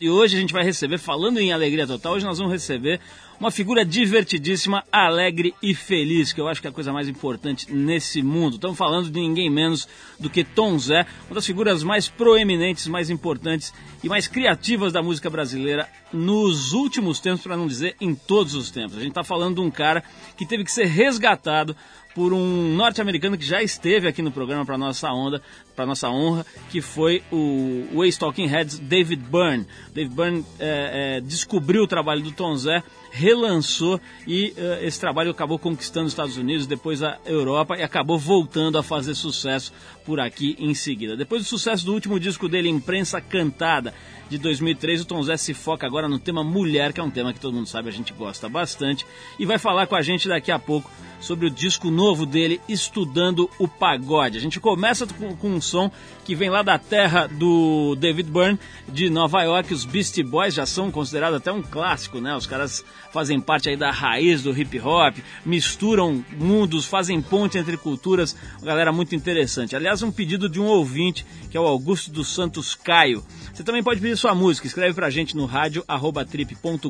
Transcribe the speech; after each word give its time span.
E 0.00 0.08
hoje 0.08 0.36
a 0.36 0.40
gente 0.40 0.52
vai 0.52 0.62
receber, 0.62 0.96
falando 0.96 1.40
em 1.40 1.52
alegria 1.52 1.84
total, 1.84 2.12
hoje 2.12 2.24
nós 2.24 2.38
vamos 2.38 2.52
receber 2.52 3.00
uma 3.40 3.50
figura 3.50 3.84
divertidíssima, 3.84 4.84
alegre 4.92 5.52
e 5.60 5.74
feliz, 5.74 6.32
que 6.32 6.40
eu 6.40 6.46
acho 6.46 6.60
que 6.60 6.68
é 6.68 6.70
a 6.70 6.72
coisa 6.72 6.92
mais 6.92 7.08
importante 7.08 7.72
nesse 7.72 8.22
mundo. 8.22 8.54
Estamos 8.54 8.78
falando 8.78 9.10
de 9.10 9.18
ninguém 9.18 9.50
menos 9.50 9.88
do 10.18 10.30
que 10.30 10.44
Tom 10.44 10.78
Zé, 10.78 11.04
uma 11.26 11.34
das 11.34 11.46
figuras 11.46 11.82
mais 11.82 12.08
proeminentes, 12.08 12.86
mais 12.86 13.10
importantes 13.10 13.74
e 14.02 14.08
mais 14.08 14.28
criativas 14.28 14.92
da 14.92 15.02
música 15.02 15.28
brasileira 15.28 15.88
nos 16.12 16.72
últimos 16.72 17.18
tempos, 17.18 17.42
para 17.42 17.56
não 17.56 17.66
dizer 17.66 17.96
em 18.00 18.14
todos 18.14 18.54
os 18.54 18.70
tempos. 18.70 18.96
A 18.96 19.00
gente 19.00 19.10
está 19.10 19.24
falando 19.24 19.56
de 19.56 19.60
um 19.62 19.70
cara 19.70 20.04
que 20.36 20.46
teve 20.46 20.62
que 20.62 20.70
ser 20.70 20.86
resgatado 20.86 21.74
por 22.18 22.32
um 22.32 22.74
norte-americano 22.74 23.38
que 23.38 23.44
já 23.44 23.62
esteve 23.62 24.08
aqui 24.08 24.22
no 24.22 24.32
programa 24.32 24.66
para 24.66 24.76
nossa 24.76 25.08
onda, 25.12 25.40
para 25.76 25.86
nossa 25.86 26.10
honra, 26.10 26.44
que 26.68 26.80
foi 26.80 27.22
o, 27.30 27.86
o 27.92 28.04
ex-Talking 28.04 28.48
Heads 28.48 28.80
David 28.80 29.22
Byrne. 29.22 29.64
David 29.94 30.16
Byrne 30.16 30.44
é, 30.58 31.18
é, 31.18 31.20
descobriu 31.20 31.84
o 31.84 31.86
trabalho 31.86 32.20
do 32.20 32.32
Tom 32.32 32.56
Zé, 32.56 32.82
relançou 33.10 34.00
e 34.26 34.54
uh, 34.56 34.84
esse 34.84 34.98
trabalho 35.00 35.30
acabou 35.30 35.58
conquistando 35.58 36.06
os 36.06 36.12
Estados 36.12 36.36
Unidos, 36.36 36.66
depois 36.66 37.02
a 37.02 37.18
Europa 37.24 37.76
e 37.76 37.82
acabou 37.82 38.18
voltando 38.18 38.78
a 38.78 38.82
fazer 38.82 39.14
sucesso 39.14 39.72
por 40.04 40.20
aqui 40.20 40.56
em 40.58 40.74
seguida. 40.74 41.16
Depois 41.16 41.42
do 41.42 41.48
sucesso 41.48 41.84
do 41.84 41.92
último 41.92 42.18
disco 42.18 42.48
dele, 42.48 42.68
Imprensa 42.68 43.20
Cantada, 43.20 43.92
de 44.28 44.38
2003, 44.38 45.02
o 45.02 45.04
Tom 45.04 45.22
Zé 45.22 45.36
se 45.36 45.54
foca 45.54 45.86
agora 45.86 46.08
no 46.08 46.18
tema 46.18 46.44
mulher, 46.44 46.92
que 46.92 47.00
é 47.00 47.02
um 47.02 47.10
tema 47.10 47.32
que 47.32 47.40
todo 47.40 47.54
mundo 47.54 47.66
sabe, 47.66 47.88
a 47.88 47.92
gente 47.92 48.12
gosta 48.12 48.48
bastante, 48.48 49.06
e 49.38 49.46
vai 49.46 49.58
falar 49.58 49.86
com 49.86 49.96
a 49.96 50.02
gente 50.02 50.28
daqui 50.28 50.50
a 50.50 50.58
pouco 50.58 50.90
sobre 51.20 51.46
o 51.46 51.50
disco 51.50 51.90
novo 51.90 52.24
dele, 52.24 52.60
Estudando 52.68 53.50
o 53.58 53.66
Pagode. 53.66 54.38
A 54.38 54.40
gente 54.40 54.60
começa 54.60 55.06
com, 55.06 55.34
com 55.34 55.48
um 55.48 55.60
som 55.60 55.90
que 56.24 56.34
vem 56.34 56.50
lá 56.50 56.62
da 56.62 56.78
terra 56.78 57.26
do 57.26 57.96
David 57.96 58.30
Byrne, 58.30 58.58
de 58.88 59.10
Nova 59.10 59.42
York. 59.42 59.72
Os 59.72 59.84
Beastie 59.84 60.22
Boys 60.22 60.54
já 60.54 60.66
são 60.66 60.90
considerados 60.90 61.38
até 61.38 61.50
um 61.50 61.62
clássico, 61.62 62.20
né? 62.20 62.36
Os 62.36 62.46
caras 62.46 62.84
fazem 63.12 63.40
parte 63.40 63.68
aí 63.68 63.76
da 63.76 63.90
raiz 63.90 64.42
do 64.42 64.56
hip 64.56 64.78
hop, 64.80 65.16
misturam 65.44 66.24
mundos, 66.38 66.86
fazem 66.86 67.20
ponte 67.20 67.58
entre 67.58 67.76
culturas, 67.76 68.36
uma 68.58 68.66
galera 68.66 68.92
muito 68.92 69.14
interessante. 69.14 69.74
Aliás, 69.74 70.02
um 70.02 70.12
pedido 70.12 70.48
de 70.48 70.60
um 70.60 70.66
ouvinte, 70.66 71.26
que 71.50 71.56
é 71.56 71.60
o 71.60 71.66
Augusto 71.66 72.10
dos 72.10 72.28
Santos 72.28 72.74
Caio. 72.74 73.24
Você 73.52 73.62
também 73.62 73.82
pode 73.82 74.00
pedir 74.00 74.16
sua 74.16 74.34
música, 74.34 74.66
escreve 74.66 74.94
pra 74.94 75.10
gente 75.10 75.36
no 75.36 75.46
rádio 75.46 75.84
trip.com.br 76.30 76.88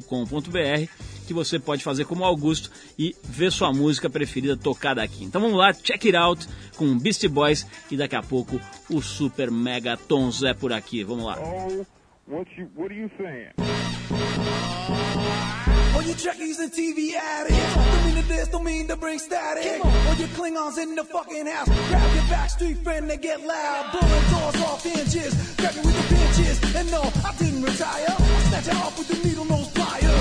que 1.27 1.35
você 1.35 1.59
pode 1.59 1.85
fazer 1.85 2.07
como 2.07 2.25
Augusto 2.25 2.71
e 2.99 3.15
ver 3.23 3.53
sua 3.53 3.71
música 3.71 4.09
preferida 4.09 4.57
tocada 4.57 5.03
aqui. 5.03 5.25
Então 5.25 5.41
vamos 5.41 5.59
lá, 5.59 5.75
check 5.75 6.07
it 6.07 6.17
out 6.17 6.49
com 6.75 6.99
Beastie 6.99 7.29
Boys 7.29 7.67
e 7.91 7.97
daqui 7.99 8.17
a 8.17 8.23
pouco 8.23 8.59
o 8.91 9.03
Super 9.03 9.51
Mega 9.51 9.97
Tom 9.97 10.31
Zé 10.31 10.55
por 10.55 10.73
aqui. 10.73 11.05
Vamos 11.05 11.27
lá. 11.27 11.39
Oh, 11.39 11.85
what, 12.27 12.51
you, 12.59 12.71
what? 12.75 13.98
All 14.11 16.03
you 16.03 16.15
Trekkies 16.15 16.59
and 16.61 16.73
TV 16.73 17.13
addicts 17.15 17.75
Don't 17.75 18.05
mean 18.07 18.15
to 18.23 18.29
this, 18.29 18.49
don't 18.49 18.65
mean 18.65 18.89
to 18.89 18.97
bring 18.97 19.19
static. 19.19 19.85
All 19.85 20.15
you 20.15 20.27
Klingons 20.29 20.79
in 20.79 20.95
the 20.95 21.05
fucking 21.05 21.47
house. 21.47 21.69
Grab 21.69 22.15
your 22.15 22.25
backstreet 22.25 22.83
friend 22.83 23.11
and 23.11 23.21
get 23.21 23.45
loud. 23.45 23.93
Blowing 23.93 24.31
doors 24.31 24.57
off 24.65 24.83
hinges. 24.83 25.35
Grab 25.57 25.75
me 25.75 25.83
with 25.83 26.09
the 26.09 26.15
pinches 26.15 26.75
And 26.75 26.91
no, 26.91 27.03
I 27.23 27.35
didn't 27.37 27.63
retire. 27.63 28.07
I 28.09 28.41
snatch 28.49 28.69
it 28.69 28.77
off 28.77 28.99
with 28.99 29.09
the 29.09 29.29
needle 29.29 29.45
nose 29.45 29.69
pliers 29.73 30.18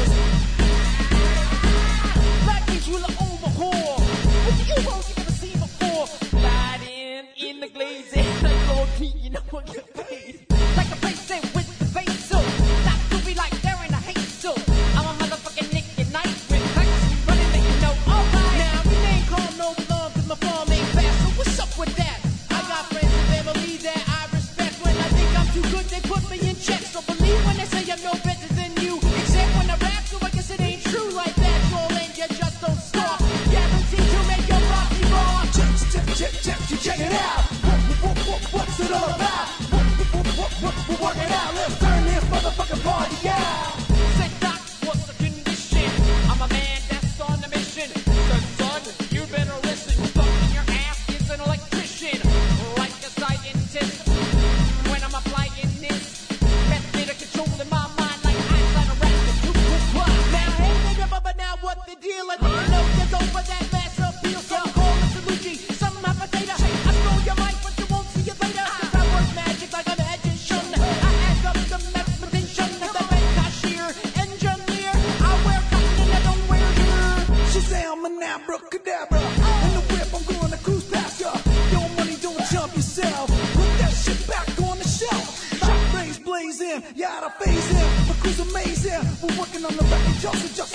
We're 88.98 89.38
working 89.38 89.64
on 89.64 89.78
the 89.78 89.84
record 89.84 90.24
y'all 90.24 90.67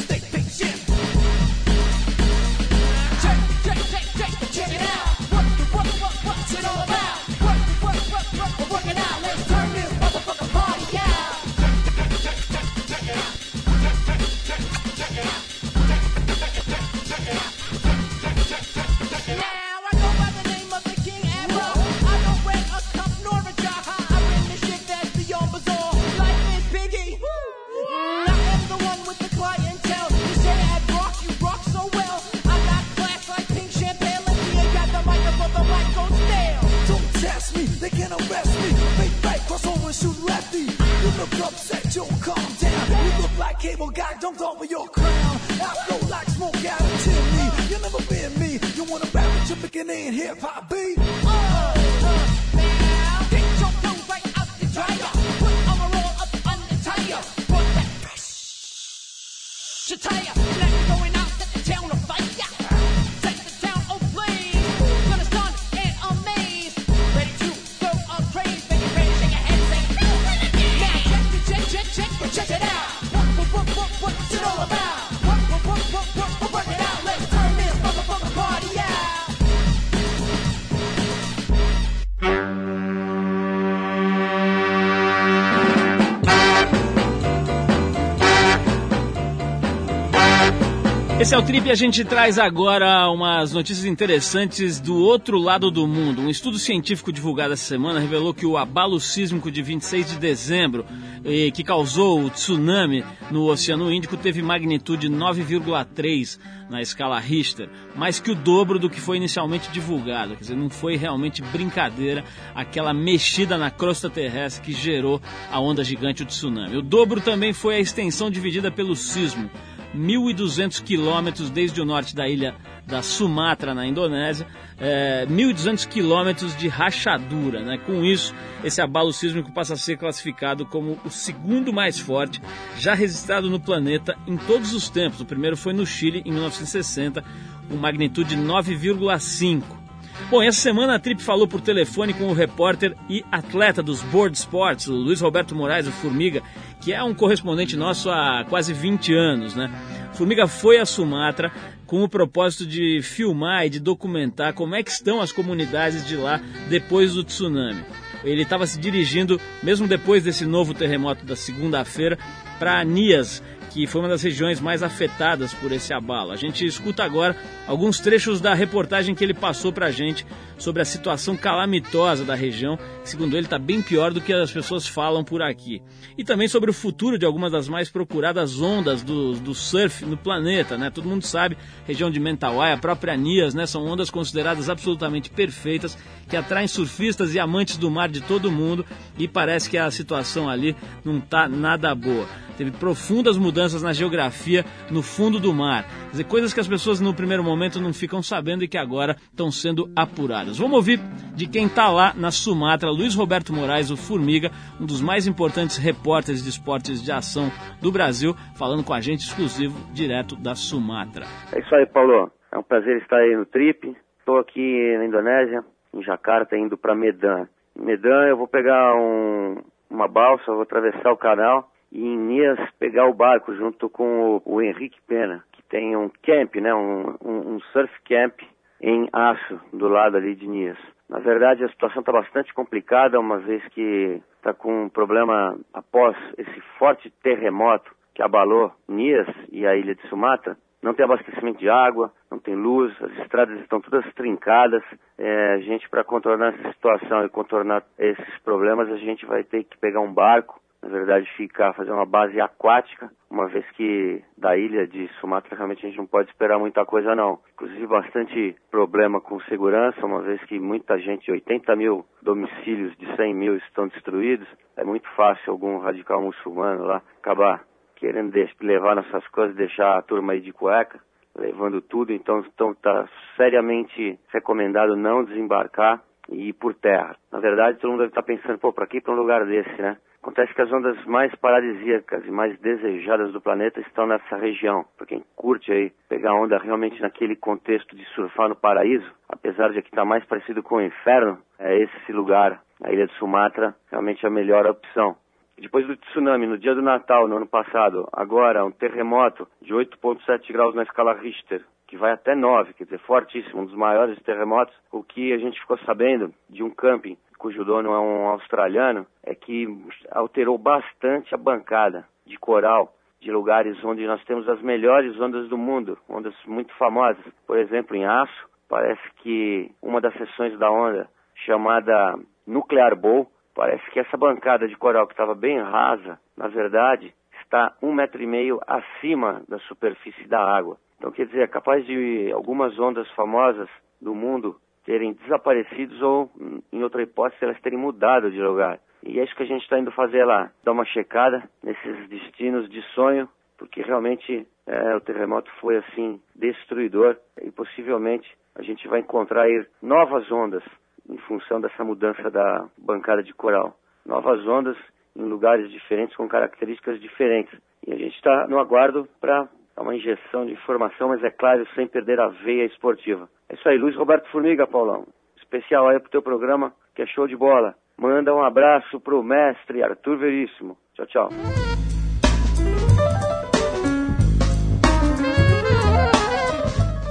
Esse 91.22 91.36
é 91.36 91.38
o 91.38 91.42
Trip 91.42 91.69
e 91.69 91.70
a 91.70 91.76
gente 91.76 92.04
traz 92.04 92.36
agora 92.36 93.08
umas 93.08 93.52
notícias 93.52 93.86
interessantes 93.86 94.80
do 94.80 94.96
outro 94.96 95.38
lado 95.38 95.70
do 95.70 95.86
mundo. 95.86 96.20
Um 96.20 96.28
estudo 96.28 96.58
científico 96.58 97.12
divulgado 97.12 97.52
essa 97.52 97.62
semana 97.62 98.00
revelou 98.00 98.34
que 98.34 98.44
o 98.44 98.58
abalo 98.58 98.98
sísmico 98.98 99.48
de 99.48 99.62
26 99.62 100.08
de 100.08 100.19
dezembro, 100.19 100.84
eh, 101.24 101.52
que 101.52 101.62
causou 101.62 102.24
o 102.24 102.28
tsunami 102.28 103.04
no 103.30 103.44
Oceano 103.44 103.92
Índico, 103.92 104.16
teve 104.16 104.42
magnitude 104.42 105.08
9,3 105.08 106.40
na 106.69 106.82
escala 106.82 107.20
Richter, 107.20 107.68
mais 107.94 108.18
que 108.18 108.32
o 108.32 108.34
dobro 108.34 108.76
do 108.76 108.90
que 108.90 109.00
foi 109.00 109.16
inicialmente 109.18 109.70
divulgado. 109.70 110.34
Quer 110.34 110.40
dizer, 110.40 110.56
não 110.56 110.70
foi 110.70 110.96
realmente 110.96 111.40
brincadeira 111.40 112.25
aquela 112.52 112.92
mexida 112.92 113.56
na 113.56 113.70
crosta 113.70 114.10
terrestre 114.10 114.64
que 114.64 114.72
gerou 114.72 115.22
a 115.52 115.60
onda 115.60 115.84
gigante, 115.84 116.25
o 116.25 116.26
tsunami. 116.26 116.78
O 116.78 116.82
dobro 116.82 117.20
também 117.20 117.52
foi 117.52 117.76
a 117.76 117.80
extensão 117.80 118.28
dividida 118.28 118.72
pelo 118.72 118.96
sismo. 118.96 119.48
1.200 119.96 120.82
quilômetros 120.82 121.50
desde 121.50 121.80
o 121.80 121.84
norte 121.84 122.14
da 122.14 122.28
ilha 122.28 122.54
da 122.86 123.02
Sumatra, 123.02 123.74
na 123.74 123.86
Indonésia, 123.86 124.46
é, 124.78 125.26
1.200 125.26 125.86
quilômetros 125.86 126.56
de 126.56 126.68
rachadura. 126.68 127.62
Né? 127.62 127.78
Com 127.78 128.04
isso, 128.04 128.34
esse 128.64 128.80
abalo 128.80 129.12
sísmico 129.12 129.52
passa 129.52 129.74
a 129.74 129.76
ser 129.76 129.96
classificado 129.96 130.66
como 130.66 130.98
o 131.04 131.10
segundo 131.10 131.72
mais 131.72 131.98
forte 131.98 132.40
já 132.76 132.94
registrado 132.94 133.48
no 133.48 133.60
planeta 133.60 134.16
em 134.26 134.36
todos 134.36 134.74
os 134.74 134.88
tempos. 134.88 135.20
O 135.20 135.24
primeiro 135.24 135.56
foi 135.56 135.72
no 135.72 135.86
Chile, 135.86 136.22
em 136.24 136.32
1960, 136.32 137.24
com 137.68 137.76
magnitude 137.76 138.36
9,5. 138.36 139.81
Bom, 140.31 140.43
essa 140.43 140.61
semana 140.61 140.94
a 140.94 140.99
Trip 140.99 141.23
falou 141.23 141.47
por 141.47 141.61
telefone 141.61 142.14
com 142.14 142.25
o 142.25 142.32
repórter 142.32 142.97
e 143.09 143.25
atleta 143.31 143.82
dos 143.82 144.03
Board 144.03 144.37
Sports, 144.37 144.87
o 144.87 144.94
Luiz 144.94 145.20
Roberto 145.20 145.55
Moraes, 145.55 145.87
o 145.87 145.93
Formiga, 145.93 146.43
que 146.81 146.93
é 146.93 147.03
um 147.03 147.14
correspondente 147.14 147.76
nosso 147.76 148.11
há 148.11 148.44
quase 148.49 148.73
20 148.73 149.14
anos, 149.14 149.55
né? 149.55 149.70
Formiga 150.14 150.47
foi 150.47 150.79
a 150.79 150.87
Sumatra 150.87 151.53
com 151.87 152.03
o 152.03 152.09
propósito 152.09 152.67
de 152.67 153.00
filmar 153.03 153.67
e 153.67 153.70
de 153.70 153.81
documentar 153.81 154.55
como 154.55 154.75
é 154.75 154.82
que 154.82 154.91
estão 154.91 155.20
as 155.20 155.32
comunidades 155.32 156.06
de 156.06 156.17
lá 156.17 156.41
depois 156.69 157.14
do 157.14 157.25
tsunami. 157.25 157.82
Ele 158.25 158.43
estava 158.43 158.67
se 158.67 158.79
dirigindo, 158.79 159.41
mesmo 159.62 159.88
depois 159.88 160.23
desse 160.23 160.47
novo 160.47 160.73
terremoto 160.73 161.25
da 161.26 161.35
segunda-feira, 161.35 162.19
para 162.59 162.81
Anias, 162.81 163.43
que 163.72 163.86
foi 163.86 164.02
uma 164.02 164.08
das 164.08 164.22
regiões 164.22 164.60
mais 164.60 164.82
afetadas 164.82 165.54
por 165.54 165.72
esse 165.72 165.94
abalo. 165.94 166.30
A 166.30 166.36
gente 166.36 166.64
escuta 166.66 167.02
agora 167.02 167.34
alguns 167.66 167.98
trechos 168.00 168.38
da 168.38 168.52
reportagem 168.52 169.14
que 169.14 169.24
ele 169.24 169.32
passou 169.32 169.72
para 169.72 169.86
a 169.86 169.90
gente 169.90 170.26
sobre 170.58 170.82
a 170.82 170.84
situação 170.84 171.36
calamitosa 171.36 172.24
da 172.24 172.34
região, 172.34 172.78
segundo 173.02 173.34
ele 173.34 173.46
está 173.46 173.58
bem 173.58 173.80
pior 173.80 174.12
do 174.12 174.20
que 174.20 174.32
as 174.32 174.52
pessoas 174.52 174.86
falam 174.86 175.24
por 175.24 175.40
aqui. 175.40 175.82
E 176.19 176.22
também 176.22 176.48
sobre 176.48 176.70
o 176.70 176.74
futuro 176.74 177.19
de 177.19 177.24
algumas 177.24 177.50
das 177.50 177.66
mais 177.66 177.88
procuradas 177.88 178.60
ondas 178.60 179.02
do, 179.02 179.32
do 179.34 179.54
surf 179.54 180.04
no 180.04 180.18
planeta, 180.18 180.76
né? 180.76 180.90
Todo 180.90 181.08
mundo 181.08 181.25
sabe, 181.25 181.56
região 181.86 182.10
de 182.10 182.20
Mentawai, 182.20 182.72
a 182.72 182.78
própria 182.78 183.16
Nias, 183.16 183.54
né? 183.54 183.66
São 183.66 183.86
ondas 183.86 184.10
consideradas 184.10 184.68
absolutamente 184.68 185.30
perfeitas, 185.30 185.96
que 186.28 186.36
atraem 186.36 186.68
surfistas 186.68 187.34
e 187.34 187.40
amantes 187.40 187.78
do 187.78 187.90
mar 187.90 188.08
de 188.08 188.20
todo 188.20 188.52
mundo 188.52 188.84
e 189.18 189.26
parece 189.26 189.68
que 189.68 189.78
a 189.78 189.90
situação 189.90 190.48
ali 190.48 190.76
não 191.04 191.18
está 191.18 191.48
nada 191.48 191.94
boa 191.94 192.28
teve 192.62 192.70
profundas 192.70 193.36
mudanças 193.36 193.62
na 193.82 193.93
geografia 193.93 194.64
no 194.91 195.03
fundo 195.03 195.38
do 195.38 195.53
mar. 195.55 195.85
Quer 195.85 196.11
dizer, 196.11 196.25
coisas 196.25 196.53
que 196.53 196.61
as 196.61 196.67
pessoas 196.67 197.00
no 197.00 197.14
primeiro 197.14 197.44
momento 197.44 197.81
não 197.81 197.93
ficam 197.93 198.23
sabendo 198.23 198.64
e 198.64 198.69
que 198.69 198.76
agora 198.76 199.14
estão 199.31 199.50
sendo 199.50 199.88
apuradas. 199.94 200.59
Vamos 200.59 200.75
ouvir 200.75 200.99
de 201.35 201.47
quem 201.47 201.67
está 201.67 201.88
lá 201.88 202.12
na 202.14 202.31
Sumatra, 202.31 202.91
Luiz 202.91 203.14
Roberto 203.14 203.53
Moraes, 203.53 203.91
o 203.91 203.97
Formiga, 203.97 204.50
um 204.81 204.87
dos 204.87 205.00
mais 205.00 205.26
importantes 205.26 205.76
repórteres 205.76 206.43
de 206.43 206.50
esportes 206.50 207.03
de 207.03 207.12
ação 207.12 207.50
do 207.81 207.93
Brasil, 207.93 208.35
falando 208.56 208.85
com 208.85 208.93
a 208.93 209.00
gente 209.00 209.20
exclusivo 209.20 209.79
direto 209.93 210.35
da 210.35 210.55
Sumatra. 210.55 211.25
É 211.53 211.61
isso 211.61 211.75
aí, 211.75 211.87
Paulo. 211.87 212.31
É 212.50 212.59
um 212.59 212.62
prazer 212.62 212.99
estar 212.99 213.19
aí 213.19 213.37
no 213.37 213.47
Trip. 213.47 213.97
Estou 214.19 214.38
aqui 214.38 214.97
na 214.99 215.06
Indonésia, 215.06 215.64
em 215.94 216.03
Jakarta, 216.03 216.56
indo 216.56 216.76
para 216.76 216.94
Medan. 216.94 217.47
Medan 217.75 218.26
eu 218.29 218.37
vou 218.37 218.47
pegar 218.47 218.94
um, 218.94 219.62
uma 219.91 220.06
balsa, 220.06 220.53
vou 220.53 220.62
atravessar 220.62 221.11
o 221.11 221.17
canal 221.17 221.71
e 221.92 222.16
Nias 222.16 222.58
pegar 222.78 223.06
o 223.06 223.14
barco 223.14 223.54
junto 223.54 223.88
com 223.90 224.36
o, 224.36 224.42
o 224.46 224.62
Henrique 224.62 224.98
Pena, 225.06 225.44
que 225.52 225.62
tem 225.64 225.94
um 225.94 226.10
camp, 226.22 226.56
né, 226.56 226.74
um, 226.74 227.14
um, 227.22 227.54
um 227.54 227.60
surf 227.72 227.92
camp 228.08 228.40
em 228.80 229.08
Aço, 229.12 229.60
do 229.72 229.88
lado 229.88 230.16
ali 230.16 230.34
de 230.34 230.48
Nias. 230.48 230.78
Na 231.08 231.18
verdade, 231.18 231.62
a 231.62 231.68
situação 231.68 232.00
está 232.00 232.10
bastante 232.10 232.52
complicada, 232.54 233.20
uma 233.20 233.38
vez 233.38 233.62
que 233.68 234.20
está 234.36 234.54
com 234.54 234.84
um 234.84 234.88
problema 234.88 235.56
após 235.74 236.16
esse 236.38 236.60
forte 236.78 237.10
terremoto 237.22 237.94
que 238.14 238.22
abalou 238.22 238.72
Nias 238.88 239.28
e 239.50 239.66
a 239.66 239.76
ilha 239.76 239.94
de 239.94 240.08
Sumatra. 240.08 240.56
Não 240.82 240.94
tem 240.94 241.04
abastecimento 241.04 241.58
de 241.58 241.68
água, 241.68 242.10
não 242.30 242.40
tem 242.40 242.56
luz, 242.56 242.92
as 243.00 243.12
estradas 243.18 243.60
estão 243.60 243.80
todas 243.80 244.04
trincadas. 244.14 244.82
É, 245.16 245.52
a 245.52 245.58
gente, 245.58 245.88
para 245.88 246.02
contornar 246.02 246.54
essa 246.54 246.72
situação 246.72 247.24
e 247.24 247.28
contornar 247.28 247.84
esses 247.98 248.38
problemas, 248.38 248.90
a 248.90 248.96
gente 248.96 249.24
vai 249.26 249.44
ter 249.44 249.62
que 249.64 249.78
pegar 249.78 250.00
um 250.00 250.12
barco 250.12 250.62
na 250.82 250.88
verdade, 250.88 251.31
ficar, 251.37 251.73
fazer 251.75 251.93
uma 251.93 252.05
base 252.05 252.40
aquática, 252.40 253.11
uma 253.31 253.46
vez 253.46 253.64
que 253.70 254.23
da 254.37 254.56
ilha 254.56 254.87
de 254.87 255.08
Sumatra 255.20 255.55
realmente 255.55 255.87
a 255.87 255.88
gente 255.88 255.99
não 255.99 256.06
pode 256.06 256.29
esperar 256.31 256.58
muita 256.58 256.84
coisa 256.84 257.14
não. 257.14 257.38
Inclusive 257.55 257.87
bastante 257.87 258.56
problema 258.70 259.20
com 259.20 259.40
segurança, 259.43 260.05
uma 260.05 260.20
vez 260.20 260.43
que 260.44 260.58
muita 260.58 260.99
gente, 260.99 261.31
80 261.31 261.76
mil 261.76 262.05
domicílios 262.20 262.96
de 262.96 263.14
100 263.14 263.34
mil 263.34 263.56
estão 263.56 263.87
destruídos. 263.87 264.49
É 264.76 264.82
muito 264.82 265.08
fácil 265.11 265.52
algum 265.52 265.79
radical 265.79 266.20
muçulmano 266.20 266.85
lá 266.85 267.00
acabar 267.20 267.64
querendo 268.02 268.35
levar 268.61 268.96
nossas 268.96 269.25
coisas, 269.28 269.55
deixar 269.55 269.96
a 269.96 270.02
turma 270.02 270.32
aí 270.32 270.40
de 270.40 270.52
cueca, 270.52 270.99
levando 271.38 271.81
tudo. 271.81 272.12
Então 272.12 272.40
está 272.40 273.08
seriamente 273.37 274.19
recomendado 274.32 274.96
não 274.96 275.23
desembarcar 275.23 276.02
e 276.28 276.49
ir 276.49 276.52
por 276.55 276.75
terra. 276.75 277.14
Na 277.31 277.38
verdade, 277.38 277.78
todo 277.78 277.93
mundo 277.93 278.00
deve 278.00 278.11
estar 278.11 278.25
pensando, 278.25 278.58
pô, 278.58 278.73
para 278.73 278.88
que 278.88 278.96
ir 278.96 279.00
para 279.00 279.12
um 279.12 279.17
lugar 279.17 279.46
desse, 279.46 279.81
né? 279.81 279.96
Acontece 280.22 280.54
que 280.54 280.62
as 280.62 280.72
ondas 280.72 281.04
mais 281.04 281.34
paradisíacas 281.34 282.24
e 282.24 282.30
mais 282.30 282.56
desejadas 282.60 283.32
do 283.32 283.40
planeta 283.40 283.80
estão 283.80 284.06
nessa 284.06 284.36
região. 284.36 284.84
Para 284.96 285.08
quem 285.08 285.24
curte 285.34 285.72
aí 285.72 285.92
pegar 286.08 286.34
onda 286.34 286.58
realmente 286.58 287.02
naquele 287.02 287.34
contexto 287.34 287.96
de 287.96 288.04
surfar 288.14 288.48
no 288.48 288.54
paraíso, 288.54 289.12
apesar 289.28 289.72
de 289.72 289.80
aqui 289.80 289.88
estar 289.88 290.02
tá 290.02 290.04
mais 290.04 290.24
parecido 290.24 290.62
com 290.62 290.76
o 290.76 290.80
inferno, 290.82 291.38
é 291.58 291.76
esse 291.76 292.12
lugar, 292.12 292.62
a 292.84 292.92
ilha 292.92 293.08
de 293.08 293.12
Sumatra, 293.14 293.74
realmente 293.90 294.24
a 294.24 294.30
melhor 294.30 294.64
opção. 294.64 295.16
Depois 295.58 295.86
do 295.88 295.96
tsunami, 295.96 296.46
no 296.46 296.56
dia 296.56 296.75
do 296.75 296.82
Natal, 296.82 297.26
no 297.26 297.36
ano 297.36 297.46
passado, 297.46 298.08
agora 298.12 298.64
um 298.64 298.70
terremoto 298.70 299.48
de 299.60 299.75
8,7 299.75 300.52
graus 300.52 300.75
na 300.75 300.84
escala 300.84 301.14
Richter, 301.14 301.62
que 301.92 301.96
vai 301.98 302.12
até 302.12 302.34
9, 302.34 302.72
quer 302.72 302.84
dizer, 302.84 303.00
fortíssimo, 303.00 303.60
um 303.60 303.66
dos 303.66 303.74
maiores 303.74 304.18
terremotos. 304.22 304.74
O 304.90 305.02
que 305.02 305.30
a 305.30 305.36
gente 305.36 305.60
ficou 305.60 305.76
sabendo 305.80 306.32
de 306.48 306.62
um 306.62 306.70
camping 306.70 307.18
cujo 307.36 307.66
dono 307.66 307.92
é 307.92 308.00
um 308.00 308.28
australiano, 308.28 309.06
é 309.22 309.34
que 309.34 309.68
alterou 310.11 310.56
bastante 310.56 311.34
a 311.34 311.37
bancada 311.37 312.08
de 312.25 312.38
coral 312.38 312.94
de 313.20 313.30
lugares 313.30 313.76
onde 313.84 314.06
nós 314.06 314.25
temos 314.25 314.49
as 314.49 314.62
melhores 314.62 315.20
ondas 315.20 315.49
do 315.50 315.58
mundo, 315.58 315.99
ondas 316.08 316.34
muito 316.46 316.72
famosas. 316.76 317.22
Por 317.46 317.58
exemplo, 317.58 317.94
em 317.94 318.06
Aço, 318.06 318.49
parece 318.70 319.02
que 319.16 319.70
uma 319.82 320.00
das 320.00 320.14
sessões 320.14 320.58
da 320.58 320.70
onda, 320.70 321.11
chamada 321.44 322.18
Nuclear 322.46 322.96
Bowl, 322.96 323.30
parece 323.54 323.84
que 323.90 324.00
essa 324.00 324.16
bancada 324.16 324.66
de 324.66 324.76
coral 324.76 325.06
que 325.06 325.12
estava 325.12 325.34
bem 325.34 325.61
rasa, 325.61 326.18
na 326.38 326.49
verdade, 326.49 327.12
está 327.42 327.75
um 327.82 327.92
metro 327.92 328.22
e 328.22 328.26
meio 328.26 328.61
acima 328.66 329.42
da 329.46 329.58
superfície 329.58 330.26
da 330.26 330.40
água. 330.40 330.78
Então, 331.02 331.11
quer 331.11 331.26
dizer, 331.26 331.40
é 331.40 331.47
capaz 331.49 331.85
de 331.85 332.30
algumas 332.32 332.78
ondas 332.78 333.11
famosas 333.16 333.68
do 334.00 334.14
mundo 334.14 334.54
terem 334.85 335.14
desaparecido 335.14 336.06
ou, 336.06 336.30
em 336.73 336.80
outra 336.85 337.02
hipótese, 337.02 337.44
elas 337.44 337.61
terem 337.61 337.76
mudado 337.76 338.30
de 338.30 338.40
lugar. 338.40 338.78
E 339.02 339.18
é 339.18 339.25
isso 339.25 339.35
que 339.35 339.42
a 339.42 339.47
gente 339.47 339.62
está 339.62 339.80
indo 339.80 339.90
fazer 339.90 340.25
lá, 340.25 340.52
dar 340.62 340.71
uma 340.71 340.85
checada 340.85 341.42
nesses 341.61 342.09
destinos 342.09 342.71
de 342.71 342.80
sonho, 342.94 343.28
porque 343.59 343.82
realmente 343.82 344.47
é, 344.64 344.94
o 344.94 345.00
terremoto 345.00 345.50
foi 345.61 345.78
assim 345.78 346.21
destruidor 346.37 347.16
e 347.42 347.50
possivelmente 347.50 348.32
a 348.54 348.62
gente 348.62 348.87
vai 348.87 349.00
encontrar 349.00 349.42
aí 349.42 349.66
novas 349.82 350.30
ondas 350.30 350.62
em 351.11 351.18
função 351.18 351.61
dessa 351.61 351.82
mudança 351.82 352.30
da 352.30 352.68
bancada 352.78 353.25
de 353.25 353.35
coral. 353.35 353.76
Novas 354.06 354.47
ondas 354.47 354.76
em 355.16 355.25
lugares 355.25 355.68
diferentes 355.68 356.14
com 356.14 356.28
características 356.28 357.00
diferentes. 357.00 357.59
E 357.85 357.92
a 357.92 357.97
gente 357.97 358.14
está 358.14 358.47
no 358.47 358.61
aguardo 358.61 359.09
para 359.21 359.49
dar 359.82 359.88
uma 359.88 359.96
injeção 359.96 360.46
de 360.46 360.52
informação, 360.52 361.08
mas 361.08 361.22
é 361.22 361.30
claro, 361.30 361.66
sem 361.74 361.86
perder 361.86 362.20
a 362.20 362.28
veia 362.28 362.64
esportiva. 362.64 363.28
É 363.48 363.54
isso 363.54 363.68
aí, 363.68 363.76
Luiz 363.76 363.96
Roberto 363.96 364.30
Formiga, 364.30 364.66
Paulão. 364.66 365.06
Especial 365.36 365.88
aí 365.88 365.98
pro 365.98 366.10
teu 366.10 366.22
programa, 366.22 366.72
que 366.94 367.02
é 367.02 367.06
show 367.06 367.26
de 367.26 367.36
bola. 367.36 367.74
Manda 367.98 368.34
um 368.34 368.42
abraço 368.42 369.00
pro 369.00 369.22
mestre 369.22 369.82
Arthur 369.82 370.18
Veríssimo. 370.18 370.78
Tchau, 370.94 371.06
tchau. 371.06 371.28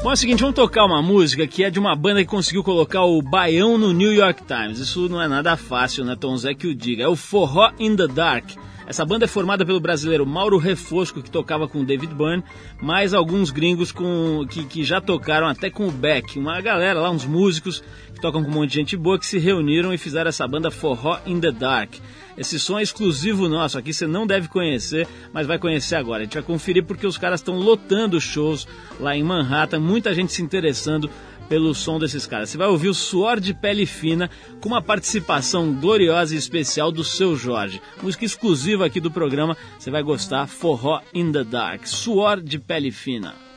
Bom, 0.04 0.10
é 0.10 0.14
o 0.14 0.16
seguinte, 0.16 0.40
vamos 0.40 0.56
tocar 0.56 0.84
uma 0.84 1.02
música 1.02 1.46
que 1.46 1.64
é 1.64 1.70
de 1.70 1.80
uma 1.80 1.96
banda 1.96 2.22
que 2.22 2.30
conseguiu 2.30 2.64
colocar 2.64 3.04
o 3.04 3.22
Baião 3.22 3.78
no 3.78 3.94
New 3.94 4.12
York 4.12 4.44
Times. 4.46 4.80
Isso 4.80 5.08
não 5.08 5.22
é 5.22 5.28
nada 5.28 5.56
fácil, 5.56 6.04
né, 6.04 6.16
Tom 6.20 6.36
Zé 6.38 6.56
que 6.56 6.66
o 6.66 6.74
diga. 6.74 7.04
É 7.04 7.08
o 7.08 7.16
Forró 7.16 7.72
in 7.80 7.96
the 7.96 8.08
Dark 8.08 8.50
Essa 8.88 9.06
banda 9.06 9.26
é 9.26 9.28
formada 9.28 9.66
pelo 9.66 9.80
brasileiro 9.80 10.26
Mauro 10.26 10.58
Refosco, 10.58 11.22
que 11.22 11.30
tocava 11.30 11.68
com 11.68 11.84
David 11.84 12.14
Byrne, 12.14 12.44
mais 12.82 13.14
alguns 13.14 13.52
gringos 13.52 13.92
com, 13.92 14.46
que, 14.50 14.66
que 14.66 14.84
já 14.84 15.00
tocaram 15.00 15.48
até 15.48 15.70
com 15.70 15.88
o 15.88 15.92
Beck. 15.92 16.38
Uma 16.38 16.60
galera 16.62 17.00
lá, 17.00 17.10
uns 17.10 17.26
músicos 17.26 17.84
que 18.14 18.20
tocam 18.20 18.44
com 18.44 18.50
um 18.50 18.54
monte 18.54 18.72
de 18.72 18.76
gente 18.76 18.98
boa, 18.98 19.20
que 19.20 19.26
se 19.26 19.38
reuniram 19.38 19.94
e 19.94 19.98
fizeram 19.98 20.30
essa 20.30 20.48
banda 20.48 20.72
Forró 20.72 21.20
in 21.26 21.40
the 21.40 21.52
Dark. 21.52 21.94
Esse 22.38 22.60
som 22.60 22.80
é 22.80 22.84
exclusivo 22.84 23.48
nosso, 23.48 23.78
aqui 23.78 23.94
você 23.94 24.08
não 24.08 24.26
deve 24.26 24.48
conhecer, 24.48 25.08
mas 25.34 25.46
vai 25.46 25.60
conhecer 25.60 25.96
agora. 25.96 26.22
A 26.22 26.24
gente 26.24 26.34
vai 26.34 26.44
conferir 26.44 26.84
porque 26.84 27.06
os 27.06 27.18
caras 27.18 27.40
estão 27.40 27.56
lotando 27.58 28.20
shows 28.20 28.68
lá 29.00 29.16
em 29.16 29.24
Manhattan, 29.24 29.80
muita 29.80 30.14
gente 30.14 30.32
se 30.32 30.42
interessando 30.42 31.10
pelo 31.52 31.76
som 31.76 32.00
desses 32.00 32.26
caras. 32.26 32.50
Você 32.50 32.58
vai 32.58 32.70
ouvir 32.70 32.88
o 32.88 32.94
Suor 32.94 33.38
de 33.38 33.54
Pele 33.54 33.86
Fina 33.86 34.30
com 34.62 34.70
uma 34.70 34.82
participação 34.82 35.74
gloriosa 35.74 36.34
e 36.34 36.38
especial 36.38 36.94
do 36.94 37.04
seu 37.04 37.36
Jorge. 37.36 37.82
Música 38.02 38.24
exclusiva 38.24 38.86
aqui 38.86 39.02
do 39.02 39.12
programa, 39.12 39.58
você 39.78 39.92
vai 39.92 40.02
gostar, 40.02 40.48
Forró 40.48 41.02
in 41.14 41.30
the 41.34 41.44
Dark. 41.44 41.86
Suor 41.86 42.40
de 42.40 42.58
Pele 42.58 42.90
Fina. 42.90 43.51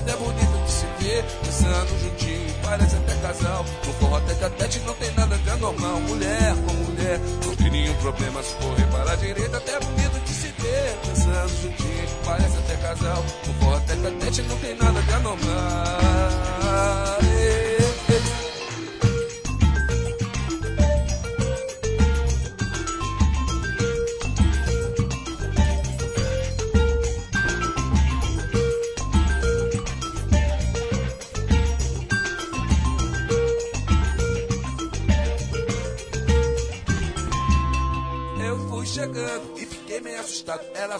até 0.00 0.16
bonito 0.16 0.64
de 0.64 0.70
se 0.70 0.86
ver. 0.98 1.24
Dançando 1.44 2.00
juntinho, 2.00 2.54
parece 2.62 2.96
até 2.96 3.14
casal. 3.16 3.64
No 3.86 3.92
forró 3.94 4.20
tete 4.20 4.44
a 4.44 4.50
tete 4.50 4.78
não 4.80 4.94
tem 4.94 5.10
nada 5.14 5.38
de 5.38 5.50
anormal. 5.50 6.00
Mulher 6.00 6.54
com 6.54 6.72
mulher, 6.72 7.20
não 7.44 7.56
tem 7.56 7.70
nenhum 7.70 7.94
problema. 7.94 8.42
Se 8.42 8.54
correr 8.54 8.86
para 8.86 9.12
a 9.12 9.16
direita, 9.16 9.56
até 9.56 9.78
bonito 9.80 10.20
de 10.24 10.32
se 10.32 10.48
ver. 10.58 10.98
Dançando 11.06 11.62
juntinho, 11.62 12.08
parece 12.24 12.58
até 12.58 12.76
casal. 12.76 13.24
No 13.46 13.54
forró 13.54 13.80
tete 13.80 14.06
a 14.06 14.10
tete 14.10 14.42
não 14.42 14.56
tem 14.58 14.76
nada 14.76 15.02
de 15.02 15.12
anormal. 15.12 15.50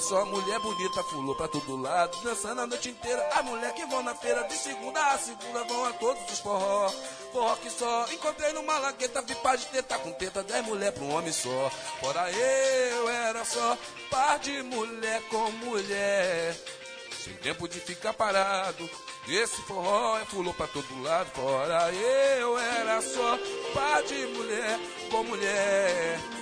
Só 0.01 0.25
mulher 0.25 0.59
bonita 0.61 1.05
pulou 1.05 1.35
pra 1.35 1.47
todo 1.47 1.77
lado, 1.77 2.17
dançando 2.23 2.63
a 2.63 2.67
noite 2.67 2.89
inteira. 2.89 3.29
As 3.35 3.45
mulher 3.45 3.73
que 3.75 3.85
vão 3.87 4.03
na 4.03 4.15
feira 4.15 4.43
de 4.45 4.55
segunda 4.55 5.01
a 5.13 5.19
segunda 5.19 5.63
vão 5.65 5.85
a 5.85 5.93
todos 5.93 6.33
os 6.33 6.39
forró. 6.41 6.91
Forró 7.33 7.57
que 7.57 7.71
só 7.71 8.07
encontrei 8.11 8.53
numa 8.53 8.79
lagueta, 8.79 9.23
par 9.43 9.57
de 9.57 9.67
teta 9.67 9.99
com 9.99 10.13
teta, 10.13 10.43
dez 10.43 10.65
mulher 10.65 10.93
pra 10.93 11.05
um 11.05 11.15
homem 11.15 11.33
só. 11.33 11.71
Fora 12.01 12.31
eu 12.31 13.09
era 13.09 13.45
só 13.45 13.77
par 14.11 14.39
de 14.39 14.63
mulher 14.63 15.23
com 15.29 15.51
mulher. 15.53 16.57
Sem 17.23 17.35
tempo 17.35 17.69
de 17.69 17.79
ficar 17.79 18.15
parado, 18.15 18.89
esse 19.29 19.61
forró 19.63 20.19
é 20.19 20.25
pulou 20.25 20.55
pra 20.55 20.67
todo 20.67 21.03
lado. 21.03 21.31
Fora 21.31 21.93
eu 21.93 22.59
era 22.59 23.03
só 23.03 23.39
par 23.75 24.03
de 24.05 24.27
mulher 24.27 24.79
com 25.11 25.23
mulher. 25.25 26.40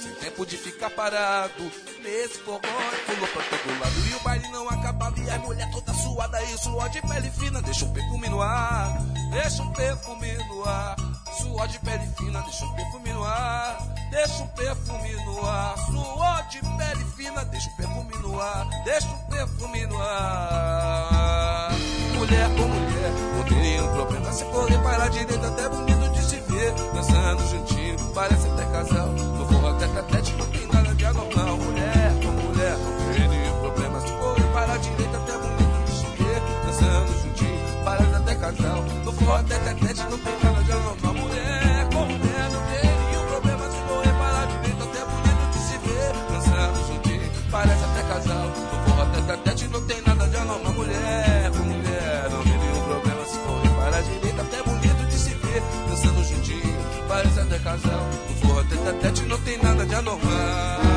Sem 0.00 0.14
tempo 0.14 0.46
de 0.46 0.56
ficar 0.56 0.88
parado, 0.88 1.70
nesse 2.02 2.38
forró 2.38 2.58
pulou 2.60 3.28
pra 3.34 3.42
todo 3.42 3.80
lado. 3.80 4.08
E 4.08 4.14
o 4.14 4.20
baile 4.20 4.48
não 4.48 4.66
acabava, 4.70 5.20
e 5.20 5.28
a 5.28 5.38
mulher 5.40 5.70
toda 5.70 5.92
suada, 5.92 6.42
e 6.42 6.56
suor 6.56 6.88
de 6.88 7.02
pele 7.02 7.30
fina, 7.30 7.60
deixa 7.60 7.84
um 7.84 7.92
perfume 7.92 8.28
no 8.30 8.40
ar, 8.40 8.98
deixa 9.30 9.62
um 9.62 9.70
perfume 9.72 10.32
no 10.48 10.64
ar. 10.64 10.96
Suor 11.36 11.68
de 11.68 11.78
pele 11.80 12.06
fina, 12.16 12.40
deixa 12.40 12.64
um 12.64 12.74
perfume 12.74 13.12
no 13.12 13.24
ar, 13.24 13.78
deixa 14.10 14.42
um 14.42 14.48
perfume 14.48 15.12
no 15.24 15.46
ar. 15.46 15.76
Suor 15.76 16.46
de 16.48 16.60
pele 16.60 17.04
fina, 17.16 17.44
deixa 17.44 17.68
um 17.68 17.76
perfume 17.76 18.16
no 18.22 18.40
ar, 18.40 18.66
deixa 18.84 19.06
um 19.06 19.18
perfume 19.28 19.86
no 19.86 20.02
ar. 20.02 21.72
Mulher 22.14 22.48
com 22.50 22.68
mulher, 22.68 23.12
não 23.36 23.44
tem 23.44 23.58
nenhum 23.58 23.92
problema. 23.92 24.32
Se 24.32 24.44
correr 24.46 24.78
para 24.82 25.04
a 25.04 25.08
direita, 25.08 25.46
até 25.46 25.68
bonito 25.68 26.10
de 26.10 26.24
se 26.24 26.36
ver. 26.40 26.72
Dançando 26.94 27.48
juntinho, 27.48 27.89
parece 28.14 28.48
até 28.48 28.64
casal. 28.66 29.08
No 29.08 29.46
forró 29.46 29.68
até 29.70 29.86
catete, 29.88 30.34
não 30.36 30.46
tem 30.46 30.66
nada 30.66 30.94
de 30.94 31.04
anormal. 31.04 31.56
Mulher 31.56 32.12
com 32.22 32.32
mulher, 32.46 32.76
não 32.78 33.14
tem 33.14 33.28
nenhum 33.28 33.60
problema. 33.60 34.00
Se 34.00 34.12
correr 34.12 34.52
para 34.52 34.72
a 34.72 34.76
direita, 34.78 35.16
até 35.16 35.32
bonito 35.38 35.84
de 35.86 36.22
ver. 36.22 36.42
Dançando 36.66 37.22
juntinho, 37.22 37.84
parece 37.84 38.14
até 38.14 38.34
casal. 38.34 38.84
No 39.04 39.12
forró 39.12 39.34
até 39.36 39.58
catete, 39.58 40.02
não 40.10 40.18
tem 40.18 40.38
nada 40.42 40.62
de 40.62 40.72
anormal. 40.72 41.14
Mulher 41.14 41.88
com 41.92 42.06
mulher, 42.06 42.50
não 42.52 42.60
tem 42.66 42.90
nenhum 42.90 43.26
problema. 43.26 43.70
Se 43.70 43.78
correr 43.88 44.12
para 44.12 44.42
a 44.42 44.46
direita, 44.46 44.84
até 44.84 45.04
bonito 45.04 45.50
de 45.52 45.58
se 45.58 45.78
ver. 45.78 46.12
Dançando 46.30 46.86
juntinho, 46.88 47.30
parece 47.50 47.84
até 47.84 48.02
casal. 48.02 48.46
No 48.46 48.90
forró 48.90 49.02
até 49.02 49.20
catete, 49.22 49.68
casal. 57.62 58.06
No 58.28 58.34
forró 58.36 58.64
catete, 58.84 59.22
não 59.24 59.38
tem 59.40 59.58
nada 59.58 59.86
de 59.86 59.94
anormal. 59.94 60.89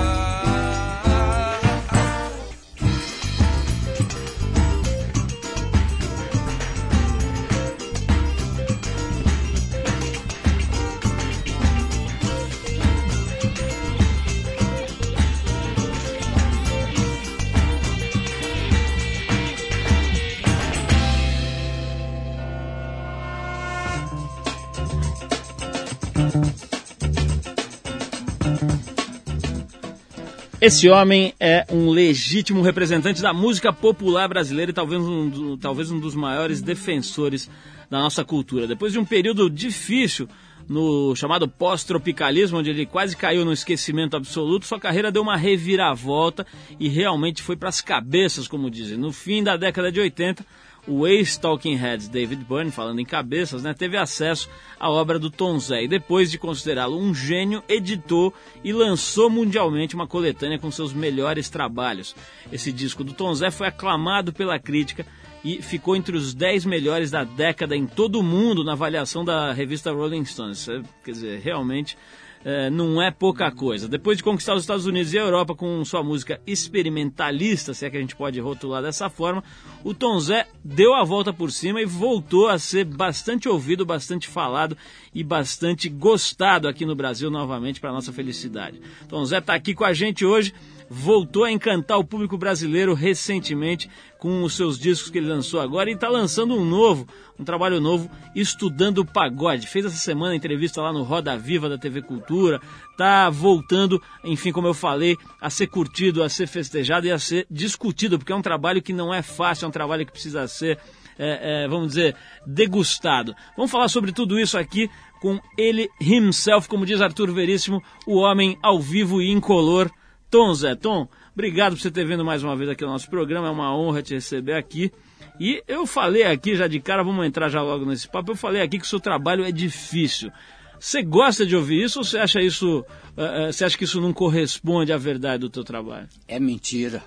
Esse 30.66 30.88
homem 30.88 31.34
é 31.42 31.66
um 31.70 31.90
legítimo 31.90 32.62
representante 32.62 33.22
da 33.22 33.34
música 33.34 33.74
popular 33.74 34.30
brasileira 34.30 34.72
e 34.72 34.74
talvez 34.74 35.02
um, 35.02 35.58
talvez 35.58 35.92
um 35.92 36.00
dos 36.00 36.16
maiores 36.16 36.62
defensores 36.62 37.52
da 37.90 38.00
nossa 38.00 38.24
cultura. 38.24 38.66
Depois 38.66 38.94
de 38.94 38.98
um 38.98 39.04
período 39.04 39.50
difícil 39.50 40.26
no 40.66 41.14
chamado 41.18 41.50
pós-tropicalismo, 41.50 42.60
onde 42.60 42.70
ele 42.70 42.86
quase 42.86 43.18
caiu 43.18 43.44
no 43.44 43.52
esquecimento 43.52 44.16
absoluto, 44.16 44.66
sua 44.66 44.80
carreira 44.80 45.12
deu 45.12 45.22
uma 45.22 45.36
reviravolta 45.36 46.48
e 46.80 46.88
realmente 46.88 47.42
foi 47.42 47.58
para 47.58 47.68
as 47.68 47.82
cabeças, 47.82 48.48
como 48.48 48.72
dizem. 48.72 48.98
No 48.98 49.12
fim 49.12 49.44
da 49.44 49.58
década 49.58 49.92
de 49.92 50.00
80, 50.00 50.46
o 50.88 51.08
ex-Talking 51.08 51.76
Heads 51.76 52.08
David 52.08 52.44
Byrne, 52.44 52.72
falando 52.72 53.00
em 53.00 53.06
cabeças, 53.06 53.64
né, 53.64 53.74
teve 53.74 53.98
acesso 53.98 54.50
à 54.80 54.90
obra 54.90 55.18
do 55.18 55.30
Tom 55.30 55.58
Zé 55.60 55.84
e 55.84 55.88
depois 55.88 56.30
de 56.30 56.38
considerá-lo 56.38 57.00
um 57.00 57.14
gênio, 57.14 57.64
editou 57.70 58.34
e 58.64 58.74
lançou 58.74 59.30
mundialmente 59.30 59.96
uma 59.96 60.08
coletânea 60.08 60.60
com 60.60 60.70
seus 60.70 60.94
melhores 60.94 61.50
trabalhos. 61.50 62.16
Esse 62.52 62.72
disco 62.72 63.04
do 63.04 63.14
Tom 63.14 63.34
Zé 63.34 63.50
foi 63.50 63.68
aclamado 63.68 64.34
pela 64.34 64.60
crítica 64.60 65.06
e 65.44 65.62
ficou 65.62 65.96
entre 65.96 66.16
os 66.16 66.34
10 66.34 66.66
melhores 66.66 67.12
da 67.12 67.24
década 67.24 67.76
em 67.76 67.86
todo 67.86 68.20
o 68.20 68.24
mundo 68.24 68.64
na 68.64 68.74
avaliação 68.74 69.26
da 69.26 69.52
revista 69.52 69.92
Rolling 69.92 70.26
Stones. 70.26 70.66
Quer 71.04 71.12
dizer, 71.12 71.40
realmente 71.42 71.98
é, 72.44 72.70
não 72.70 73.02
é 73.02 73.10
pouca 73.12 73.52
coisa. 73.52 73.88
Depois 73.88 74.18
de 74.18 74.24
conquistar 74.24 74.54
os 74.54 74.64
Estados 74.64 74.86
Unidos 74.86 75.14
e 75.14 75.18
a 75.18 75.22
Europa 75.22 75.56
com 75.56 75.84
sua 75.86 76.04
música 76.04 76.40
experimentalista, 76.46 77.74
se 77.74 77.86
é 77.86 77.90
que 77.90 77.98
a 77.98 78.00
gente 78.00 78.16
pode 78.16 78.40
rotular 78.40 78.82
dessa 78.82 79.10
forma, 79.10 79.44
o 79.84 79.94
Tom 79.94 80.20
Zé 80.20 80.48
deu 80.64 80.94
a 80.94 81.04
volta 81.04 81.34
por 81.34 81.52
cima 81.52 81.82
e 81.82 81.86
voltou 81.86 82.50
a 82.50 82.60
ser 82.60 82.86
bastante 82.86 83.48
ouvido, 83.48 83.86
bastante 83.86 84.28
falado 84.28 84.78
e 85.14 85.24
bastante 85.24 85.90
gostado 85.90 86.68
aqui 86.68 86.86
no 86.86 86.96
Brasil 86.96 87.30
novamente 87.32 87.80
para 87.80 87.92
nossa 87.92 88.12
felicidade. 88.12 88.82
Tom 89.08 89.24
Zé 89.26 89.38
está 89.38 89.54
aqui 89.54 89.74
com 89.74 89.84
a 89.84 89.94
gente 89.94 90.26
hoje 90.26 90.54
voltou 90.90 91.44
a 91.44 91.52
encantar 91.52 91.98
o 91.98 92.04
público 92.04 92.38
brasileiro 92.38 92.94
recentemente 92.94 93.90
com 94.18 94.44
os 94.44 94.56
seus 94.56 94.80
discos 94.80 95.10
que 95.10 95.18
ele 95.18 95.28
lançou 95.28 95.60
agora 95.60 95.90
e 95.90 95.94
está 95.94 96.08
lançando 96.08 96.56
um 96.56 96.64
novo, 96.64 97.08
um 97.38 97.44
trabalho 97.44 97.82
novo, 97.82 98.10
Estudando 98.36 99.04
Pagode. 99.04 99.68
Fez 99.68 99.86
essa 99.86 99.98
semana 99.98 100.36
entrevista 100.36 100.82
lá 100.82 100.94
no 100.94 101.04
Roda 101.04 101.38
Viva 101.38 101.68
da 101.68 101.78
TV 101.78 102.02
Cultura, 102.02 102.62
está 102.92 103.30
voltando, 103.30 104.02
enfim, 104.24 104.52
como 104.52 104.68
eu 104.68 104.74
falei, 104.74 105.18
a 105.42 105.50
ser 105.50 105.68
curtido, 105.68 106.24
a 106.24 106.30
ser 106.30 106.48
festejado 106.48 107.06
e 107.06 107.12
a 107.12 107.20
ser 107.20 107.46
discutido, 107.52 108.18
porque 108.18 108.32
é 108.32 108.36
um 108.36 108.42
trabalho 108.42 108.82
que 108.82 108.94
não 108.94 109.14
é 109.14 109.22
fácil, 109.22 109.66
é 109.66 109.68
um 109.68 109.72
trabalho 109.72 110.06
que 110.06 110.12
precisa 110.12 110.48
ser, 110.48 110.80
é, 111.20 111.64
é, 111.64 111.68
vamos 111.68 111.90
dizer, 111.90 112.16
degustado. 112.46 113.36
Vamos 113.58 113.72
falar 113.72 113.90
sobre 113.90 114.14
tudo 114.14 114.40
isso 114.40 114.58
aqui 114.58 114.90
com 115.22 115.40
ele 115.58 115.90
himself, 116.00 116.68
como 116.68 116.86
diz 116.86 117.02
Arthur 117.02 117.32
Veríssimo, 117.34 117.82
o 118.06 118.18
homem 118.18 118.58
ao 118.62 118.80
vivo 118.80 119.22
e 119.22 119.32
incolor 119.32 119.90
Tom 120.34 120.52
Zé. 120.56 120.74
Tom, 120.74 121.08
obrigado 121.32 121.74
por 121.74 121.80
você 121.80 121.92
ter 121.92 122.08
vindo 122.08 122.26
mais 122.26 122.44
uma 122.44 122.56
vez 122.56 122.68
aqui 122.68 122.84
no 122.84 122.90
nosso 122.90 123.08
programa, 123.08 123.50
é 123.50 123.52
uma 123.52 123.78
honra 123.78 124.02
te 124.02 124.16
receber 124.16 124.54
aqui. 124.54 124.92
E 125.40 125.62
eu 125.68 125.86
falei 125.86 126.24
aqui 126.24 126.56
já 126.56 126.68
de 126.68 126.80
cara, 126.80 127.04
vamos 127.04 127.24
entrar 127.24 127.50
já 127.50 127.62
logo 127.62 127.86
nesse 127.86 128.10
papo, 128.10 128.32
eu 128.32 128.36
falei 128.36 128.60
aqui 128.60 128.80
que 128.80 128.86
o 128.86 128.90
seu 128.90 129.00
trabalho 129.00 129.46
é 129.46 129.52
difícil. 129.52 130.32
Você 130.80 131.04
gosta 131.04 131.46
de 131.46 131.56
ouvir 131.56 131.84
isso 131.84 132.00
ou 132.00 132.04
você 132.04 132.18
acha 132.18 132.42
isso, 132.42 132.80
uh, 132.80 133.50
uh, 133.50 133.54
você 133.54 133.64
acha 133.64 133.78
que 133.78 133.84
isso 133.84 134.02
não 134.02 134.12
corresponde 134.12 134.92
à 134.92 134.98
verdade 134.98 135.42
do 135.42 135.52
teu 135.52 135.64
trabalho? 135.64 136.10
É 136.28 136.40
mentira. 136.40 137.04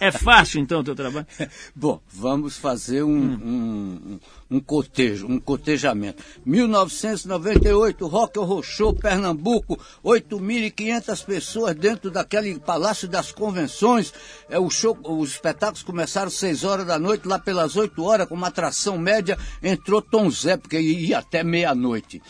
É 0.00 0.10
fácil 0.10 0.60
então 0.60 0.80
o 0.80 0.84
teu 0.84 0.94
trabalho? 0.94 1.26
Bom, 1.74 2.00
vamos 2.12 2.56
fazer 2.56 3.02
um, 3.02 3.10
hum. 3.10 4.18
um, 4.50 4.56
um, 4.56 4.60
cotejo, 4.60 5.26
um 5.26 5.38
cotejamento. 5.38 6.22
1998, 6.44 8.06
Rock 8.06 8.38
Show, 8.62 8.94
Pernambuco, 8.94 9.78
8.500 10.04 11.24
pessoas 11.24 11.74
dentro 11.74 12.10
daquele 12.10 12.58
Palácio 12.58 13.08
das 13.08 13.32
Convenções. 13.32 14.12
É, 14.48 14.58
o 14.58 14.68
show, 14.68 14.98
os 15.02 15.30
espetáculos 15.30 15.82
começaram 15.82 16.28
às 16.28 16.34
6 16.34 16.64
horas 16.64 16.86
da 16.86 16.98
noite, 16.98 17.26
lá 17.26 17.38
pelas 17.38 17.76
8 17.76 18.02
horas, 18.02 18.28
com 18.28 18.34
uma 18.34 18.48
atração 18.48 18.98
média, 18.98 19.38
entrou 19.62 20.02
Tom 20.02 20.30
Zé, 20.30 20.56
porque 20.56 20.78
ia 20.78 21.18
até 21.18 21.42
meia-noite. 21.42 22.22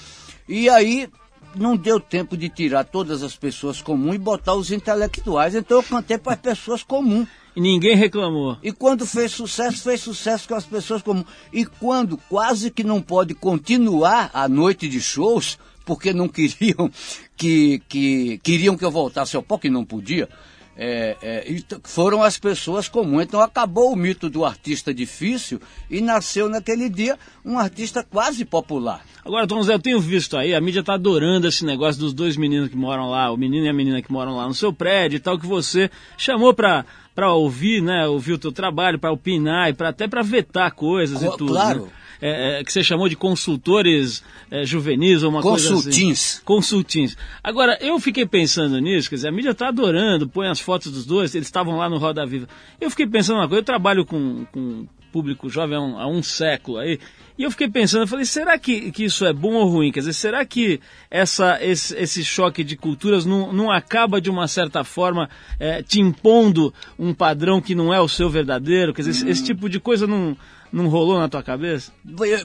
E 0.49 0.69
aí 0.69 1.09
não 1.57 1.77
deu 1.77 1.99
tempo 1.99 2.37
de 2.37 2.49
tirar 2.49 2.85
todas 2.85 3.23
as 3.23 3.37
pessoas 3.37 3.81
comuns 3.81 4.15
e 4.15 4.19
botar 4.19 4.55
os 4.55 4.71
intelectuais, 4.71 5.55
então 5.55 5.79
eu 5.79 5.83
cantei 5.83 6.19
para 6.19 6.35
as 6.35 6.41
pessoas 6.41 6.83
comuns. 6.83 7.27
E 7.55 7.61
ninguém 7.61 7.97
reclamou. 7.97 8.59
E 8.63 8.71
quando 8.71 9.07
fez 9.07 9.33
sucesso, 9.33 9.83
fez 9.83 10.03
sucesso 10.03 10.47
com 10.47 10.55
as 10.55 10.67
pessoas 10.67 11.03
comuns. 11.03 11.27
E 11.53 11.65
quando 11.65 12.19
quase 12.29 12.71
que 12.71 12.85
não 12.85 13.01
pode 13.01 13.35
continuar 13.35 14.31
a 14.35 14.47
noite 14.47 14.87
de 14.89 15.01
shows, 15.01 15.59
porque 15.85 16.13
não 16.13 16.29
queriam 16.29 16.91
que, 17.37 17.81
que 17.89 18.39
queriam 18.43 18.77
que 18.77 18.85
eu 18.85 18.91
voltasse 18.91 19.37
ao 19.37 19.43
palco 19.43 19.67
e 19.67 19.71
não 19.71 19.85
podia, 19.85 20.29
é, 20.77 21.17
é, 21.23 21.63
foram 21.85 22.23
as 22.23 22.39
pessoas 22.39 22.89
comuns. 22.89 23.23
Então 23.23 23.41
acabou 23.41 23.93
o 23.93 23.97
mito 23.97 24.29
do 24.29 24.45
artista 24.45 24.93
difícil 24.93 25.61
e 25.91 26.01
nasceu 26.01 26.49
naquele 26.49 26.89
dia 26.89 27.19
um 27.45 27.59
artista 27.59 28.03
quase 28.03 28.45
popular. 28.45 29.05
Agora, 29.25 29.47
Tom 29.47 29.63
Zé, 29.63 29.75
eu 29.75 29.79
tenho 29.79 30.01
visto 30.01 30.37
aí, 30.37 30.55
a 30.55 30.61
mídia 30.61 30.81
está 30.81 30.95
adorando 30.95 31.49
esse 31.49 31.65
negócio 31.65 32.01
dos 32.01 32.13
dois 32.13 32.37
meninos 32.37 32.69
que 32.69 32.77
moram 32.77 33.11
lá, 33.11 33.31
o 33.33 33.37
menino 33.37 33.67
e 33.67 33.69
a 33.69 33.73
menina 33.73 34.01
que 34.01 34.13
moram 34.13 34.37
lá 34.37 34.47
no 34.47 34.55
seu 34.55 34.73
prédio 34.73 35.17
e 35.17 35.21
tal, 35.21 35.39
que 35.39 35.47
você 35.47 35.91
chamou 36.17 36.55
para 36.55 36.85
para 37.15 37.33
ouvir, 37.33 37.83
né, 37.83 38.07
ouvir 38.07 38.35
o 38.35 38.39
teu 38.39 38.53
trabalho, 38.53 38.99
para 38.99 39.11
opinar 39.11 39.71
e 39.71 39.73
pra, 39.73 39.89
até 39.89 40.07
para 40.07 40.21
vetar 40.21 40.71
coisas 40.73 41.21
Co 41.21 41.25
e 41.25 41.37
tudo. 41.39 41.53
Claro. 41.55 41.85
Né? 41.85 41.91
É, 42.21 42.61
é, 42.61 42.65
que 42.65 42.73
você 42.73 42.83
chamou 42.83 43.09
de 43.09 43.17
consultores 43.17 44.23
é, 44.51 44.65
juvenis 44.65 45.23
ou 45.23 45.31
uma 45.31 45.43
Consultins. 45.43 45.85
coisa 45.85 46.13
assim. 46.13 46.43
Consultins. 46.45 47.17
Agora, 47.43 47.79
eu 47.81 47.99
fiquei 48.01 48.27
pensando 48.27 48.79
nisso, 48.81 49.09
quer 49.09 49.17
dizer, 49.17 49.29
a 49.29 49.33
mídia 49.33 49.51
está 49.51 49.69
adorando, 49.69 50.29
põe 50.29 50.49
as 50.49 50.61
fotos 50.61 50.93
dos 50.93 51.07
dois, 51.07 51.35
eles 51.35 51.49
estavam 51.49 51.77
lá 51.77 51.89
no 51.89 51.99
Roda 51.99 52.27
Viva. 52.27 52.49
Eu 52.81 52.91
fiquei 52.91 53.07
pensando 53.07 53.39
uma 53.39 53.49
coisa, 53.49 53.61
eu 53.61 53.65
trabalho 53.65 54.05
com, 54.05 54.47
com 54.53 54.87
público 55.13 55.49
jovem 55.49 55.77
há 55.77 55.81
um, 55.81 55.99
há 55.99 56.07
um 56.07 56.23
século 56.23 56.79
aí, 56.79 56.99
e 57.39 57.43
eu 57.43 57.51
fiquei 57.51 57.69
pensando, 57.69 58.03
eu 58.03 58.09
falei, 58.09 58.25
será 58.25 58.59
que, 58.59 58.91
que 58.91 59.05
isso 59.05 59.25
é 59.27 59.33
bom 59.33 59.55
ou 59.55 59.69
ruim? 59.69 59.93
Quer 59.93 60.01
dizer, 60.01 60.15
será 60.15 60.45
que 60.45 60.81
essa, 61.11 61.59
esse, 61.63 61.95
esse 61.97 62.25
choque 62.25 62.65
de 62.65 62.77
culturas 62.77 63.27
não, 63.27 63.53
não 63.53 63.71
acaba 63.71 64.21
de 64.21 64.31
uma 64.31 64.49
certa 64.49 64.83
forma 64.85 65.29
é, 65.61 65.83
te 65.83 66.01
impondo 66.01 66.73
um 66.99 67.13
padrão 67.13 67.61
que 67.61 67.75
não 67.75 67.93
é 67.93 68.01
o 68.01 68.09
seu 68.09 68.31
verdadeiro? 68.31 68.95
Quer 68.95 69.03
dizer, 69.03 69.11
esse, 69.11 69.29
esse 69.29 69.45
tipo 69.45 69.69
de 69.69 69.79
coisa 69.79 70.07
não, 70.07 70.35
não 70.73 70.89
rolou 70.89 71.19
na 71.19 71.29
tua 71.29 71.43
cabeça? 71.43 71.93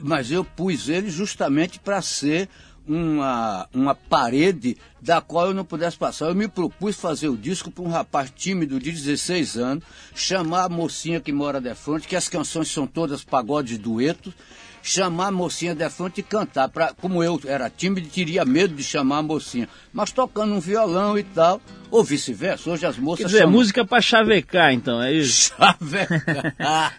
Mas 0.02 0.30
eu 0.30 0.44
pus 0.44 0.88
ele 0.88 1.10
justamente 1.10 1.78
para 1.78 2.00
ser 2.02 2.48
uma, 2.86 3.68
uma 3.72 3.94
parede 3.94 4.76
da 5.00 5.20
qual 5.20 5.48
eu 5.48 5.54
não 5.54 5.64
pudesse 5.64 5.96
passar. 5.96 6.26
Eu 6.26 6.34
me 6.34 6.48
propus 6.48 6.96
fazer 6.96 7.28
o 7.28 7.36
disco 7.36 7.70
para 7.70 7.84
um 7.84 7.88
rapaz 7.88 8.32
tímido 8.34 8.78
de 8.78 8.90
16 8.90 9.56
anos, 9.56 9.84
chamar 10.14 10.64
a 10.64 10.68
mocinha 10.68 11.20
que 11.20 11.32
mora 11.32 11.60
de 11.60 11.74
frente, 11.74 12.08
que 12.08 12.16
as 12.16 12.28
canções 12.28 12.68
são 12.68 12.86
todas 12.86 13.24
pagodes 13.24 13.78
duetos, 13.78 14.34
chamar 14.82 15.28
a 15.28 15.32
mocinha 15.32 15.76
frente 15.90 16.18
e 16.18 16.22
cantar. 16.22 16.68
Pra, 16.68 16.92
como 16.92 17.22
eu 17.22 17.40
era 17.46 17.70
tímido, 17.70 18.08
teria 18.08 18.44
medo 18.44 18.74
de 18.74 18.82
chamar 18.82 19.18
a 19.18 19.22
mocinha. 19.22 19.68
Mas 19.92 20.10
tocando 20.10 20.54
um 20.54 20.60
violão 20.60 21.16
e 21.16 21.22
tal, 21.22 21.60
ou 21.92 22.02
vice-versa. 22.02 22.70
Hoje 22.70 22.86
as 22.86 22.96
moças. 22.96 23.18
Quer 23.18 23.26
dizer, 23.26 23.38
chamam... 23.40 23.52
música 23.52 23.84
para 23.84 24.00
chavecar, 24.00 24.72
então, 24.72 25.00
é 25.00 25.12
isso? 25.12 25.54
Chavecar. 25.54 26.98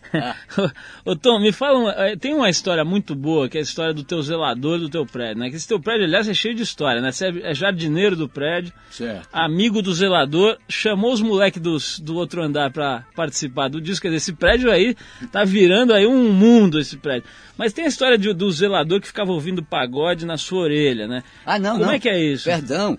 Ô 1.04 1.16
Tom, 1.16 1.40
me 1.40 1.52
fala, 1.52 1.80
uma, 1.80 1.92
eh, 1.94 2.16
tem 2.16 2.34
uma 2.36 2.50
história 2.50 2.86
muito 2.86 3.16
boa, 3.16 3.50
que 3.50 3.58
é 3.58 3.60
a 3.60 3.64
história 3.64 3.94
do 3.94 4.04
teu 4.04 4.22
zelador 4.22 4.78
do 4.78 4.88
teu 4.88 5.04
prédio, 5.04 5.40
né? 5.40 5.50
Que 5.50 5.56
esse 5.56 5.68
teu 5.68 5.80
prédio, 5.80 6.06
aliás, 6.06 6.30
é 6.30 6.34
cheio 6.34 6.54
de 6.54 6.62
história, 6.62 7.02
né? 7.02 7.12
Você 7.12 7.28
é 7.42 7.54
jardineiro 7.56 8.16
do 8.16 8.30
prédio, 8.30 8.72
certo. 8.92 9.28
amigo 9.34 9.82
do 9.82 9.94
zelador, 9.94 10.58
chamou 10.70 11.12
os 11.12 11.22
moleques 11.22 12.00
do 12.00 12.16
outro 12.16 12.44
andar 12.44 12.72
para 12.72 13.04
participar 13.16 13.70
do 13.70 13.82
disco. 13.82 14.04
Quer 14.04 14.10
dizer, 14.10 14.18
esse 14.18 14.34
prédio 14.34 14.72
aí 14.72 14.96
tá 15.32 15.44
virando 15.44 15.92
aí 15.92 16.06
um 16.06 16.32
mundo, 16.32 16.80
esse 16.80 16.98
prédio. 16.98 17.24
Mas 17.58 17.74
tem 17.74 17.86
a 17.86 17.88
história 17.88 18.18
de, 18.18 18.34
do 18.34 18.52
zelador 18.52 19.00
que 19.00 19.08
ficava 19.08 19.32
ouvindo 19.32 19.64
pagode 19.64 20.26
na 20.26 20.38
sua 20.38 20.64
orelha, 20.64 21.08
né? 21.08 21.24
Ah, 21.46 21.60
não, 21.60 21.74
Como 21.74 21.86
não. 21.86 21.92
é 21.92 22.00
que 22.00 22.10
é 22.10 22.20
isso? 22.20 22.46
Perdão. 22.46 22.98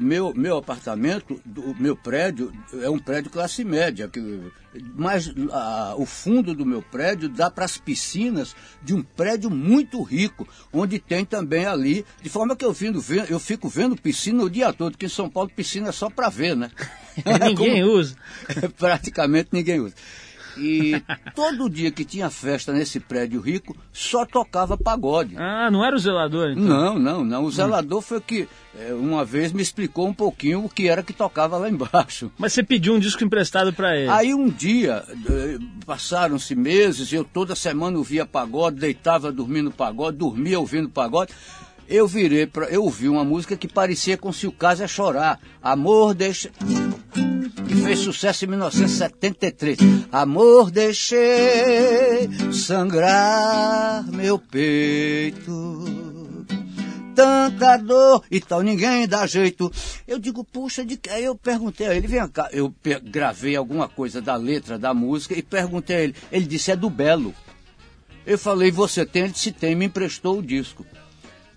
Meu, 0.00 0.32
meu 0.34 0.56
apartamento, 0.56 1.38
do, 1.44 1.74
meu 1.78 1.94
prédio, 1.94 2.50
é 2.82 2.88
um 2.88 2.98
prédio 2.98 3.30
classe 3.30 3.62
média, 3.62 4.08
que, 4.08 4.40
mas 4.94 5.30
a, 5.52 5.94
o 5.98 6.06
fundo 6.06 6.54
do 6.54 6.64
meu 6.64 6.80
prédio 6.80 7.28
dá 7.28 7.50
para 7.50 7.66
as 7.66 7.76
piscinas 7.76 8.56
de 8.82 8.94
um 8.94 9.02
prédio 9.02 9.50
muito 9.50 10.00
rico, 10.02 10.48
onde 10.72 10.98
tem 10.98 11.26
também 11.26 11.66
ali, 11.66 12.06
de 12.22 12.30
forma 12.30 12.56
que 12.56 12.64
eu, 12.64 12.72
vindo, 12.72 13.04
eu 13.28 13.38
fico 13.38 13.68
vendo 13.68 14.00
piscina 14.00 14.42
o 14.44 14.48
dia 14.48 14.72
todo, 14.72 14.96
que 14.96 15.06
em 15.06 15.10
São 15.10 15.28
Paulo 15.28 15.50
piscina 15.54 15.90
é 15.90 15.92
só 15.92 16.08
para 16.08 16.30
ver, 16.30 16.56
né? 16.56 16.70
ninguém 17.26 17.82
Como, 17.82 17.92
usa. 17.98 18.16
praticamente 18.78 19.50
ninguém 19.52 19.80
usa. 19.80 19.94
E 20.58 21.02
todo 21.34 21.68
dia 21.68 21.90
que 21.90 22.04
tinha 22.04 22.30
festa 22.30 22.72
nesse 22.72 23.00
prédio 23.00 23.40
rico, 23.40 23.76
só 23.92 24.24
tocava 24.24 24.76
pagode. 24.76 25.36
Ah, 25.36 25.70
não 25.70 25.84
era 25.84 25.96
o 25.96 25.98
zelador, 25.98 26.50
então? 26.50 26.64
Não, 26.64 26.98
não, 26.98 27.24
não. 27.24 27.44
O 27.44 27.50
zelador 27.50 27.98
hum. 27.98 28.02
foi 28.02 28.20
que 28.20 28.48
é, 28.78 28.92
uma 28.92 29.24
vez 29.24 29.52
me 29.52 29.62
explicou 29.62 30.06
um 30.06 30.14
pouquinho 30.14 30.64
o 30.64 30.68
que 30.68 30.88
era 30.88 31.02
que 31.02 31.12
tocava 31.12 31.56
lá 31.56 31.68
embaixo. 31.68 32.30
Mas 32.38 32.52
você 32.52 32.62
pediu 32.62 32.94
um 32.94 32.98
disco 32.98 33.24
emprestado 33.24 33.72
para 33.72 33.96
ele? 33.96 34.10
Aí 34.10 34.34
um 34.34 34.48
dia, 34.48 35.04
passaram-se 35.84 36.54
meses, 36.54 37.12
eu 37.12 37.24
toda 37.24 37.54
semana 37.54 37.96
ouvia 37.96 38.26
pagode, 38.26 38.80
deitava 38.80 39.32
dormindo 39.32 39.70
pagode, 39.70 40.18
dormia 40.18 40.58
ouvindo 40.60 40.88
pagode 40.88 41.32
eu 41.88 42.06
virei 42.06 42.46
para 42.46 42.66
eu 42.66 42.82
ouvi 42.82 43.08
uma 43.08 43.24
música 43.24 43.56
que 43.56 43.68
parecia 43.68 44.16
com 44.16 44.32
se 44.32 44.46
o 44.46 44.52
caso 44.52 44.82
é 44.82 44.88
chorar. 44.88 45.40
Amor 45.62 46.14
deixa 46.14 46.50
que 47.66 47.74
fez 47.76 47.98
sucesso 48.00 48.44
em 48.44 48.48
1973. 48.48 49.78
Amor, 50.10 50.70
deixei 50.70 52.28
sangrar 52.52 54.04
meu 54.12 54.38
peito. 54.38 55.84
Tanta 57.14 57.78
dor 57.78 58.22
e 58.30 58.40
tal, 58.40 58.60
ninguém 58.60 59.08
dá 59.08 59.26
jeito. 59.26 59.72
Eu 60.06 60.18
digo, 60.18 60.44
puxa, 60.44 60.84
de 60.84 60.98
que? 60.98 61.08
Aí 61.08 61.24
eu 61.24 61.34
perguntei 61.34 61.86
a 61.86 61.94
ele, 61.94 62.06
vem 62.06 62.28
cá, 62.28 62.50
eu 62.52 62.72
gravei 63.04 63.56
alguma 63.56 63.88
coisa 63.88 64.20
da 64.20 64.36
letra 64.36 64.78
da 64.78 64.92
música 64.92 65.34
e 65.34 65.42
perguntei 65.42 65.96
a 65.96 66.00
ele. 66.00 66.14
Ele 66.30 66.44
disse, 66.44 66.70
é 66.70 66.76
do 66.76 66.90
Belo. 66.90 67.34
Eu 68.26 68.36
falei, 68.36 68.70
você 68.70 69.06
tem? 69.06 69.22
Ele 69.22 69.32
disse, 69.32 69.50
tem, 69.50 69.74
me 69.74 69.86
emprestou 69.86 70.38
o 70.38 70.42
disco. 70.42 70.84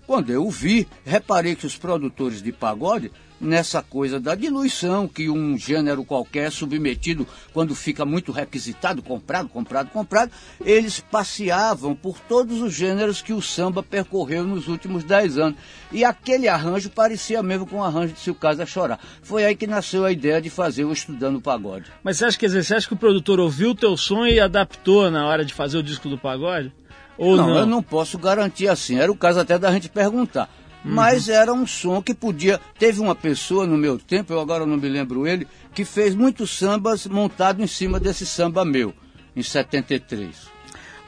Quando 0.10 0.32
eu 0.32 0.50
vi, 0.50 0.88
reparei 1.06 1.56
que 1.56 1.68
os 1.68 1.78
produtores 1.78 2.42
de 2.42 2.52
pagode 2.52 3.12
nessa 3.40 3.84
coisa 3.84 4.20
da 4.20 4.34
diluição 4.34 5.08
que 5.08 5.30
um 5.30 5.56
gênero 5.56 6.04
qualquer 6.04 6.48
é 6.48 6.50
submetido 6.50 7.28
quando 7.54 7.76
fica 7.76 8.04
muito 8.04 8.32
requisitado, 8.32 9.04
comprado, 9.04 9.50
comprado, 9.50 9.92
comprado, 9.92 10.32
eles 10.66 11.00
passeavam 11.00 11.96
por 11.96 12.20
todos 12.22 12.60
os 12.60 12.74
gêneros 12.74 13.22
que 13.22 13.34
o 13.34 13.40
samba 13.40 13.84
percorreu 13.84 14.44
nos 14.44 14.68
últimos 14.68 15.04
dez 15.04 15.38
anos. 15.38 15.60
E 15.92 16.04
aquele 16.04 16.48
arranjo 16.48 16.90
parecia 16.90 17.44
mesmo 17.44 17.68
com 17.68 17.76
o 17.76 17.84
arranjo 17.84 18.14
de 18.14 18.20
Se 18.20 18.32
o 18.32 18.36
Caso 18.36 18.64
é 18.64 18.66
Chorar. 18.66 19.00
Foi 19.22 19.46
aí 19.46 19.56
que 19.56 19.68
nasceu 19.68 20.06
a 20.06 20.12
ideia 20.12 20.42
de 20.42 20.50
fazer 20.50 20.86
o 20.86 20.92
Estudando 20.92 21.40
Pagode. 21.40 21.92
Mas 22.04 22.18
você 22.18 22.26
acha, 22.26 22.38
que, 22.40 22.50
você 22.50 22.74
acha 22.74 22.88
que 22.88 22.96
o 22.96 22.98
produtor 22.98 23.40
ouviu 23.40 23.70
o 23.70 23.76
teu 23.76 23.96
som 23.96 24.26
e 24.26 24.40
adaptou 24.40 25.12
na 25.12 25.28
hora 25.28 25.46
de 25.46 25.54
fazer 25.54 25.78
o 25.78 25.84
disco 25.84 26.10
do 26.10 26.18
pagode? 26.18 26.74
Ou 27.20 27.36
não, 27.36 27.48
não, 27.48 27.58
eu 27.58 27.66
não 27.66 27.84
posso 27.84 28.18
garantir 28.18 28.70
assim. 28.70 28.98
Era 28.98 29.12
o 29.12 29.16
caso 29.16 29.42
até 29.42 29.60
da 29.60 29.70
gente 29.74 29.90
perguntar. 29.90 30.50
Uhum. 30.86 30.92
Mas 30.94 31.28
era 31.28 31.54
um 31.54 31.68
som 31.68 32.02
que 32.02 32.14
podia. 32.14 32.62
Teve 32.80 33.02
uma 33.02 33.14
pessoa 33.14 33.68
no 33.68 33.78
meu 33.78 34.00
tempo, 34.00 34.32
eu 34.32 34.40
agora 34.40 34.66
não 34.66 34.78
me 34.78 34.88
lembro 34.88 35.28
ele, 35.28 35.46
que 35.74 35.84
fez 35.84 36.16
muitos 36.16 36.58
sambas 36.58 37.06
montado 37.06 37.62
em 37.62 37.68
cima 37.68 38.00
desse 38.00 38.26
samba 38.26 38.64
meu, 38.64 38.94
em 39.36 39.44
73. 39.44 40.48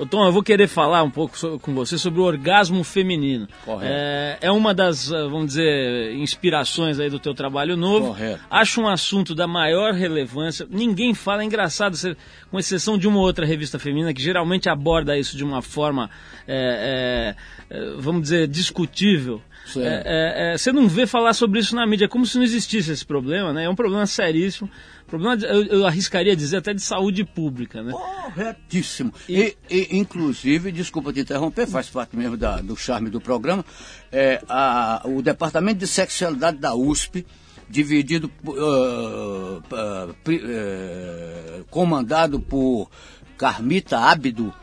Ô, 0.02 0.06
Tom, 0.08 0.26
eu 0.26 0.32
vou 0.32 0.42
querer 0.42 0.68
falar 0.68 1.04
um 1.04 1.12
pouco 1.12 1.38
sobre, 1.38 1.60
com 1.60 1.76
você 1.76 1.96
sobre 1.96 2.20
o 2.20 2.24
orgasmo 2.24 2.84
feminino. 2.84 3.48
Correto. 3.64 3.94
É, 3.94 4.40
é, 4.42 4.52
uma 4.52 4.74
das, 4.74 5.12
eh, 5.12 5.24
vamos 5.26 5.50
dizer, 5.50 6.16
inspirações 6.16 7.00
aí 7.00 7.08
do 7.08 7.20
teu 7.20 7.36
trabalho 7.36 7.78
novo. 7.78 8.08
Correto. 8.08 8.44
Acho 8.50 8.82
um 8.82 8.88
assunto 8.88 9.36
da 9.36 9.46
maior 9.46 9.94
relevância. 9.94 10.68
Ninguém 10.72 11.14
fala, 11.14 11.44
é 11.44 11.46
engraçado, 11.46 11.96
você, 11.96 12.18
com 12.50 12.58
exceção 12.58 12.98
de 12.98 13.08
uma 13.08 13.20
outra 13.20 13.46
revista 13.46 13.78
feminina 13.78 14.12
que 14.12 14.24
geralmente 14.24 14.68
aborda 14.70 15.16
isso 15.16 15.38
de 15.38 15.44
uma 15.44 15.62
forma, 15.62 16.10
é, 16.48 17.36
é, 17.70 17.96
vamos 18.00 18.24
dizer, 18.24 18.48
discutível. 18.48 19.40
É, 19.78 20.04
é, 20.06 20.54
é, 20.54 20.58
você 20.58 20.72
não 20.72 20.88
vê 20.88 21.06
falar 21.06 21.34
sobre 21.34 21.60
isso 21.60 21.76
na 21.76 21.86
mídia, 21.86 22.06
é 22.06 22.08
como 22.08 22.26
se 22.26 22.38
não 22.38 22.44
existisse 22.44 22.92
esse 22.92 23.06
problema, 23.06 23.54
né? 23.54 23.66
É 23.66 23.70
um 23.70 23.76
problema 23.76 24.06
seríssimo. 24.06 24.70
Problema, 25.12 25.36
de, 25.36 25.44
eu, 25.44 25.66
eu, 25.66 25.86
arriscaria 25.86 26.34
dizer 26.38 26.58
até 26.58 26.74
de 26.74 26.82
saúde 26.82 27.26
pública, 27.26 27.84
né? 27.84 27.92
Corretíssimo. 27.92 29.14
E, 29.28 29.58
e, 29.70 29.98
inclusive, 29.98 30.72
desculpa 30.72 31.12
te 31.12 31.20
interromper, 31.20 31.68
faz 31.68 31.90
parte 31.90 32.16
mesmo 32.16 32.38
da, 32.38 32.62
do 32.62 32.78
charme 32.78 33.10
do 33.10 33.20
programa, 33.20 33.66
é, 34.10 34.42
a, 34.48 35.02
o 35.04 35.22
Departamento 35.22 35.80
de 35.80 35.88
Sexualidade 35.88 36.60
da 36.60 36.74
USP, 36.74 37.26
dividido, 37.70 38.32
uh, 38.46 38.52
uh, 38.54 40.12
uh, 40.12 41.66
comandado 41.70 42.40
por 42.40 42.90
Carmita 43.38 44.00
Ábido, 44.00 44.54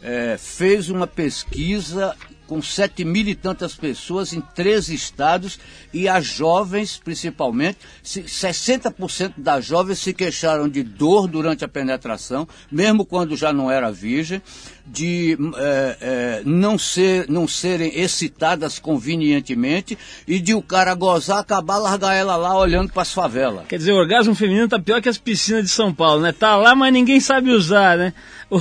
é, 0.00 0.36
fez 0.38 0.88
uma 0.88 1.08
pesquisa 1.08 2.14
com 2.46 2.62
sete 2.62 3.04
mil 3.04 3.26
e 3.26 3.34
tantas 3.34 3.74
pessoas 3.74 4.32
em 4.32 4.40
três 4.40 4.88
estados 4.88 5.58
e 5.92 6.08
as 6.08 6.24
jovens, 6.24 7.00
principalmente, 7.02 7.78
60% 8.04 9.34
das 9.36 9.64
jovens 9.64 9.98
se 9.98 10.12
queixaram 10.12 10.68
de 10.68 10.82
dor 10.82 11.26
durante 11.28 11.64
a 11.64 11.68
penetração, 11.68 12.46
mesmo 12.70 13.04
quando 13.04 13.36
já 13.36 13.52
não 13.52 13.70
era 13.70 13.90
virgem, 13.90 14.40
de 14.86 15.36
é, 15.56 15.96
é, 16.00 16.42
não, 16.44 16.78
ser, 16.78 17.28
não 17.28 17.48
serem 17.48 17.98
excitadas 17.98 18.78
convenientemente 18.78 19.98
e 20.26 20.38
de 20.38 20.54
o 20.54 20.62
cara 20.62 20.94
gozar, 20.94 21.38
acabar, 21.38 21.78
largar 21.78 22.14
ela 22.14 22.36
lá 22.36 22.56
olhando 22.56 22.92
para 22.92 23.02
as 23.02 23.12
favelas. 23.12 23.66
Quer 23.66 23.78
dizer, 23.78 23.92
o 23.92 23.96
orgasmo 23.96 24.34
feminino 24.34 24.68
tá 24.68 24.78
pior 24.78 25.02
que 25.02 25.08
as 25.08 25.18
piscinas 25.18 25.64
de 25.64 25.70
São 25.70 25.92
Paulo, 25.92 26.20
né? 26.22 26.32
Tá 26.32 26.56
lá, 26.56 26.74
mas 26.74 26.92
ninguém 26.92 27.20
sabe 27.20 27.50
usar, 27.50 27.98
né? 27.98 28.12
Ô, 28.48 28.58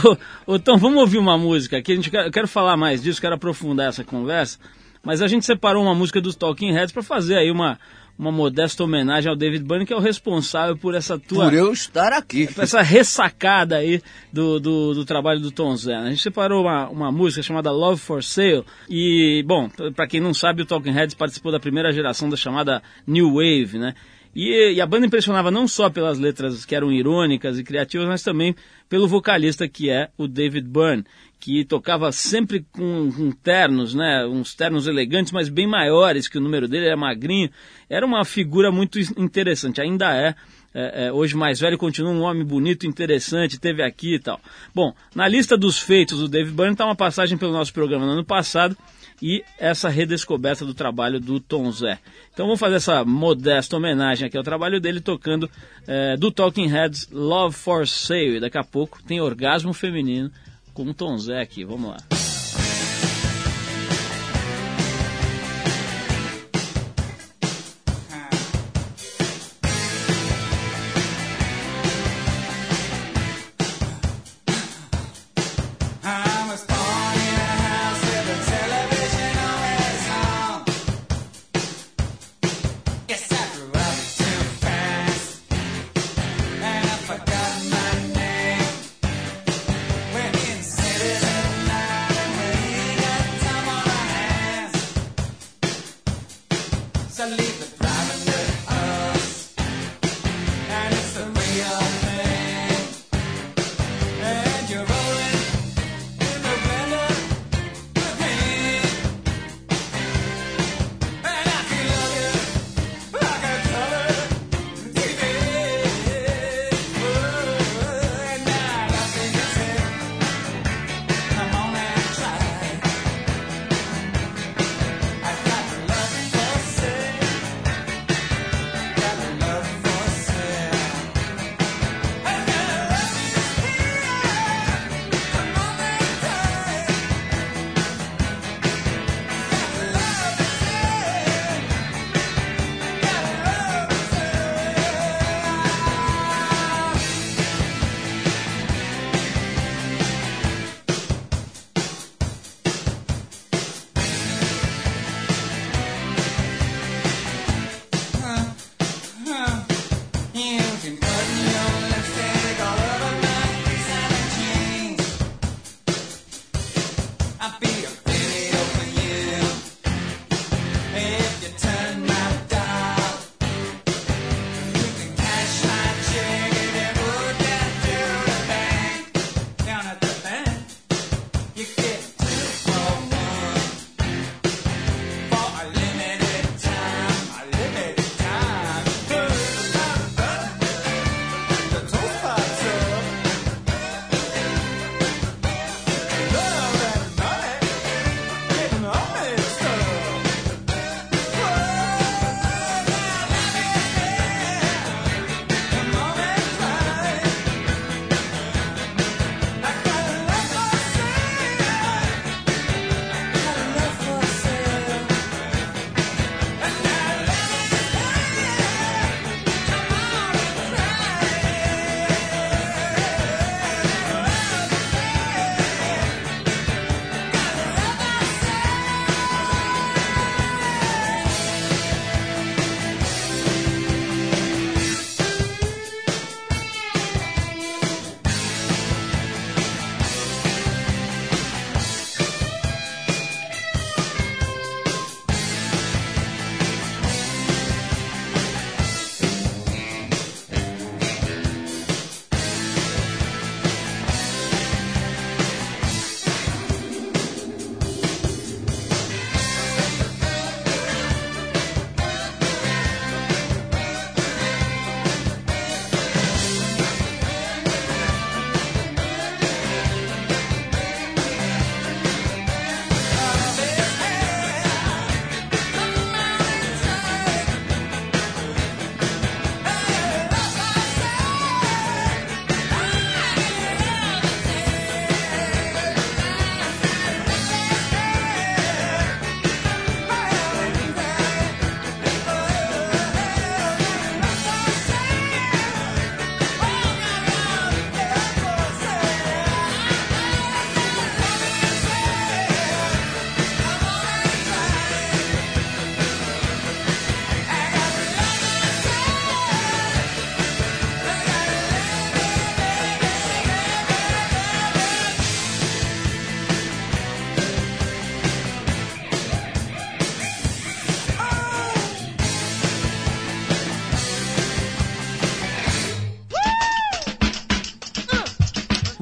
ô 0.47 0.77
vamos 0.77 0.99
ouvir 0.99 1.19
uma 1.19 1.37
música 1.37 1.77
aqui, 1.77 1.91
a 1.91 1.95
gente 1.95 2.13
eu 2.13 2.31
quero 2.31 2.47
falar 2.47 2.75
mais 2.75 3.03
disso, 3.03 3.21
quero 3.21 3.35
aprofundar 3.35 3.89
essa 3.89 4.03
conversa, 4.03 4.57
mas 5.05 5.21
a 5.21 5.27
gente 5.27 5.45
separou 5.45 5.83
uma 5.83 5.95
música 5.95 6.19
dos 6.19 6.35
Talking 6.35 6.73
Heads 6.73 6.91
para 6.91 7.03
fazer 7.03 7.37
aí 7.37 7.51
uma 7.51 7.79
uma 8.17 8.31
modesta 8.31 8.83
homenagem 8.83 9.29
ao 9.29 9.35
David 9.35 9.63
Byrne, 9.65 9.85
que 9.85 9.91
é 9.91 9.95
o 9.95 9.99
responsável 9.99 10.77
por 10.77 10.95
essa 10.95 11.19
tua. 11.19 11.45
Por 11.45 11.53
eu 11.53 11.73
estar 11.73 12.13
aqui. 12.13 12.47
Por 12.47 12.63
essa 12.63 12.81
ressacada 12.81 13.75
aí 13.75 14.01
do, 14.31 14.59
do, 14.59 14.93
do 14.93 15.05
trabalho 15.05 15.41
do 15.41 15.51
Tom 15.51 15.75
Zé. 15.75 15.95
A 15.95 16.09
gente 16.09 16.21
separou 16.21 16.61
uma, 16.61 16.87
uma 16.87 17.11
música 17.11 17.43
chamada 17.43 17.71
Love 17.71 17.99
for 17.99 18.23
Sale. 18.23 18.63
E, 18.89 19.43
bom, 19.45 19.69
para 19.93 20.07
quem 20.07 20.21
não 20.21 20.33
sabe, 20.33 20.61
o 20.61 20.65
Talking 20.65 20.91
Heads 20.91 21.13
participou 21.13 21.51
da 21.51 21.59
primeira 21.59 21.91
geração 21.91 22.29
da 22.29 22.37
chamada 22.37 22.81
New 23.05 23.33
Wave, 23.33 23.77
né? 23.77 23.93
E, 24.33 24.73
e, 24.73 24.81
a 24.81 24.85
banda 24.85 25.05
impressionava 25.05 25.49
não 25.49 25.65
só 25.65 25.89
pelas 25.89 26.19
letras 26.19 26.65
que 26.65 26.75
eram 26.75 26.91
irônicas 26.91 27.57
e 27.57 27.63
criativas, 27.63 28.05
mas 28.05 28.21
também 28.21 28.53
pelo 28.89 29.07
vocalista 29.07 29.65
que 29.65 29.89
é 29.89 30.09
o 30.17 30.27
David 30.27 30.67
Byrne 30.67 31.05
que 31.45 31.63
tocava 31.63 32.11
sempre 32.11 32.65
com, 32.71 33.11
com, 33.11 33.29
ternos, 33.29 33.93
né? 33.93 34.25
Uns 34.25 34.55
ternos 34.55 34.87
elegantes, 34.87 35.31
mas 35.31 35.47
bem 35.47 35.67
maiores, 35.67 36.27
que 36.27 36.39
o 36.39 36.41
número 36.41 36.67
dele 36.67 36.87
era 36.87 36.97
magrinho. 36.97 37.51
Era 37.87 38.03
uma 38.03 38.25
figura 38.25 38.71
muito 38.71 38.99
interessante, 39.15 39.79
ainda 39.79 40.11
é. 40.11 40.33
é, 40.73 41.05
é 41.05 41.13
hoje 41.13 41.37
mais 41.37 41.59
velho, 41.59 41.77
continua 41.77 42.11
um 42.11 42.23
homem 42.23 42.43
bonito, 42.43 42.87
interessante, 42.87 43.59
teve 43.59 43.83
aqui 43.83 44.15
e 44.15 44.19
tal. 44.19 44.41
Bom, 44.73 44.91
na 45.13 45.27
lista 45.27 45.55
dos 45.55 45.77
feitos 45.77 46.17
do 46.17 46.27
Dave 46.27 46.49
Byrne 46.49 46.71
está 46.71 46.83
uma 46.83 46.95
passagem 46.95 47.37
pelo 47.37 47.51
nosso 47.51 47.71
programa 47.71 48.07
no 48.07 48.13
ano 48.13 48.25
passado 48.25 48.75
e 49.21 49.43
essa 49.59 49.87
redescoberta 49.87 50.65
do 50.65 50.73
trabalho 50.73 51.19
do 51.19 51.39
Tom 51.39 51.71
Zé. 51.71 51.99
Então 52.33 52.47
vamos 52.47 52.59
fazer 52.59 52.77
essa 52.77 53.05
modesta 53.05 53.77
homenagem 53.77 54.25
aqui 54.25 54.35
ao 54.35 54.43
trabalho 54.43 54.81
dele, 54.81 54.99
tocando 54.99 55.47
é, 55.85 56.17
do 56.17 56.31
Talking 56.31 56.69
Heads 56.69 57.07
Love 57.11 57.55
for 57.55 57.87
Sale. 57.87 58.37
E 58.37 58.39
daqui 58.39 58.57
a 58.57 58.63
pouco 58.63 59.03
tem 59.03 59.21
Orgasmo 59.21 59.73
Feminino 59.73 60.31
com 60.75 60.93
Tom 60.93 61.17
aqui. 61.41 61.63
Vamos 61.63 61.89
lá. 61.89 62.34
Yeah. 98.25 98.54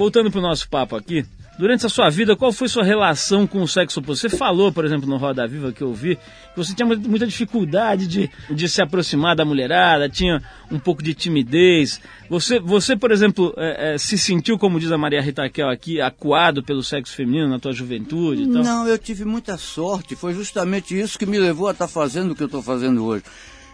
Voltando 0.04 0.30
pro 0.30 0.42
nosso 0.42 0.68
papo 0.68 0.98
aqui, 0.98 1.26
durante 1.58 1.86
a 1.86 1.90
sua 1.90 2.10
vida, 2.10 2.36
qual 2.36 2.52
foi 2.52 2.68
sua 2.68 2.84
relação 2.84 3.48
com 3.48 3.62
o 3.62 3.68
sexo 3.70 4.02
oposto? 4.02 4.30
Você 4.30 4.36
falou, 4.36 4.70
por 4.70 4.84
exemplo, 4.84 5.08
no 5.08 5.16
Roda 5.16 5.48
Viva 5.48 5.72
que 5.72 5.82
eu 5.82 5.94
vi, 5.94 6.18
que 6.18 6.58
você 6.58 6.76
tinha 6.76 6.86
muita 6.86 7.26
dificuldade 7.26 8.06
de, 8.06 8.30
de 8.50 8.68
se 8.68 8.82
aproximar 8.82 9.34
da 9.34 9.46
mulherada, 9.46 10.10
tinha 10.10 10.44
um 10.70 10.78
pouco 10.78 11.02
de 11.02 11.14
timidez. 11.14 12.02
Você, 12.30 12.60
você 12.60 12.98
por 12.98 13.14
exemplo, 13.14 13.54
é, 13.56 13.94
é, 13.94 13.98
se 13.98 14.18
sentiu, 14.18 14.60
como 14.60 14.78
diz 14.78 14.92
a 14.92 14.98
Maria 14.98 15.22
Rita 15.22 15.44
Raquel 15.44 15.70
aqui, 15.70 16.02
acuado 16.02 16.62
pelo 16.62 16.84
sexo 16.84 17.16
feminino 17.16 17.48
na 17.48 17.60
tua 17.60 17.72
juventude? 17.72 18.46
Não, 18.46 18.86
eu 18.86 18.98
tive 18.98 19.24
muita 19.24 19.56
sorte. 19.56 20.18
Foi 20.18 20.34
justamente 20.34 21.00
isso 21.00 21.18
que 21.18 21.26
me 21.26 21.40
levou 21.40 21.70
a 21.70 21.72
estar 21.72 21.88
fazendo 21.88 22.32
o 22.32 22.36
que 22.36 22.44
eu 22.44 22.48
estou 22.48 22.62
fazendo 22.62 23.06
hoje. 23.06 23.24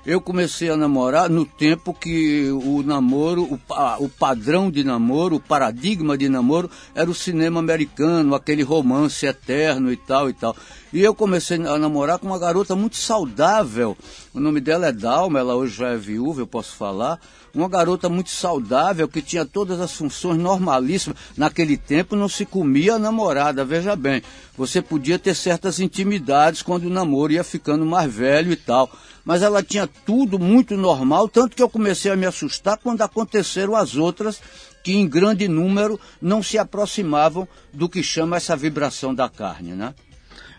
Eu 0.10 0.20
comecei 0.20 0.72
a 0.72 0.76
namorar 0.76 1.30
no 1.30 1.46
tempo 1.46 1.94
que 1.94 2.50
o 2.50 2.82
namoro, 2.82 3.44
o, 3.44 3.60
o, 4.00 4.10
padrão 4.10 4.72
de 4.72 4.84
namoro, 4.84 5.36
o 5.36 5.40
paradigma 5.40 6.18
de 6.18 6.28
namoro 6.28 6.68
era 6.96 7.08
o 7.08 7.14
cinema 7.14 7.60
americano, 7.60 8.34
aquele 8.34 8.64
romance 8.64 9.28
eterno 9.28 9.92
e 9.92 9.96
tal 9.96 10.28
e 10.28 10.34
tal. 10.34 10.56
E 10.92 11.02
eu 11.02 11.14
comecei 11.14 11.58
a 11.58 11.78
namorar 11.78 12.18
com 12.18 12.28
uma 12.28 12.40
garota 12.40 12.76
muito 12.76 12.98
saudável. 12.98 13.96
O 14.34 14.40
nome 14.40 14.60
dela 14.60 14.88
é 14.88 14.92
Dalma, 14.92 15.40
ela 15.40 15.56
hoje 15.56 15.78
já 15.78 15.90
é 15.90 15.98
viúva, 15.98 16.42
eu 16.42 16.48
posso 16.48 16.76
falar. 16.76 17.20
Uma 17.54 17.70
garota 17.70 18.10
muito 18.10 18.30
saudável, 18.30 19.08
que 19.08 19.22
tinha 19.22 19.46
todas 19.46 19.80
as 19.80 19.94
funções 19.94 20.38
normalíssimas. 20.38 21.18
Naquele 21.38 21.78
tempo 21.78 22.16
não 22.16 22.28
se 22.28 22.46
comia 22.46 22.96
a 22.96 23.00
namorada, 23.00 23.64
veja 23.64 23.96
bem. 23.96 24.24
Você 24.58 24.82
podia 24.82 25.20
ter 25.20 25.36
certas 25.36 25.80
intimidades 25.80 26.64
quando 26.64 26.86
o 26.86 26.90
namoro 26.90 27.34
ia 27.34 27.44
ficando 27.44 27.86
mais 27.86 28.12
velho 28.12 28.52
e 28.52 28.56
tal 28.56 28.90
mas 29.30 29.44
ela 29.44 29.62
tinha 29.62 29.86
tudo 29.86 30.40
muito 30.40 30.76
normal, 30.76 31.28
tanto 31.28 31.56
que 31.56 31.62
eu 31.62 31.70
comecei 31.70 32.10
a 32.10 32.16
me 32.16 32.26
assustar 32.26 32.80
quando 32.80 33.04
aconteceram 33.04 33.76
as 33.76 33.96
outras 33.96 34.42
que 34.84 34.94
em 34.94 35.08
grande 35.08 35.48
número 35.48 36.00
não 36.20 36.42
se 36.42 36.58
aproximavam 36.58 37.48
do 37.72 37.88
que 37.88 38.02
chama 38.02 38.38
essa 38.38 38.56
vibração 38.56 39.14
da 39.14 39.30
carne, 39.30 39.74
né? 39.74 39.94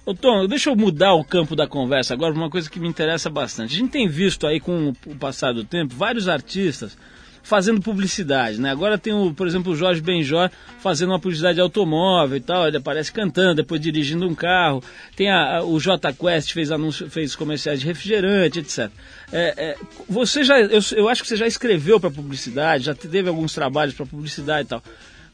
Ô 0.05 0.15
Tom, 0.15 0.47
deixa 0.47 0.71
eu 0.71 0.77
mudar 0.77 1.15
o 1.15 1.25
campo 1.25 1.55
da 1.55 1.67
conversa 1.67 2.15
agora 2.15 2.35
uma 2.35 2.51
coisa 2.51 2.71
que 2.71 2.81
me 2.81 2.89
interessa 2.89 3.29
bastante. 3.29 3.75
A 3.75 3.79
gente 3.79 3.91
tem 3.91 4.09
visto 4.09 4.47
aí 4.47 4.59
com 4.59 4.93
o 5.07 5.15
passar 5.17 5.53
do 5.53 5.65
tempo 5.65 5.95
vários 5.95 6.27
artistas 6.27 6.97
fazendo 7.43 7.81
publicidade, 7.81 8.61
né? 8.61 8.71
Agora 8.71 8.99
tem, 8.99 9.13
o, 9.13 9.33
por 9.33 9.47
exemplo, 9.47 9.73
o 9.73 9.77
Jorge 9.77 10.01
Benjor 10.01 10.51
fazendo 10.81 11.11
uma 11.11 11.19
publicidade 11.19 11.57
de 11.57 11.61
automóvel 11.61 12.37
e 12.37 12.41
tal, 12.41 12.67
ele 12.67 12.77
aparece 12.77 13.13
cantando, 13.13 13.57
depois 13.57 13.81
dirigindo 13.81 14.27
um 14.27 14.35
carro. 14.35 14.83
Tem 15.17 15.31
a, 15.31 15.59
a, 15.59 15.65
o 15.65 15.79
J 15.79 16.13
Quest 16.13 16.53
fez 16.53 16.71
anúncio, 16.71 17.11
fez 17.11 17.35
comerciais 17.35 17.81
de 17.81 17.87
refrigerante, 17.87 18.61
etc. 18.61 18.91
É, 19.33 19.55
é, 19.57 19.77
você 20.09 20.45
já, 20.45 20.61
eu, 20.61 20.81
eu 20.97 21.09
acho 21.09 21.23
que 21.23 21.29
você 21.29 21.37
já 21.37 21.47
escreveu 21.47 21.99
para 21.99 22.11
publicidade, 22.11 22.85
já 22.85 22.95
teve 22.95 23.29
alguns 23.29 23.55
trabalhos 23.55 23.95
para 23.95 24.07
publicidade 24.07 24.67
e 24.67 24.69
tal. 24.69 24.83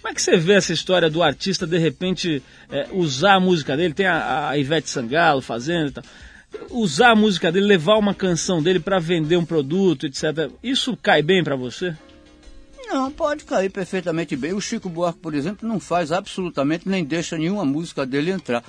Como 0.07 0.12
é 0.12 0.14
que 0.14 0.23
você 0.23 0.37
vê 0.37 0.53
essa 0.53 0.73
história 0.73 1.11
do 1.11 1.21
artista 1.21 1.66
de 1.66 1.77
repente 1.79 2.40
é, 2.71 2.87
usar 2.92 3.35
a 3.35 3.40
música 3.40 3.77
dele? 3.77 3.92
Tem 3.92 4.07
a, 4.07 4.51
a 4.51 4.57
Ivete 4.57 4.88
Sangalo 4.88 5.42
fazendo 5.42 5.88
e 5.88 5.90
tal 5.90 6.05
usar 6.71 7.11
a 7.11 7.16
música 7.16 7.51
dele, 7.51 7.66
levar 7.66 7.97
uma 7.97 8.14
canção 8.14 8.62
dele 8.62 8.79
para 8.79 9.01
vender 9.01 9.37
um 9.37 9.45
produto, 9.45 10.07
etc. 10.07 10.49
Isso 10.62 10.97
cai 10.97 11.23
bem 11.23 11.42
para 11.42 11.57
você? 11.57 11.95
Não, 12.87 13.11
pode 13.11 13.45
cair 13.45 13.69
perfeitamente 13.69 14.37
bem. 14.37 14.53
O 14.53 14.61
Chico 14.61 14.88
Buarque, 14.88 15.19
por 15.19 15.35
exemplo, 15.35 15.69
não 15.69 15.81
faz 15.81 16.12
absolutamente 16.12 16.88
nem 16.88 17.05
deixa 17.05 17.37
nenhuma 17.37 17.64
música 17.64 18.07
dele 18.07 18.31
entrar. 18.31 18.62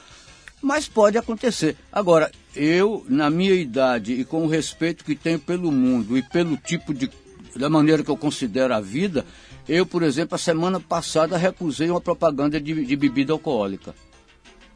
Mas 0.59 0.87
pode 0.87 1.19
acontecer. 1.19 1.77
Agora, 1.93 2.31
eu, 2.55 3.05
na 3.07 3.29
minha 3.29 3.53
idade 3.53 4.13
e 4.13 4.25
com 4.25 4.43
o 4.43 4.49
respeito 4.49 5.05
que 5.05 5.15
tenho 5.15 5.37
pelo 5.37 5.71
mundo 5.71 6.17
e 6.17 6.23
pelo 6.23 6.57
tipo 6.57 6.95
de. 6.95 7.11
da 7.55 7.69
maneira 7.69 8.03
que 8.03 8.09
eu 8.09 8.17
considero 8.17 8.73
a 8.73 8.81
vida, 8.81 9.23
eu, 9.67 9.85
por 9.85 10.03
exemplo, 10.03 10.35
a 10.35 10.39
semana 10.39 10.79
passada 10.79 11.37
recusei 11.37 11.89
uma 11.89 12.01
propaganda 12.01 12.59
de, 12.59 12.85
de 12.85 12.95
bebida 12.95 13.33
alcoólica. 13.33 13.93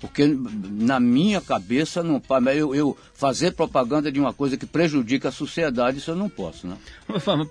Porque 0.01 0.25
na 0.25 0.99
minha 0.99 1.39
cabeça, 1.39 2.01
não, 2.01 2.19
eu, 2.56 2.73
eu 2.73 2.97
fazer 3.13 3.51
propaganda 3.51 4.12
de 4.12 4.19
uma 4.19 4.34
coisa 4.34 4.58
que 4.58 4.65
prejudica 4.65 5.30
a 5.30 5.32
sociedade, 5.32 5.99
isso 5.99 6.10
eu 6.10 6.15
não 6.15 6.27
posso, 6.27 6.65
né? 6.65 6.75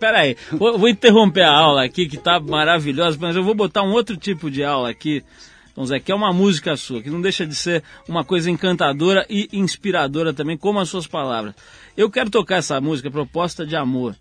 Peraí, 0.01 0.37
vou, 0.51 0.77
vou 0.77 0.89
interromper 0.89 1.43
a 1.43 1.53
aula 1.53 1.85
aqui, 1.85 2.09
que 2.09 2.17
está 2.17 2.41
maravilhosa, 2.41 3.17
mas 3.21 3.37
eu 3.37 3.45
vou 3.45 3.55
botar 3.55 3.85
um 3.85 3.93
outro 3.93 4.17
tipo 4.17 4.51
de 4.51 4.65
aula 4.65 4.91
aqui. 4.91 5.23
Então, 5.71 5.87
Zé, 5.87 6.01
que 6.01 6.11
é 6.11 6.15
uma 6.15 6.33
música 6.33 6.77
sua, 6.77 7.01
que 7.01 7.09
não 7.09 7.21
deixa 7.21 7.47
de 7.47 7.55
ser 7.55 7.85
uma 8.09 8.25
coisa 8.25 8.51
encantadora 8.51 9.25
e 9.31 9.49
inspiradora 9.53 10.35
também, 10.35 10.59
como 10.59 10.81
as 10.81 10.89
suas 10.89 11.07
palavras. 11.07 11.55
Eu 11.97 12.11
quero 12.11 12.31
tocar 12.31 12.57
essa 12.57 12.81
música, 12.81 13.09
Proposta 13.13 13.65
de 13.65 13.77
Amor 13.77 14.17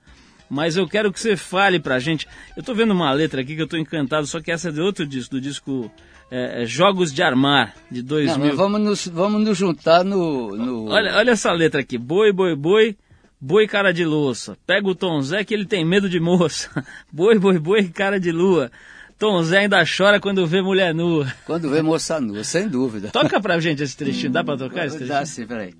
mas 0.49 0.75
eu 0.75 0.87
quero 0.87 1.13
que 1.13 1.19
você 1.19 1.37
fale 1.37 1.79
pra 1.79 1.99
gente. 1.99 2.27
Eu 2.57 2.63
tô 2.63 2.73
vendo 2.73 2.91
uma 2.91 3.11
letra 3.11 3.41
aqui 3.41 3.55
que 3.55 3.61
eu 3.61 3.67
tô 3.67 3.77
encantado, 3.77 4.25
só 4.25 4.41
que 4.41 4.51
essa 4.51 4.69
é 4.69 4.71
de 4.71 4.81
outro 4.81 5.05
disco, 5.05 5.35
do 5.35 5.41
disco 5.41 5.91
é, 6.31 6.63
é 6.63 6.65
Jogos 6.65 7.13
de 7.13 7.21
Armar, 7.21 7.75
de 7.89 8.01
2000. 8.01 8.37
Não, 8.37 8.55
vamos, 8.55 8.81
nos, 8.81 9.07
vamos 9.07 9.41
nos 9.41 9.57
juntar 9.57 10.03
no, 10.03 10.55
no... 10.55 10.89
Olha, 10.89 11.15
olha 11.15 11.31
essa 11.31 11.51
letra 11.51 11.81
aqui, 11.81 11.97
boi, 11.97 12.31
boi, 12.31 12.55
boi, 12.55 12.97
boi 13.39 13.67
cara 13.67 13.93
de 13.93 14.03
louça. 14.03 14.57
Pega 14.65 14.87
o 14.87 14.95
Tom 14.95 15.21
Zé 15.21 15.43
que 15.43 15.53
ele 15.53 15.65
tem 15.65 15.85
medo 15.85 16.09
de 16.09 16.19
moça. 16.19 16.69
boi, 17.13 17.37
boi, 17.37 17.59
boi, 17.59 17.83
cara 17.89 18.19
de 18.19 18.31
lua. 18.31 18.71
Tom 19.19 19.43
Zé 19.43 19.59
ainda 19.59 19.83
chora 19.85 20.19
quando 20.19 20.47
vê 20.47 20.61
mulher 20.61 20.95
nua. 20.95 21.27
Quando 21.45 21.69
vê 21.69 21.81
moça 21.81 22.21
nua, 22.21 22.43
sem 22.43 22.69
dúvida. 22.69 23.09
Toca 23.09 23.39
pra 23.41 23.59
gente 23.59 23.83
esse 23.83 23.95
trechinho, 23.95 24.31
dá 24.31 24.43
pra 24.43 24.55
tocar 24.55 24.87
esse 24.87 24.95
trechinho? 24.95 25.19
Dá 25.19 25.25
sim, 25.25 25.45
peraí. 25.45 25.73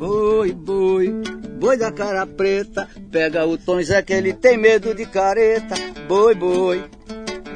Boi, 0.00 0.52
boi, 0.54 1.12
boi 1.58 1.76
da 1.76 1.92
cara 1.92 2.24
preta, 2.24 2.88
pega 3.12 3.44
o 3.44 3.58
Tom 3.58 3.82
Zé 3.82 4.00
que 4.00 4.14
ele 4.14 4.32
tem 4.32 4.56
medo 4.56 4.94
de 4.94 5.04
careta. 5.04 5.74
Boi, 6.08 6.34
boi, 6.34 6.82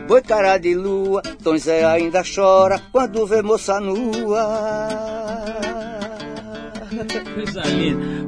boi 0.07 0.21
cara 0.21 0.59
de 0.59 0.75
lua, 0.75 1.23
Tom 1.43 1.57
Zé 1.57 1.83
ainda 1.87 2.23
chora 2.23 2.79
quando 2.93 3.27
vê 3.27 3.41
moça 3.41 3.81
nua. 3.81 4.91
Coisa 7.35 7.63
linda. 7.63 8.25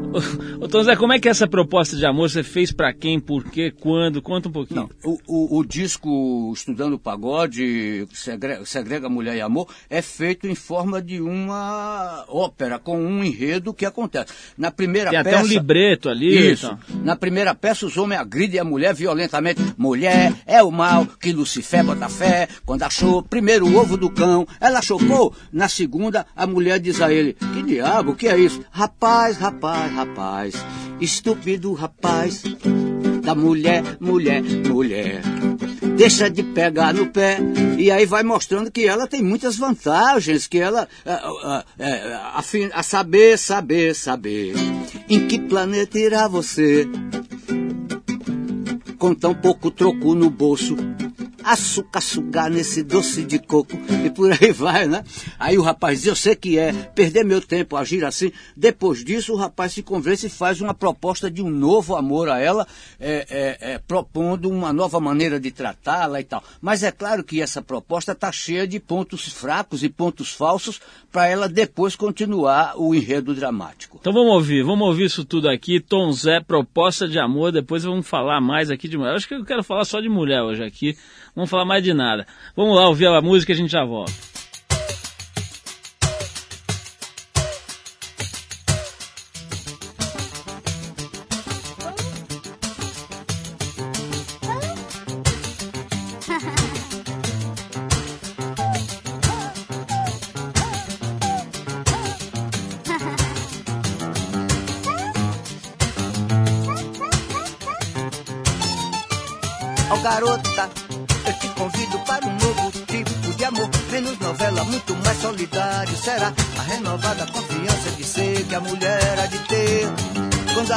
Ô, 0.61 0.69
Tom 0.69 0.83
Zé, 0.83 0.97
como 0.97 1.13
é 1.13 1.19
que 1.19 1.29
é 1.29 1.31
essa 1.31 1.47
proposta 1.47 1.97
de 1.97 2.07
amor 2.07 2.31
você 2.31 2.43
fez 2.43 2.73
para 2.73 2.93
quem, 2.93 3.21
por 3.21 3.45
quê, 3.45 3.71
quando? 3.71 4.23
Conta 4.23 4.49
um 4.49 4.53
pouquinho. 4.53 4.89
Não, 5.05 5.13
o, 5.13 5.19
o, 5.27 5.59
o, 5.59 5.65
disco 5.65 6.53
Estudando 6.55 6.99
Pagode, 6.99 8.07
Segrega, 8.13 8.65
Segrega 8.65 9.09
Mulher 9.09 9.37
e 9.37 9.41
Amor, 9.41 9.69
é 9.91 10.01
feito 10.01 10.47
em 10.47 10.55
forma 10.55 11.03
de 11.03 11.21
uma 11.21 12.25
ópera, 12.29 12.79
com 12.79 12.99
um 12.99 13.23
enredo 13.23 13.75
que 13.75 13.85
acontece. 13.85 14.33
Na 14.57 14.71
primeira 14.71 15.11
Tem 15.11 15.23
peça... 15.23 15.37
até 15.37 15.45
um 15.45 15.49
libreto 15.49 16.09
ali. 16.09 16.53
Isso. 16.53 16.67
Então. 16.67 17.03
Na 17.05 17.15
primeira 17.15 17.55
peça, 17.55 17.87
os 17.87 17.97
homens 17.97 18.21
agridem 18.21 18.59
a 18.59 18.65
mulher 18.65 18.95
violentamente. 18.95 19.61
Mulher 19.77 20.33
é 20.47 20.63
o 20.63 20.71
mal 20.71 21.07
que 21.07 21.33
Lucifer 21.33 21.85
bota 21.85 22.09
fé. 22.09 22.49
Quando 22.65 22.83
achou 22.83 23.23
primeiro 23.23 23.67
o 23.67 23.77
ovo 23.77 23.97
do 23.97 24.11
cão, 24.11 24.47
ela 24.61 24.81
chocou. 24.81 25.35
Na 25.53 25.69
segunda, 25.69 26.27
a 26.35 26.47
mulher 26.47 26.81
diz 26.81 27.01
a 27.01 27.13
ele, 27.13 27.35
que 27.35 27.63
diabo, 27.63 28.15
que 28.15 28.29
é 28.29 28.39
isso? 28.39 28.65
Rapaz, 28.71 28.96
rapaz, 29.39 29.93
rapaz, 29.93 30.55
estúpido 31.01 31.73
rapaz, 31.75 32.43
da 33.23 33.35
mulher, 33.35 33.83
mulher, 34.01 34.43
mulher. 34.43 35.23
Deixa 35.97 36.29
de 36.29 36.43
pegar 36.43 36.93
no 36.93 37.07
pé. 37.07 37.39
E 37.79 37.91
aí 37.91 38.05
vai 38.07 38.23
mostrando 38.23 38.71
que 38.71 38.87
ela 38.87 39.07
tem 39.07 39.23
muitas 39.23 39.57
vantagens, 39.57 40.47
que 40.47 40.59
ela. 40.59 40.89
A, 41.05 41.13
a, 41.13 41.65
a, 42.39 42.79
a 42.79 42.83
saber, 42.83 43.39
saber, 43.39 43.95
saber. 43.95 44.55
Em 45.09 45.27
que 45.27 45.39
planeta 45.39 45.99
irá 45.99 46.29
você? 46.29 46.87
Com 48.99 49.15
tão 49.15 49.35
pouco 49.35 49.71
troco 49.71 50.15
no 50.15 50.31
bolso 50.31 50.77
sugar 52.01 52.51
nesse 52.51 52.83
doce 52.83 53.23
de 53.23 53.39
coco 53.39 53.79
e 54.05 54.11
por 54.11 54.33
aí 54.33 54.51
vai, 54.53 54.87
né? 54.87 55.05
Aí 55.39 55.59
o 55.59 55.63
rapaz 55.63 55.99
diz, 55.99 56.07
eu 56.09 56.17
sei 56.17 56.35
que 56.35 56.59
é, 56.59 56.73
perder 56.73 57.25
meu 57.25 57.41
tempo, 57.41 57.77
agir 57.77 58.05
assim. 58.05 58.33
Depois 58.57 59.05
disso, 59.05 59.33
o 59.33 59.37
rapaz 59.37 59.73
se 59.73 59.83
convence 59.83 60.27
e 60.27 60.31
faz 60.31 60.61
uma 60.61 60.75
proposta 60.75 61.31
de 61.31 61.43
um 61.43 61.51
novo 61.51 61.95
amor 61.95 62.29
a 62.29 62.41
ela, 62.41 62.67
é, 62.99 63.27
é, 63.29 63.73
é, 63.73 63.79
propondo 63.79 64.49
uma 64.49 64.73
nova 64.73 64.99
maneira 64.99 65.39
de 65.39 65.51
tratá-la 65.51 66.21
e 66.21 66.25
tal. 66.25 66.43
Mas 66.61 66.83
é 66.83 66.91
claro 66.91 67.23
que 67.23 67.43
essa 67.43 67.61
proposta 67.61 68.13
está 68.13 68.33
cheia 68.33 68.67
de 68.67 68.81
pontos 68.81 69.27
fracos 69.29 69.83
e 69.83 69.89
pontos 69.89 70.33
falsos 70.33 70.81
para 71.13 71.27
ela 71.27 71.49
depois 71.49 71.95
continuar 71.97 72.75
o 72.77 72.95
enredo 72.95 73.35
dramático. 73.35 73.99
Então 74.01 74.13
vamos 74.13 74.33
ouvir, 74.33 74.63
vamos 74.63 74.87
ouvir 74.87 75.05
isso 75.05 75.25
tudo 75.25 75.49
aqui. 75.49 75.81
Tom 75.81 76.13
Zé, 76.13 76.41
proposta 76.41 77.09
de 77.09 77.19
amor, 77.19 77.53
depois 77.53 77.85
vamos 77.85 78.07
falar 78.07 78.41
mais 78.41 78.71
aqui 78.71 78.89
de 78.89 78.97
mulher. 78.97 79.15
Acho 79.15 79.29
que 79.29 79.35
eu 79.35 79.45
quero 79.45 79.63
falar 79.63 79.85
só 79.85 80.01
de 80.01 80.09
mulher 80.09 80.43
hoje 80.43 80.63
aqui. 80.63 80.97
Vamos 81.37 81.51
falar 81.51 81.67
mais 81.67 81.85
de 81.85 81.93
nada. 81.93 82.27
Vamos 82.57 82.75
lá 82.75 82.89
ouvir 82.89 83.07
a 83.07 83.21
música 83.21 83.53
e 83.53 83.55
a 83.55 83.57
gente 83.57 83.71
já 83.71 83.85
volta. 83.85 84.36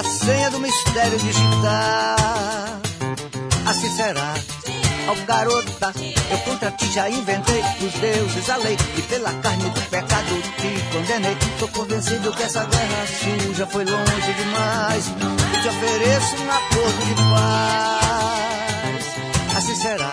Senha 0.09 0.49
do 0.49 0.59
mistério 0.59 1.17
digitar, 1.19 2.81
assim 3.65 3.89
será. 3.95 4.33
Ó 5.07 5.15
garota, 5.25 5.91
eu 6.29 6.37
contra 6.39 6.69
ti 6.71 6.91
já 6.91 7.09
inventei 7.09 7.63
os 7.81 7.93
deuses, 7.93 8.49
a 8.49 8.57
lei. 8.57 8.77
E 8.95 9.01
pela 9.03 9.33
carne 9.33 9.69
do 9.69 9.81
pecado 9.89 10.41
te 10.57 10.83
condenei. 10.91 11.35
Tô 11.59 11.67
convencido 11.69 12.31
que 12.31 12.43
essa 12.43 12.63
guerra 12.63 13.07
suja 13.07 13.65
foi 13.65 13.85
longe 13.85 14.33
demais. 14.33 15.05
Te 15.61 15.67
ofereço 15.67 16.35
um 16.35 16.51
acordo 16.51 17.05
de 17.05 17.15
paz. 17.33 19.05
Assim 19.57 19.75
será. 19.75 20.11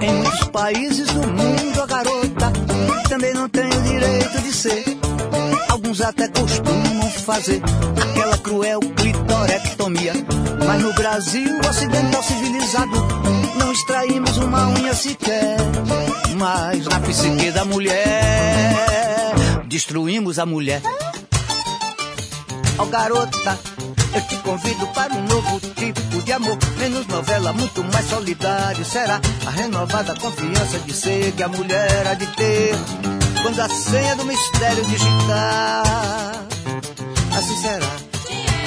Em 0.00 0.14
muitos 0.14 0.44
países 0.48 1.06
do 1.08 1.28
mundo, 1.28 1.82
a 1.82 1.86
garota 1.86 2.52
também 3.10 3.34
não 3.34 3.46
tem 3.48 3.66
o 3.66 3.82
direito 3.82 4.40
de 4.40 4.52
ser. 4.54 5.01
Até 6.04 6.26
costumam 6.28 7.08
fazer 7.10 7.62
aquela 8.00 8.36
cruel 8.38 8.80
clitorectomia. 8.80 10.12
Mas 10.66 10.82
no 10.82 10.92
Brasil 10.94 11.48
ocidental 11.68 12.22
civilizado, 12.22 12.90
não 13.56 13.72
extraímos 13.72 14.36
uma 14.38 14.68
unha 14.68 14.94
sequer. 14.94 15.56
Mas 16.36 16.86
na 16.86 16.98
psique 17.00 17.52
da 17.52 17.64
mulher, 17.64 19.34
destruímos 19.66 20.38
a 20.40 20.46
mulher. 20.46 20.82
Ó 22.78 22.82
oh, 22.82 22.86
garota, 22.86 23.58
eu 24.14 24.20
te 24.26 24.36
convido 24.38 24.86
para 24.88 25.14
um 25.14 25.22
novo 25.24 25.60
tipo 25.60 26.20
de 26.22 26.32
amor. 26.32 26.58
Menos 26.78 27.06
novela, 27.06 27.52
muito 27.52 27.84
mais 27.84 28.06
solidário. 28.06 28.84
Será 28.84 29.20
a 29.46 29.50
renovada 29.50 30.14
confiança 30.16 30.80
de 30.80 30.92
ser 30.92 31.32
que 31.32 31.42
a 31.42 31.48
mulher 31.48 32.06
há 32.08 32.14
de 32.14 32.26
ter. 32.26 32.74
Quando 33.42 33.60
a 33.60 33.68
senha 33.68 34.14
do 34.16 34.24
mistério 34.24 34.84
digitar, 34.84 36.46
assim 37.36 37.56
será. 37.56 38.12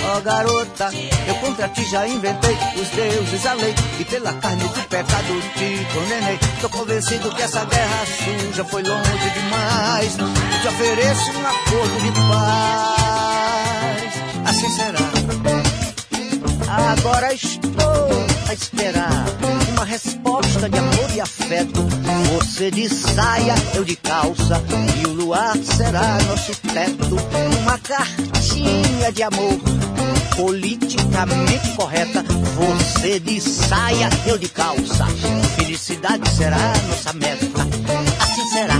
Ó 0.08 0.18
oh, 0.18 0.22
garota, 0.22 0.92
eu 1.28 1.36
contra 1.36 1.68
ti 1.70 1.84
já 1.86 2.08
inventei 2.08 2.56
os 2.80 2.90
deuses, 2.90 3.46
a 3.46 3.54
lei. 3.54 3.74
E 4.00 4.06
pela 4.06 4.34
carne 4.34 4.64
do 4.64 4.88
pecado 4.88 5.42
te 5.56 5.88
condenei. 5.94 6.38
Tô 6.62 6.70
convencido 6.70 7.34
que 7.34 7.42
essa 7.42 7.66
guerra 7.66 8.06
suja 8.06 8.64
foi 8.66 8.84
longe 8.84 9.30
demais. 9.34 10.18
Eu 10.18 10.28
te 10.62 10.68
ofereço 10.68 11.32
um 11.32 11.48
acordo 11.48 12.02
de 12.02 12.12
paz. 12.30 14.14
Assim 14.46 14.70
será. 14.70 15.00
Agora 16.68 17.34
estou 17.34 18.35
a 18.48 18.54
esperar 18.54 19.26
uma 19.72 19.86
resposta 19.86 20.70
de 20.70 20.78
amor 20.78 21.10
e 21.16 21.22
afeto. 21.22 21.82
Você 22.34 22.70
de 22.72 22.88
saia, 22.88 23.56
eu 23.74 23.84
de 23.84 23.96
calça, 23.96 24.62
e 25.02 25.08
o 25.08 25.14
luar 25.14 25.58
será 25.58 26.18
nosso 26.24 26.52
teto. 26.62 27.16
Uma 27.62 27.78
cartinha 27.80 29.12
de 29.12 29.24
amor, 29.24 29.60
politicamente 30.36 31.70
correta. 31.76 32.24
Você 32.56 33.20
de 33.20 33.42
saia, 33.42 34.10
eu 34.28 34.38
de 34.38 34.50
calça. 34.50 35.06
Felicidade 35.56 36.30
será 36.30 36.74
nossa 36.88 37.14
meta. 37.14 37.46
Assim 38.22 38.48
será. 38.50 38.76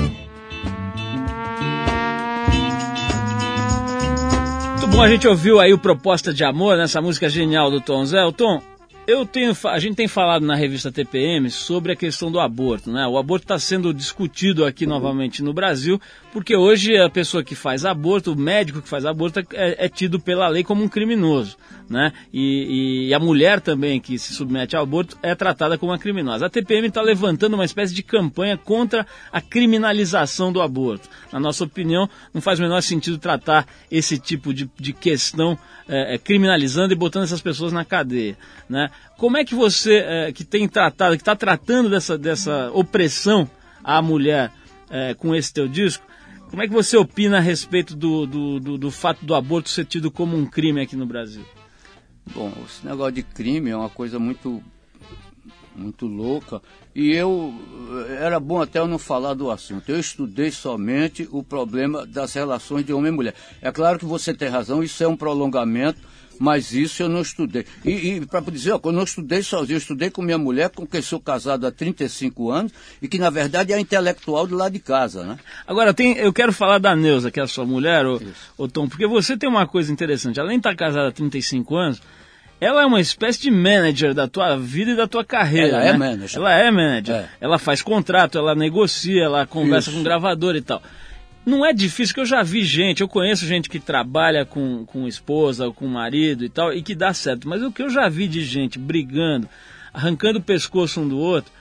Muito 4.70 4.88
bom, 4.88 5.02
a 5.02 5.10
gente 5.10 5.28
ouviu 5.28 5.60
aí 5.60 5.74
o 5.74 5.80
Proposta 5.80 6.32
de 6.32 6.44
Amor, 6.44 6.78
nessa 6.78 7.02
música 7.02 7.28
genial 7.28 7.72
do 7.72 7.82
Tom 7.82 8.06
Zé. 8.06 8.24
O 8.24 8.32
Tom, 8.32 8.62
eu 9.08 9.26
tenho, 9.26 9.56
a 9.66 9.80
gente 9.80 9.96
tem 9.96 10.08
falado 10.08 10.46
na 10.46 10.56
revista 10.56 10.92
TPM 10.92 11.50
sobre 11.50 11.92
a 11.92 11.96
questão 11.96 12.32
do 12.32 12.40
aborto, 12.40 12.92
né? 12.92 13.06
O 13.08 13.18
aborto 13.18 13.46
está 13.46 13.60
sendo 13.60 13.94
discutido 13.94 14.66
aqui 14.66 14.86
novamente 14.86 15.44
no 15.44 15.54
Brasil, 15.54 16.00
porque 16.34 16.56
hoje 16.56 16.98
a 16.98 17.10
pessoa 17.10 17.44
que 17.44 17.56
faz 17.56 17.86
aborto, 17.86 18.34
o 18.34 18.36
médico 18.36 18.82
que 18.82 18.90
faz 18.90 19.06
aborto, 19.06 19.40
é, 19.54 19.86
é 19.86 19.90
tido 19.90 20.20
pela 20.20 20.48
lei 20.48 20.64
como 20.64 20.84
um 20.84 20.88
criminoso, 20.88 21.58
né? 21.90 22.12
E, 22.34 23.08
e, 23.08 23.14
a 23.14 23.20
mulher 23.20 23.62
também 23.62 24.00
que 24.00 24.18
se 24.18 24.34
submete 24.34 24.76
ao 24.76 24.84
aborto 24.84 25.18
é 25.22 25.36
tratada 25.36 25.78
como 25.78 25.92
uma 25.92 26.00
criminosa. 26.00 26.46
A 26.46 26.50
TPM 26.50 26.88
está 26.88 27.02
levantando 27.02 27.54
uma 27.54 27.66
espécie 27.66 27.94
de 27.94 28.02
campanha 28.02 28.58
contra 28.58 29.06
a 29.32 29.40
criminalização 29.40 30.52
do 30.52 30.62
aborto. 30.62 31.08
Na 31.32 31.40
nossa 31.40 31.64
opinião, 31.64 32.10
não 32.34 32.42
faz 32.42 32.60
o 32.60 32.64
menor 32.64 32.82
sentido 32.82 33.18
tratar 33.18 33.68
esse 33.92 34.18
tipo 34.18 34.54
de, 34.54 34.70
de 34.80 34.94
questão 34.94 35.58
é, 35.88 36.18
criminalizando 36.18 36.94
e 36.94 36.96
botando 36.98 37.24
essas 37.24 37.42
pessoas 37.42 37.72
na 37.72 37.86
cadeia, 37.86 38.38
né? 38.68 38.90
Como 39.18 39.38
é 39.38 39.46
que 39.46 39.56
você, 39.56 40.04
é, 40.06 40.32
que 40.32 40.44
tem 40.44 40.68
tratado, 40.68 41.16
que 41.16 41.22
está 41.22 41.36
tratando 41.36 41.90
dessa, 41.90 42.18
dessa 42.18 42.72
opressão 42.74 43.50
à 43.84 44.02
mulher 44.02 44.52
é, 44.90 45.14
com 45.14 45.36
esse 45.36 45.54
teu 45.54 45.68
disco, 45.68 46.04
como 46.50 46.62
é 46.62 46.68
que 46.68 46.74
você 46.74 46.96
opina 46.98 47.38
a 47.38 47.42
respeito 47.42 47.96
do, 47.96 48.26
do, 48.26 48.60
do, 48.60 48.78
do, 48.78 48.92
fato 48.92 49.26
do 49.26 49.36
aborto 49.36 49.70
ser 49.70 49.86
tido 49.86 50.10
como 50.10 50.38
um 50.38 50.46
crime 50.46 50.82
aqui 50.82 50.96
no 50.96 51.06
Brasil? 51.06 51.44
Bom, 52.34 52.52
esse 52.66 52.86
negócio 52.86 53.14
de 53.14 53.24
crime 53.24 53.70
é 53.70 53.78
uma 53.78 53.90
coisa 53.90 54.18
muito, 54.18 54.62
muito 55.76 56.08
louca. 56.08 56.62
E 56.94 57.12
eu, 57.12 57.54
era 58.20 58.40
bom 58.40 58.62
até 58.62 58.80
eu 58.80 58.88
não 58.88 58.98
falar 58.98 59.34
do 59.34 59.52
assunto. 59.52 59.90
Eu 59.90 60.00
estudei 60.00 60.52
somente 60.52 61.28
o 61.32 61.44
problema 61.44 62.06
das 62.06 62.34
relações 62.34 62.86
de 62.86 62.94
homem 62.94 63.12
e 63.12 63.16
mulher. 63.16 63.36
É 63.62 63.72
claro 63.72 64.00
que 64.00 64.06
você 64.06 64.34
tem 64.34 64.50
razão, 64.50 64.84
isso 64.84 65.04
é 65.04 65.08
um 65.08 65.16
prolongamento 65.16 66.00
mas 66.40 66.74
isso 66.74 67.04
eu 67.04 67.10
não 67.10 67.22
estudei. 67.22 67.66
E, 67.84 67.92
e 67.92 68.26
para 68.26 68.42
dizer, 68.42 68.72
ó, 68.74 68.80
eu 68.84 68.92
não 68.92 69.04
estudei 69.04 69.42
sozinho, 69.42 69.76
eu 69.76 69.80
estudei 69.80 70.10
com 70.10 70.22
minha 70.22 70.38
mulher, 70.38 70.70
com 70.70 70.86
quem 70.86 71.02
sou 71.02 71.20
casado 71.20 71.66
há 71.66 71.72
35 71.72 72.52
anos, 72.52 72.72
e 73.02 73.08
que 73.08 73.18
na 73.18 73.30
verdade 73.30 73.74
é 73.74 73.80
intelectual 73.80 74.48
do 74.48 74.56
lado 74.56 74.74
de 74.74 74.80
casa, 74.80 75.24
né? 75.24 75.38
Agora, 75.68 75.94
tem, 75.94 76.18
eu 76.18 76.34
quero 76.34 76.52
falar 76.54 76.78
da 76.78 76.96
Neuza, 76.96 77.32
que 77.32 77.40
é 77.40 77.44
a 77.44 77.48
sua 77.48 77.66
mulher, 77.66 78.06
o, 78.06 78.22
o 78.58 78.68
Tom, 78.68 78.88
porque 78.88 79.08
você 79.08 79.38
tem 79.38 79.50
uma 79.50 79.68
coisa 79.68 79.92
interessante, 79.92 80.40
além 80.40 80.60
de 80.60 80.68
estar 80.68 80.76
casada 80.76 81.10
há 81.10 81.12
35 81.12 81.76
anos, 81.76 82.02
ela 82.60 82.82
é 82.82 82.86
uma 82.86 83.02
espécie 83.02 83.42
de 83.42 83.52
manager 83.52 84.14
da 84.14 84.28
tua 84.28 84.56
vida 84.58 84.92
e 84.92 84.96
da 84.96 85.08
tua 85.08 85.26
carreira. 85.26 85.78
Ela 85.78 85.82
é 85.82 85.86
né? 85.86 85.90
é 85.90 85.98
manager. 85.98 86.40
Ela 86.40 86.54
é 86.54 86.72
manager. 86.72 87.16
É. 87.16 87.30
Ela 87.42 87.60
faz 87.60 87.82
contrato, 87.82 88.38
ela 88.38 88.56
negocia, 88.56 89.24
ela 89.24 89.46
conversa 89.46 89.90
Isso. 89.90 89.98
com 89.98 90.04
gravador 90.04 90.56
e 90.56 90.62
tal. 90.62 90.82
Não 91.46 91.64
é 91.64 91.72
difícil, 91.72 92.16
que 92.16 92.22
eu 92.22 92.26
já 92.26 92.42
vi 92.42 92.64
gente, 92.64 93.02
eu 93.02 93.08
conheço 93.08 93.46
gente 93.46 93.70
que 93.70 93.80
trabalha 93.80 94.46
com, 94.46 94.84
com 94.86 95.08
esposa, 95.08 95.70
com 95.72 95.86
marido 95.86 96.44
e 96.44 96.50
tal, 96.50 96.74
e 96.74 96.82
que 96.82 96.96
dá 96.96 97.14
certo. 97.14 97.48
Mas 97.48 97.62
o 97.62 97.72
que 97.72 97.84
eu 97.84 97.90
já 97.90 98.10
vi 98.10 98.28
de 98.28 98.44
gente 98.44 98.80
brigando, 98.80 99.48
arrancando 99.94 100.40
o 100.40 100.44
pescoço 100.44 101.02
um 101.02 101.08
do 101.08 101.20
outro, 101.20 101.52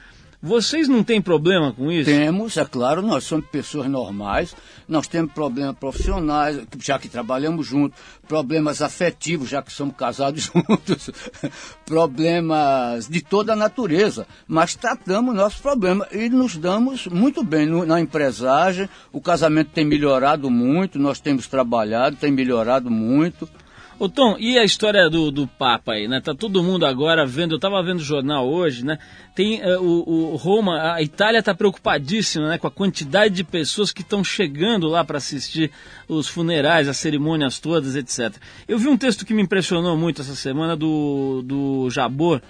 vocês 0.44 0.86
não 0.88 1.02
têm 1.02 1.22
problema 1.22 1.72
com 1.72 1.90
isso? 1.90 2.04
Temos, 2.04 2.58
é 2.58 2.66
claro, 2.66 3.00
nós 3.00 3.24
somos 3.24 3.46
pessoas 3.46 3.88
normais, 3.88 4.54
nós 4.86 5.08
temos 5.08 5.32
problemas 5.32 5.74
profissionais, 5.78 6.60
já 6.80 6.98
que 6.98 7.08
trabalhamos 7.08 7.66
juntos, 7.66 7.98
problemas 8.28 8.82
afetivos, 8.82 9.48
já 9.48 9.62
que 9.62 9.72
somos 9.72 9.96
casados 9.96 10.42
juntos, 10.52 11.10
problemas 11.86 13.08
de 13.08 13.22
toda 13.22 13.54
a 13.54 13.56
natureza, 13.56 14.26
mas 14.46 14.74
tratamos 14.74 15.34
nossos 15.34 15.62
problemas 15.62 16.08
e 16.12 16.28
nos 16.28 16.58
damos 16.58 17.06
muito 17.06 17.42
bem 17.42 17.64
na 17.86 17.98
empresagem, 17.98 18.86
o 19.10 19.22
casamento 19.22 19.70
tem 19.70 19.86
melhorado 19.86 20.50
muito, 20.50 20.98
nós 20.98 21.20
temos 21.20 21.46
trabalhado, 21.46 22.16
tem 22.16 22.30
melhorado 22.30 22.90
muito. 22.90 23.48
Ô 23.96 24.08
Tom, 24.08 24.36
e 24.40 24.58
a 24.58 24.64
história 24.64 25.08
do, 25.08 25.30
do 25.30 25.46
Papa 25.46 25.92
aí, 25.92 26.08
né? 26.08 26.20
Tá 26.20 26.34
todo 26.34 26.62
mundo 26.64 26.84
agora 26.84 27.24
vendo, 27.24 27.54
eu 27.54 27.60
tava 27.60 27.80
vendo 27.80 28.00
o 28.00 28.04
jornal 28.04 28.48
hoje, 28.48 28.84
né? 28.84 28.98
Tem 29.36 29.62
uh, 29.62 29.80
o, 29.80 30.32
o, 30.32 30.36
Roma, 30.36 30.94
a 30.94 31.00
Itália 31.00 31.40
tá 31.40 31.54
preocupadíssima, 31.54 32.48
né? 32.48 32.58
Com 32.58 32.66
a 32.66 32.72
quantidade 32.72 33.34
de 33.34 33.44
pessoas 33.44 33.92
que 33.92 34.02
estão 34.02 34.24
chegando 34.24 34.88
lá 34.88 35.04
para 35.04 35.18
assistir 35.18 35.70
os 36.08 36.26
funerais, 36.26 36.88
as 36.88 36.96
cerimônias 36.96 37.60
todas, 37.60 37.94
etc. 37.94 38.36
Eu 38.66 38.78
vi 38.78 38.88
um 38.88 38.96
texto 38.96 39.24
que 39.24 39.32
me 39.32 39.42
impressionou 39.42 39.96
muito 39.96 40.22
essa 40.22 40.34
semana 40.34 40.76
do, 40.76 41.42
do 41.44 41.88
Jabor, 41.88 42.42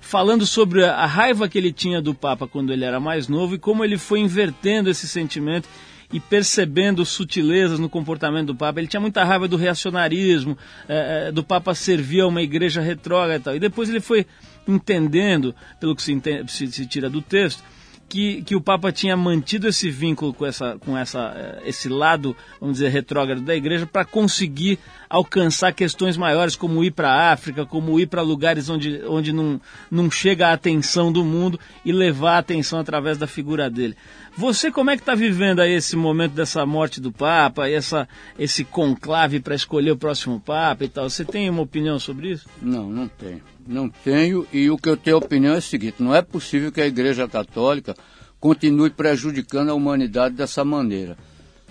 falando 0.00 0.44
sobre 0.44 0.84
a 0.84 1.06
raiva 1.06 1.48
que 1.48 1.56
ele 1.56 1.72
tinha 1.72 2.02
do 2.02 2.14
Papa 2.14 2.46
quando 2.46 2.74
ele 2.74 2.84
era 2.84 3.00
mais 3.00 3.26
novo 3.26 3.54
e 3.54 3.58
como 3.58 3.82
ele 3.82 3.96
foi 3.96 4.20
invertendo 4.20 4.90
esse 4.90 5.08
sentimento 5.08 5.66
e 6.12 6.18
percebendo 6.18 7.04
sutilezas 7.04 7.78
no 7.78 7.88
comportamento 7.88 8.48
do 8.48 8.54
Papa. 8.54 8.80
Ele 8.80 8.88
tinha 8.88 9.00
muita 9.00 9.24
raiva 9.24 9.46
do 9.46 9.56
reacionarismo, 9.56 10.56
é, 10.88 11.30
do 11.30 11.44
Papa 11.44 11.74
servir 11.74 12.20
a 12.20 12.26
uma 12.26 12.42
igreja 12.42 12.80
retrógrada 12.80 13.36
e 13.36 13.40
tal. 13.40 13.56
E 13.56 13.60
depois 13.60 13.88
ele 13.88 14.00
foi 14.00 14.26
entendendo, 14.66 15.54
pelo 15.78 15.94
que 15.94 16.02
se, 16.02 16.12
entende, 16.12 16.50
se, 16.50 16.66
se 16.66 16.86
tira 16.86 17.08
do 17.08 17.22
texto, 17.22 17.62
que, 18.10 18.42
que, 18.42 18.56
o 18.56 18.60
Papa 18.60 18.90
tinha 18.90 19.16
mantido 19.16 19.68
esse 19.68 19.88
vínculo 19.88 20.34
com, 20.34 20.44
essa, 20.44 20.76
com 20.80 20.98
essa, 20.98 21.32
é, 21.36 21.68
esse 21.68 21.88
lado, 21.88 22.36
vamos 22.60 22.78
dizer, 22.78 22.88
retrógrado 22.88 23.40
da 23.40 23.54
igreja 23.54 23.86
para 23.86 24.04
conseguir 24.04 24.80
alcançar 25.08 25.72
questões 25.72 26.16
maiores, 26.16 26.56
como 26.56 26.82
ir 26.82 26.90
para 26.90 27.08
a 27.08 27.32
África, 27.32 27.64
como 27.64 28.00
ir 28.00 28.08
para 28.08 28.20
lugares 28.20 28.68
onde, 28.68 29.00
onde 29.06 29.32
não, 29.32 29.60
não 29.88 30.10
chega 30.10 30.48
a 30.48 30.52
atenção 30.52 31.12
do 31.12 31.24
mundo 31.24 31.58
e 31.84 31.92
levar 31.92 32.34
a 32.34 32.38
atenção 32.38 32.80
através 32.80 33.16
da 33.16 33.28
figura 33.28 33.70
dele. 33.70 33.96
Você 34.36 34.70
como 34.70 34.90
é 34.90 34.96
que 34.96 35.02
está 35.02 35.14
vivendo 35.14 35.60
aí 35.60 35.72
esse 35.72 35.96
momento 35.96 36.32
dessa 36.32 36.64
morte 36.64 37.00
do 37.00 37.12
Papa, 37.12 37.68
essa, 37.68 38.08
esse 38.38 38.64
conclave 38.64 39.40
para 39.40 39.54
escolher 39.54 39.90
o 39.90 39.96
próximo 39.96 40.40
Papa 40.40 40.84
e 40.84 40.88
tal? 40.88 41.10
Você 41.10 41.24
tem 41.24 41.50
uma 41.50 41.62
opinião 41.62 41.98
sobre 41.98 42.30
isso? 42.32 42.48
Não, 42.62 42.88
não 42.88 43.08
tenho. 43.08 43.42
Não 43.66 43.88
tenho, 43.88 44.46
e 44.52 44.70
o 44.70 44.78
que 44.78 44.88
eu 44.88 44.96
tenho 44.96 45.18
opinião 45.18 45.54
é 45.54 45.58
o 45.58 45.62
seguinte: 45.62 45.96
não 46.00 46.14
é 46.14 46.22
possível 46.22 46.72
que 46.72 46.80
a 46.80 46.86
Igreja 46.86 47.28
Católica 47.28 47.94
continue 48.40 48.90
prejudicando 48.90 49.70
a 49.70 49.74
humanidade 49.74 50.34
dessa 50.34 50.64
maneira. 50.64 51.16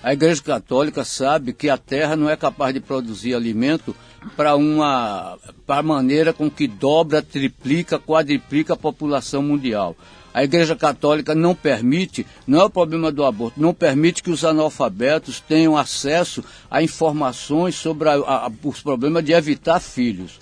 A 0.01 0.13
Igreja 0.13 0.41
Católica 0.41 1.03
sabe 1.03 1.51
que 1.51 1.69
a 1.69 1.77
terra 1.77 2.15
não 2.15 2.29
é 2.29 2.37
capaz 2.37 2.73
de 2.73 2.79
produzir 2.79 3.33
alimento 3.33 3.93
para 4.37 4.55
uma 4.55 5.37
para 5.65 5.83
maneira 5.83 6.31
com 6.31 6.49
que 6.49 6.67
dobra, 6.67 7.21
triplica, 7.21 7.99
quadriplica 7.99 8.73
a 8.73 8.77
população 8.77 9.41
mundial. 9.41 9.95
A 10.33 10.43
Igreja 10.43 10.75
Católica 10.75 11.33
não 11.33 11.55
permite, 11.55 12.25
não 12.45 12.61
é 12.61 12.63
o 12.65 12.69
problema 12.69 13.11
do 13.11 13.23
aborto, 13.23 13.59
não 13.59 13.73
permite 13.73 14.21
que 14.21 14.29
os 14.29 14.45
analfabetos 14.45 15.39
tenham 15.39 15.75
acesso 15.75 16.43
a 16.69 16.83
informações 16.83 17.75
sobre 17.75 18.09
a, 18.09 18.13
a, 18.13 18.51
os 18.63 18.81
problemas 18.81 19.25
de 19.25 19.33
evitar 19.33 19.79
filhos. 19.79 20.39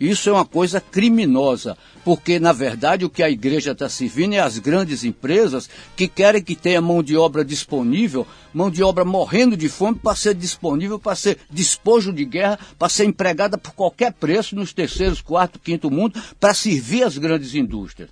Isso 0.00 0.30
é 0.30 0.32
uma 0.32 0.46
coisa 0.46 0.80
criminosa, 0.80 1.76
porque 2.02 2.40
na 2.40 2.54
verdade 2.54 3.04
o 3.04 3.10
que 3.10 3.22
a 3.22 3.28
igreja 3.28 3.72
está 3.72 3.86
servindo 3.86 4.32
é 4.32 4.38
as 4.38 4.58
grandes 4.58 5.04
empresas 5.04 5.68
que 5.94 6.08
querem 6.08 6.42
que 6.42 6.56
tenha 6.56 6.80
mão 6.80 7.02
de 7.02 7.18
obra 7.18 7.44
disponível, 7.44 8.26
mão 8.52 8.70
de 8.70 8.82
obra 8.82 9.04
morrendo 9.04 9.58
de 9.58 9.68
fome 9.68 9.98
para 9.98 10.16
ser 10.16 10.34
disponível, 10.34 10.98
para 10.98 11.14
ser 11.14 11.36
despojo 11.50 12.14
de 12.14 12.24
guerra, 12.24 12.58
para 12.78 12.88
ser 12.88 13.04
empregada 13.04 13.58
por 13.58 13.74
qualquer 13.74 14.12
preço 14.14 14.56
nos 14.56 14.72
terceiros, 14.72 15.20
quarto, 15.20 15.58
quinto 15.58 15.90
mundo, 15.90 16.18
para 16.38 16.54
servir 16.54 17.02
as 17.02 17.18
grandes 17.18 17.54
indústrias. 17.54 18.08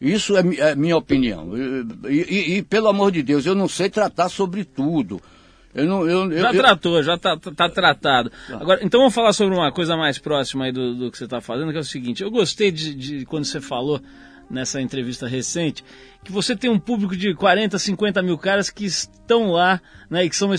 Isso 0.00 0.36
é, 0.36 0.42
é 0.58 0.74
minha 0.74 0.96
opinião. 0.96 1.52
E, 1.56 2.10
e, 2.10 2.56
e, 2.56 2.62
pelo 2.62 2.88
amor 2.88 3.12
de 3.12 3.22
Deus, 3.22 3.46
eu 3.46 3.54
não 3.54 3.68
sei 3.68 3.88
tratar 3.88 4.28
sobre 4.28 4.64
tudo. 4.64 5.20
Eu 5.74 5.86
não, 5.86 6.08
eu, 6.08 6.30
já 6.32 6.52
eu, 6.52 6.60
tratou, 6.60 7.02
já 7.02 7.14
está 7.14 7.36
tá 7.36 7.68
tratado. 7.68 8.30
Agora, 8.48 8.80
então 8.82 9.00
vamos 9.00 9.14
falar 9.14 9.32
sobre 9.32 9.56
uma 9.56 9.72
coisa 9.72 9.96
mais 9.96 10.18
próxima 10.18 10.66
aí 10.66 10.72
do, 10.72 10.94
do 10.94 11.10
que 11.10 11.18
você 11.18 11.24
está 11.24 11.40
fazendo, 11.40 11.72
que 11.72 11.76
é 11.76 11.80
o 11.80 11.84
seguinte. 11.84 12.22
Eu 12.22 12.30
gostei 12.30 12.70
de, 12.70 12.94
de, 12.94 13.26
quando 13.26 13.44
você 13.44 13.60
falou 13.60 14.00
nessa 14.48 14.80
entrevista 14.80 15.26
recente 15.26 15.84
que 16.24 16.32
você 16.32 16.56
tem 16.56 16.70
um 16.70 16.78
público 16.78 17.14
de 17.14 17.34
40, 17.34 17.78
50 17.78 18.22
mil 18.22 18.38
caras 18.38 18.70
que 18.70 18.86
estão 18.86 19.52
lá, 19.52 19.80
né? 20.08 20.24
E 20.24 20.30
que 20.30 20.34
são 20.34 20.50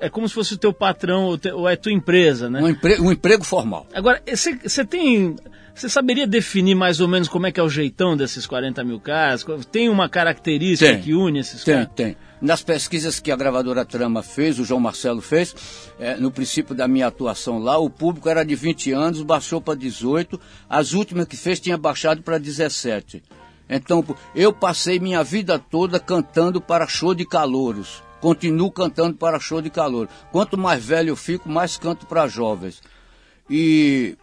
é 0.00 0.08
como 0.10 0.28
se 0.28 0.34
fosse 0.34 0.54
o 0.54 0.58
teu 0.58 0.72
patrão 0.72 1.24
ou, 1.24 1.38
te, 1.38 1.50
ou 1.50 1.68
é 1.68 1.74
tua 1.74 1.92
empresa, 1.92 2.50
né? 2.50 2.62
Um, 2.62 2.68
empre, 2.68 3.00
um 3.00 3.10
emprego 3.10 3.42
formal. 3.42 3.86
Agora, 3.94 4.22
você, 4.28 4.54
você 4.56 4.84
tem 4.84 5.34
você 5.74 5.88
saberia 5.88 6.26
definir 6.26 6.76
mais 6.76 7.00
ou 7.00 7.08
menos 7.08 7.26
como 7.26 7.48
é 7.48 7.52
que 7.52 7.58
é 7.58 7.62
o 7.62 7.68
jeitão 7.68 8.16
desses 8.16 8.46
40 8.46 8.84
mil 8.84 9.00
caras? 9.00 9.44
Tem 9.72 9.88
uma 9.88 10.08
característica 10.08 10.92
tem, 10.92 11.02
que 11.02 11.14
une 11.14 11.40
esses 11.40 11.64
tem, 11.64 11.74
caras? 11.74 11.90
Tem, 11.96 12.06
tem. 12.06 12.16
Nas 12.40 12.62
pesquisas 12.62 13.18
que 13.18 13.32
a 13.32 13.36
gravadora 13.36 13.84
Trama 13.84 14.22
fez, 14.22 14.58
o 14.58 14.64
João 14.64 14.78
Marcelo 14.78 15.22
fez, 15.22 15.54
é, 15.98 16.16
no 16.16 16.30
princípio 16.30 16.74
da 16.74 16.86
minha 16.86 17.06
atuação 17.06 17.58
lá, 17.58 17.78
o 17.78 17.88
público 17.88 18.28
era 18.28 18.44
de 18.44 18.54
20 18.54 18.92
anos, 18.92 19.22
baixou 19.22 19.60
para 19.60 19.74
18, 19.74 20.38
as 20.68 20.92
últimas 20.92 21.26
que 21.26 21.36
fez 21.36 21.58
tinha 21.58 21.78
baixado 21.78 22.22
para 22.22 22.38
17. 22.38 23.22
Então, 23.68 24.04
eu 24.34 24.52
passei 24.52 24.98
minha 24.98 25.22
vida 25.24 25.58
toda 25.58 25.98
cantando 25.98 26.60
para 26.60 26.86
show 26.86 27.14
de 27.14 27.24
calouros. 27.24 28.02
Continuo 28.20 28.70
cantando 28.70 29.16
para 29.16 29.38
show 29.38 29.60
de 29.60 29.68
calor. 29.68 30.08
Quanto 30.32 30.56
mais 30.56 30.82
velho 30.82 31.10
eu 31.10 31.16
fico, 31.16 31.48
mais 31.48 31.76
canto 31.76 32.06
para 32.06 32.26
jovens. 32.26 32.80
E 33.48 34.16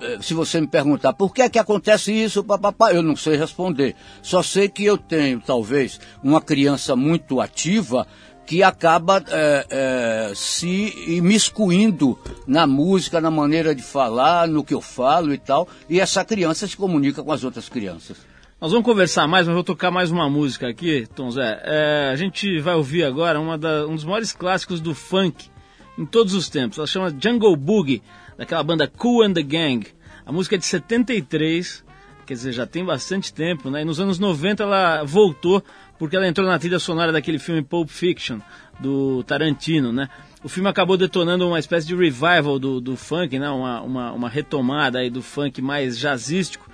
eh, 0.00 0.18
se 0.20 0.34
você 0.34 0.60
me 0.60 0.66
perguntar 0.66 1.14
por 1.14 1.32
que 1.32 1.42
é 1.42 1.48
que 1.48 1.58
acontece 1.58 2.12
isso, 2.12 2.44
papapá, 2.44 2.92
eu 2.92 3.02
não 3.02 3.16
sei 3.16 3.36
responder. 3.36 3.96
Só 4.22 4.42
sei 4.42 4.68
que 4.68 4.84
eu 4.84 4.98
tenho, 4.98 5.40
talvez, 5.40 5.98
uma 6.22 6.40
criança 6.40 6.94
muito 6.94 7.40
ativa 7.40 8.06
que 8.44 8.62
acaba 8.62 9.22
é, 9.28 9.66
é, 9.68 10.32
se 10.34 10.94
imiscuindo 11.06 12.18
na 12.46 12.66
música, 12.66 13.20
na 13.20 13.30
maneira 13.30 13.74
de 13.74 13.82
falar, 13.82 14.48
no 14.48 14.64
que 14.64 14.72
eu 14.72 14.80
falo 14.80 15.34
e 15.34 15.38
tal, 15.38 15.68
e 15.86 16.00
essa 16.00 16.24
criança 16.24 16.66
se 16.66 16.74
comunica 16.74 17.22
com 17.22 17.30
as 17.30 17.44
outras 17.44 17.68
crianças. 17.68 18.27
Nós 18.60 18.72
vamos 18.72 18.84
conversar 18.84 19.28
mais, 19.28 19.46
mas 19.46 19.54
vou 19.54 19.62
tocar 19.62 19.88
mais 19.88 20.10
uma 20.10 20.28
música 20.28 20.66
aqui, 20.66 21.06
Tom 21.14 21.30
Zé. 21.30 21.62
É, 21.62 22.10
a 22.12 22.16
gente 22.16 22.58
vai 22.58 22.74
ouvir 22.74 23.04
agora 23.04 23.38
da, 23.56 23.86
um 23.86 23.94
dos 23.94 24.02
maiores 24.02 24.32
clássicos 24.32 24.80
do 24.80 24.96
funk 24.96 25.48
em 25.96 26.04
todos 26.04 26.34
os 26.34 26.48
tempos. 26.48 26.76
Ela 26.76 26.86
chama 26.88 27.16
Jungle 27.22 27.54
Boogie 27.54 28.02
daquela 28.36 28.64
banda 28.64 28.88
Cool 28.88 29.22
and 29.22 29.34
the 29.34 29.44
Gang. 29.44 29.86
A 30.26 30.32
música 30.32 30.56
é 30.56 30.58
de 30.58 30.66
73, 30.66 31.84
quer 32.26 32.34
dizer, 32.34 32.50
já 32.50 32.66
tem 32.66 32.84
bastante 32.84 33.32
tempo, 33.32 33.70
né? 33.70 33.82
E 33.82 33.84
nos 33.84 34.00
anos 34.00 34.18
90 34.18 34.64
ela 34.64 35.04
voltou 35.04 35.62
porque 35.96 36.16
ela 36.16 36.26
entrou 36.26 36.44
na 36.44 36.58
trilha 36.58 36.80
sonora 36.80 37.12
daquele 37.12 37.38
filme 37.38 37.62
Pulp 37.62 37.88
Fiction, 37.88 38.40
do 38.80 39.22
Tarantino, 39.22 39.92
né? 39.92 40.08
O 40.42 40.48
filme 40.48 40.68
acabou 40.68 40.96
detonando 40.96 41.46
uma 41.46 41.60
espécie 41.60 41.86
de 41.86 41.94
revival 41.94 42.58
do, 42.58 42.80
do 42.80 42.96
funk, 42.96 43.38
né? 43.38 43.48
Uma, 43.50 43.82
uma, 43.82 44.12
uma 44.12 44.28
retomada 44.28 44.98
aí 44.98 45.10
do 45.10 45.22
funk 45.22 45.62
mais 45.62 45.96
jazzístico. 45.96 46.68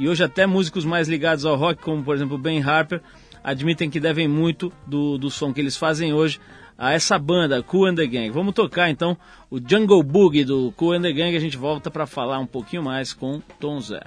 E 0.00 0.08
hoje 0.08 0.24
até 0.24 0.46
músicos 0.46 0.82
mais 0.82 1.08
ligados 1.08 1.44
ao 1.44 1.56
rock, 1.56 1.82
como 1.82 2.02
por 2.02 2.16
exemplo 2.16 2.38
Ben 2.38 2.62
Harper, 2.62 3.02
admitem 3.44 3.90
que 3.90 4.00
devem 4.00 4.26
muito 4.26 4.72
do, 4.86 5.18
do 5.18 5.30
som 5.30 5.52
que 5.52 5.60
eles 5.60 5.76
fazem 5.76 6.10
hoje 6.10 6.40
a 6.78 6.94
essa 6.94 7.18
banda, 7.18 7.62
Cool 7.62 7.88
and 7.88 7.96
the 7.96 8.06
Gang. 8.06 8.30
Vamos 8.30 8.54
tocar 8.54 8.88
então 8.88 9.14
o 9.50 9.58
Jungle 9.60 10.02
Boogie 10.02 10.42
do 10.42 10.72
Cool 10.74 10.94
and 10.94 11.02
the 11.02 11.12
Gang. 11.12 11.36
A 11.36 11.40
gente 11.40 11.58
volta 11.58 11.90
para 11.90 12.06
falar 12.06 12.38
um 12.38 12.46
pouquinho 12.46 12.82
mais 12.82 13.12
com 13.12 13.42
Tom 13.60 13.78
Zé. 13.78 14.00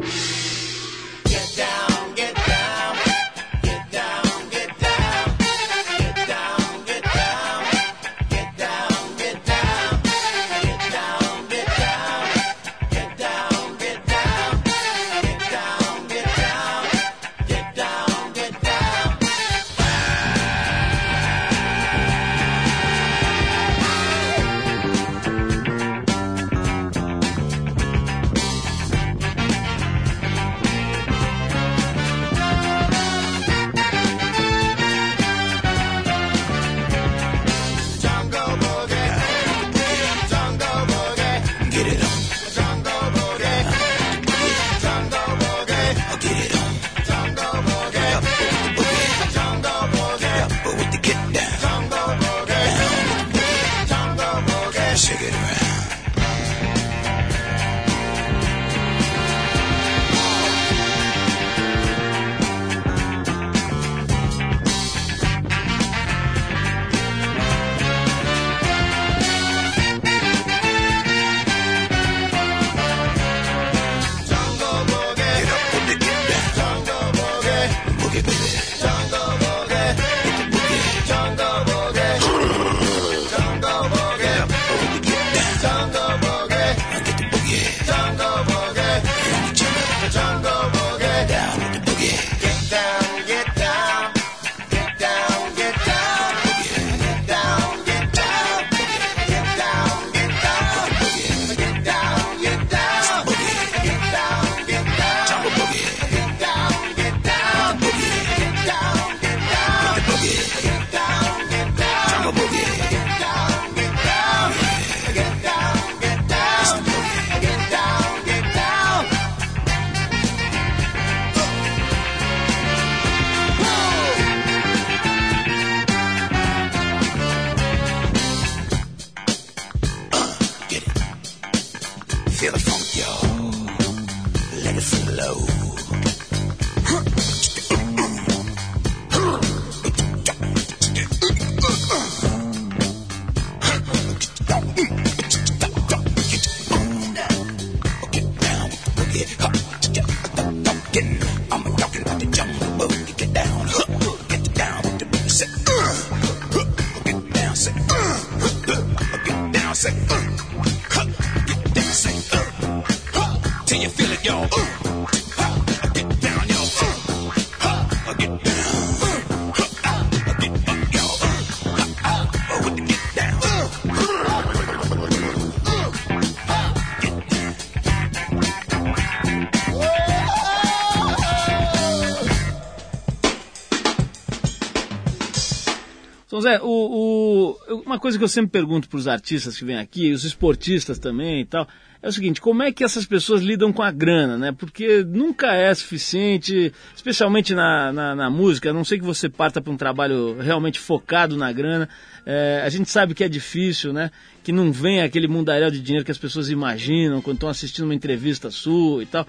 Zé, 186.43 186.59
o, 186.61 187.57
o- 187.69 187.81
uma 187.85 187.97
coisa 187.99 188.17
que 188.17 188.23
eu 188.23 188.27
sempre 188.27 188.51
pergunto 188.51 188.87
para 188.87 188.97
os 188.97 189.07
artistas 189.07 189.57
que 189.57 189.65
vêm 189.65 189.77
aqui, 189.77 190.11
os 190.11 190.23
esportistas 190.23 190.99
também 190.99 191.41
e 191.41 191.45
tal, 191.45 191.67
é 192.01 192.07
o 192.07 192.11
seguinte, 192.11 192.41
como 192.41 192.61
é 192.61 192.71
que 192.71 192.83
essas 192.83 193.05
pessoas 193.05 193.41
lidam 193.41 193.71
com 193.71 193.81
a 193.81 193.89
grana, 193.89 194.37
né? 194.37 194.51
Porque 194.51 195.03
nunca 195.05 195.53
é 195.53 195.73
suficiente, 195.73 196.73
especialmente 196.93 197.55
na, 197.55 197.93
na, 197.93 198.13
na 198.15 198.29
música, 198.29 198.69
a 198.69 198.73
não 198.73 198.83
sei 198.83 198.99
que 198.99 199.05
você 199.05 199.29
parta 199.29 199.61
para 199.61 199.71
um 199.71 199.77
trabalho 199.77 200.35
realmente 200.39 200.79
focado 200.79 201.37
na 201.37 201.51
grana, 201.51 201.87
é, 202.25 202.61
a 202.65 202.69
gente 202.69 202.89
sabe 202.89 203.13
que 203.13 203.23
é 203.23 203.29
difícil, 203.29 203.93
né? 203.93 204.11
Que 204.43 204.51
não 204.51 204.71
vem 204.71 205.01
aquele 205.01 205.27
mundaréu 205.29 205.71
de 205.71 205.79
dinheiro 205.79 206.03
que 206.05 206.11
as 206.11 206.17
pessoas 206.17 206.49
imaginam 206.49 207.21
quando 207.21 207.37
estão 207.37 207.49
assistindo 207.49 207.85
uma 207.85 207.95
entrevista 207.95 208.51
sua 208.51 209.01
e 209.01 209.05
tal. 209.05 209.25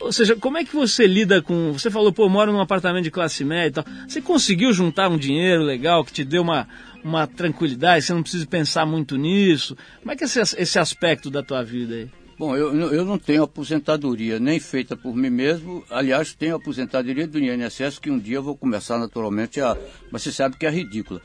Ou 0.00 0.12
seja, 0.12 0.36
como 0.36 0.58
é 0.58 0.64
que 0.64 0.74
você 0.74 1.06
lida 1.06 1.42
com. 1.42 1.72
Você 1.72 1.90
falou, 1.90 2.12
pô, 2.12 2.24
eu 2.24 2.28
moro 2.28 2.52
num 2.52 2.60
apartamento 2.60 3.04
de 3.04 3.10
classe 3.10 3.44
média 3.44 3.80
e 3.80 3.82
tal. 3.82 3.84
Você 4.06 4.20
conseguiu 4.20 4.72
juntar 4.72 5.08
um 5.08 5.18
dinheiro 5.18 5.62
legal 5.62 6.04
que 6.04 6.12
te 6.12 6.24
deu 6.24 6.42
uma, 6.42 6.68
uma 7.02 7.26
tranquilidade, 7.26 8.04
você 8.04 8.14
não 8.14 8.22
precisa 8.22 8.46
pensar 8.46 8.86
muito 8.86 9.16
nisso? 9.16 9.76
Como 10.00 10.12
é 10.12 10.16
que 10.16 10.24
é 10.24 10.26
esse, 10.26 10.40
esse 10.40 10.78
aspecto 10.78 11.30
da 11.30 11.42
tua 11.42 11.64
vida 11.64 11.94
aí? 11.94 12.08
Bom, 12.38 12.56
eu, 12.56 12.72
eu 12.92 13.04
não 13.04 13.18
tenho 13.18 13.42
aposentadoria 13.42 14.38
nem 14.38 14.60
feita 14.60 14.96
por 14.96 15.16
mim 15.16 15.28
mesmo. 15.28 15.84
Aliás, 15.90 16.32
tenho 16.32 16.54
aposentadoria 16.54 17.26
do 17.26 17.36
INSS 17.40 17.98
que 17.98 18.12
um 18.12 18.18
dia 18.18 18.36
eu 18.36 18.42
vou 18.44 18.56
começar 18.56 18.96
naturalmente 18.96 19.60
a. 19.60 19.76
Mas 20.12 20.22
você 20.22 20.30
sabe 20.30 20.56
que 20.56 20.64
é 20.64 20.70
ridícula. 20.70 21.20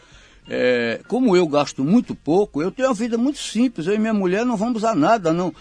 É, 0.50 1.00
como 1.08 1.38
eu 1.38 1.48
gasto 1.48 1.84
muito 1.86 2.14
pouco, 2.14 2.62
eu 2.62 2.70
tenho 2.70 2.90
uma 2.90 2.94
vida 2.94 3.18
muito 3.18 3.40
simples. 3.40 3.88
Eu 3.88 3.96
e 3.96 4.00
minha 4.00 4.14
mulher 4.14 4.46
não 4.46 4.58
vamos 4.58 4.84
a 4.84 4.94
nada. 4.94 5.32
Não. 5.32 5.54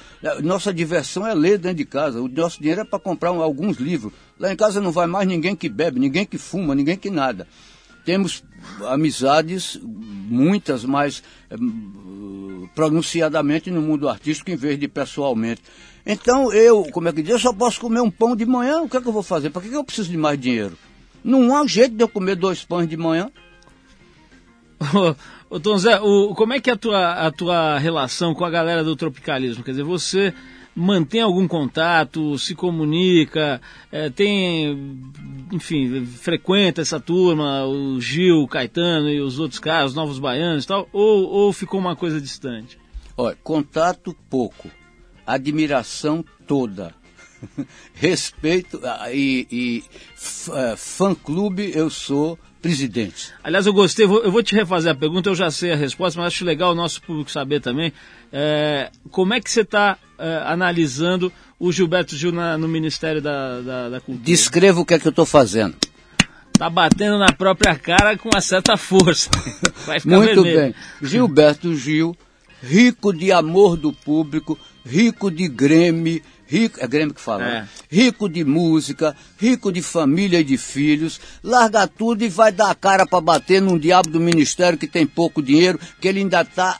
Nossa 0.43 0.73
diversão 0.75 1.27
é 1.27 1.33
ler 1.35 1.59
dentro 1.59 1.79
de 1.79 1.85
casa. 1.85 2.21
O 2.21 2.29
nosso 2.29 2.59
dinheiro 2.59 2.81
é 2.81 2.85
para 2.85 2.99
comprar 2.99 3.31
um- 3.33 3.41
alguns 3.43 3.77
livros. 3.77 4.13
Lá 4.39 4.53
em 4.53 4.57
casa 4.57 4.81
não 4.81 4.91
vai 4.91 5.07
mais 5.07 5.27
ninguém 5.29 5.55
que 5.55 5.69
bebe, 5.69 6.01
ninguém 6.01 6.27
que 6.27 6.37
fuma, 6.37 6.75
ninguém 6.75 6.97
que 6.97 7.11
nada. 7.11 7.47
Temos 8.05 8.43
amizades, 8.89 9.79
muitas, 9.83 10.85
mas 10.85 11.23
eh, 11.49 11.55
pronunciadamente 12.75 13.71
no 13.71 13.81
mundo 13.81 14.09
artístico 14.09 14.51
em 14.51 14.57
vez 14.57 14.79
de 14.79 14.89
pessoalmente. 14.89 15.63
Então 16.05 16.53
eu, 16.53 16.83
como 16.91 17.09
é 17.09 17.13
que 17.13 17.23
diz, 17.23 17.31
eu 17.33 17.39
só 17.39 17.53
posso 17.53 17.81
comer 17.81 18.01
um 18.01 18.11
pão 18.11 18.35
de 18.35 18.45
manhã, 18.45 18.81
o 18.83 18.89
que 18.89 18.97
é 18.97 19.01
que 19.01 19.07
eu 19.07 19.13
vou 19.13 19.23
fazer? 19.23 19.51
Para 19.51 19.63
que 19.63 19.73
eu 19.73 19.85
preciso 19.85 20.11
de 20.11 20.17
mais 20.17 20.39
dinheiro? 20.41 20.77
Não 21.23 21.55
há 21.57 21.65
jeito 21.67 21.95
de 21.95 22.03
eu 22.03 22.09
comer 22.09 22.35
dois 22.35 22.65
pães 22.65 22.89
de 22.89 22.97
manhã. 22.97 23.31
Ô, 25.49 25.61
Tom 25.61 25.77
Zé, 25.77 26.01
o, 26.01 26.35
como 26.35 26.55
é 26.55 26.61
que 26.61 26.71
é 26.71 26.73
a 26.73 26.77
tua, 26.77 27.13
a 27.13 27.31
tua 27.31 27.79
relação 27.79 28.35
com 28.35 28.45
a 28.45 28.51
galera 28.51 28.83
do 28.83 28.97
tropicalismo? 28.97 29.63
Quer 29.63 29.73
dizer, 29.73 29.85
você 29.85 30.35
mantém 30.75 31.21
algum 31.21 31.47
contato, 31.47 32.39
se 32.39 32.55
comunica, 32.55 33.61
eh, 33.91 34.11
tem, 34.11 34.99
enfim, 35.53 36.07
frequenta 36.07 36.81
essa 36.81 36.99
turma, 36.99 37.67
o 37.67 38.01
Gil, 38.01 38.43
o 38.43 38.49
Caetano 38.49 39.11
e 39.11 39.21
os 39.21 39.39
outros 39.39 39.61
caras, 39.61 39.91
os 39.91 39.97
novos 39.97 40.19
baianos 40.19 40.65
e 40.65 40.69
tal, 40.69 40.89
ou, 40.93 41.29
ou 41.29 41.53
ficou 41.53 41.79
uma 41.79 41.95
coisa 41.95 42.21
distante? 42.21 42.79
Olha, 43.17 43.37
contato 43.43 44.17
pouco, 44.31 44.71
admiração 45.27 46.25
toda. 46.47 46.95
Respeito 47.93 48.81
ah, 48.85 49.13
e, 49.13 49.47
e 49.51 49.85
eh, 50.53 50.75
fã-clube 50.77 51.73
eu 51.75 51.91
sou 51.91 52.39
presidente. 52.63 53.33
Aliás, 53.43 53.67
eu 53.67 53.73
gostei, 53.73 54.07
vou- 54.07 54.23
eu 54.23 54.31
vou 54.33 54.43
te 54.43 54.55
refazer 54.55 54.93
a 54.93 54.95
pergunta, 54.95 55.29
eu 55.29 55.35
já 55.35 55.51
sei 55.51 55.73
a 55.73 55.77
resposta, 55.77 56.19
mas 56.21 56.29
acho 56.29 56.45
legal 56.45 56.73
o 56.73 56.75
nosso 56.75 57.03
público 57.03 57.31
saber 57.31 57.61
também. 57.61 57.93
É, 58.33 58.91
como 59.11 59.35
é 59.35 59.41
que 59.41 59.51
você 59.51 59.61
está 59.63 59.99
analisando 60.47 61.33
o 61.59 61.73
Gilberto 61.73 62.17
Gil 62.17 62.33
na- 62.33 62.57
no 62.57 62.69
Ministério 62.69 63.21
da, 63.21 63.61
da, 63.61 63.89
da 63.91 64.01
Cultura? 64.01 64.25
Descreva 64.25 64.81
o 64.81 64.85
que 64.87 64.95
é 64.95 64.99
que 64.99 65.07
eu 65.07 65.11
estou 65.11 65.27
fazendo. 65.27 65.77
Tá 66.59 66.69
batendo 66.71 67.19
na 67.19 67.33
própria 67.33 67.75
cara 67.75 68.17
com 68.17 68.29
uma 68.33 68.41
certa 68.41 68.77
força. 68.77 69.29
Vai 69.87 69.99
ficar 69.99 70.17
Muito 70.17 70.43
vermelho. 70.43 70.75
bem. 71.01 71.09
Gilberto 71.09 71.75
Gil, 71.75 72.17
rico 72.63 73.13
de 73.13 73.33
amor 73.33 73.77
do 73.77 73.93
público, 73.93 74.57
rico 74.85 75.31
de 75.31 75.49
Grêmio, 75.49 76.23
rico, 76.53 76.79
é 76.81 76.87
Grêmio 76.87 77.15
que 77.15 77.21
fala, 77.21 77.43
É. 77.43 77.47
né? 77.61 77.69
rico 77.91 78.29
de 78.29 78.45
música, 78.45 79.17
rico 79.39 79.73
de 79.73 79.81
família 79.81 80.41
e 80.41 80.45
de 80.45 80.59
filhos, 80.59 81.19
larga 81.43 81.87
tudo 81.87 82.23
e 82.25 82.29
vai 82.29 82.53
dar 82.53 82.71
a 82.71 82.75
cara 82.75 83.07
para 83.07 83.21
bater 83.23 83.63
num 83.63 83.79
diabo 83.79 84.11
do 84.11 84.21
ministério 84.21 84.79
que 84.79 84.87
tem 84.87 85.07
pouco 85.07 85.43
dinheiro, 85.43 85.81
que 85.99 86.07
ele 86.09 86.19
ainda 86.21 86.43
está 86.43 86.79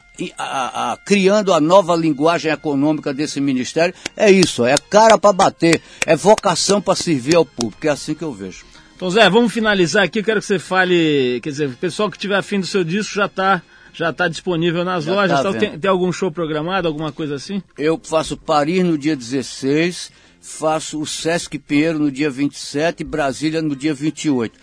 criando 1.05 1.51
a 1.53 1.59
nova 1.59 1.95
linguagem 1.95 2.51
econômica 2.51 3.11
desse 3.13 3.41
ministério. 3.41 3.95
É 4.15 4.29
isso, 4.29 4.63
é 4.63 4.75
cara 4.77 5.17
para 5.17 5.33
bater, 5.33 5.81
é 6.05 6.15
vocação 6.15 6.79
para 6.79 6.95
servir 6.95 7.35
ao 7.35 7.45
público, 7.45 7.87
é 7.87 7.89
assim 7.89 8.13
que 8.13 8.23
eu 8.23 8.31
vejo. 8.31 8.65
Então, 8.95 9.09
Zé, 9.09 9.27
vamos 9.29 9.51
finalizar 9.51 10.03
aqui. 10.03 10.19
Eu 10.19 10.23
quero 10.23 10.39
que 10.39 10.45
você 10.45 10.59
fale. 10.59 11.39
Quer 11.41 11.49
dizer, 11.49 11.67
o 11.69 11.75
pessoal 11.77 12.11
que 12.11 12.17
tiver 12.17 12.35
afim 12.35 12.59
do 12.59 12.67
seu 12.67 12.83
disco 12.83 13.15
já 13.15 13.25
está 13.25 13.61
já 13.93 14.11
tá 14.11 14.27
disponível 14.27 14.83
nas 14.83 15.05
Já 15.05 15.13
lojas. 15.13 15.37
tá 15.37 15.43
tal. 15.43 15.51
vendo. 15.53 15.59
tem, 15.61 15.79
tem 15.79 15.89
algum 15.89 16.11
show 16.11 16.31
programado, 16.31 16.87
alguma 16.87 17.11
coisa 17.11 17.35
assim? 17.35 17.61
Eu 17.77 17.99
faço 18.03 18.35
Paris 18.35 18.83
no 18.83 18.97
dia 18.97 19.15
16, 19.15 20.11
faço 20.41 20.99
o 20.99 21.05
Sesc 21.05 21.57
Pinheiro 21.59 21.99
no 21.99 22.11
dia 22.11 22.29
27 22.29 23.01
e 23.01 23.03
Brasília 23.03 23.61
no 23.61 23.75
dia 23.75 23.93
28. 23.93 24.59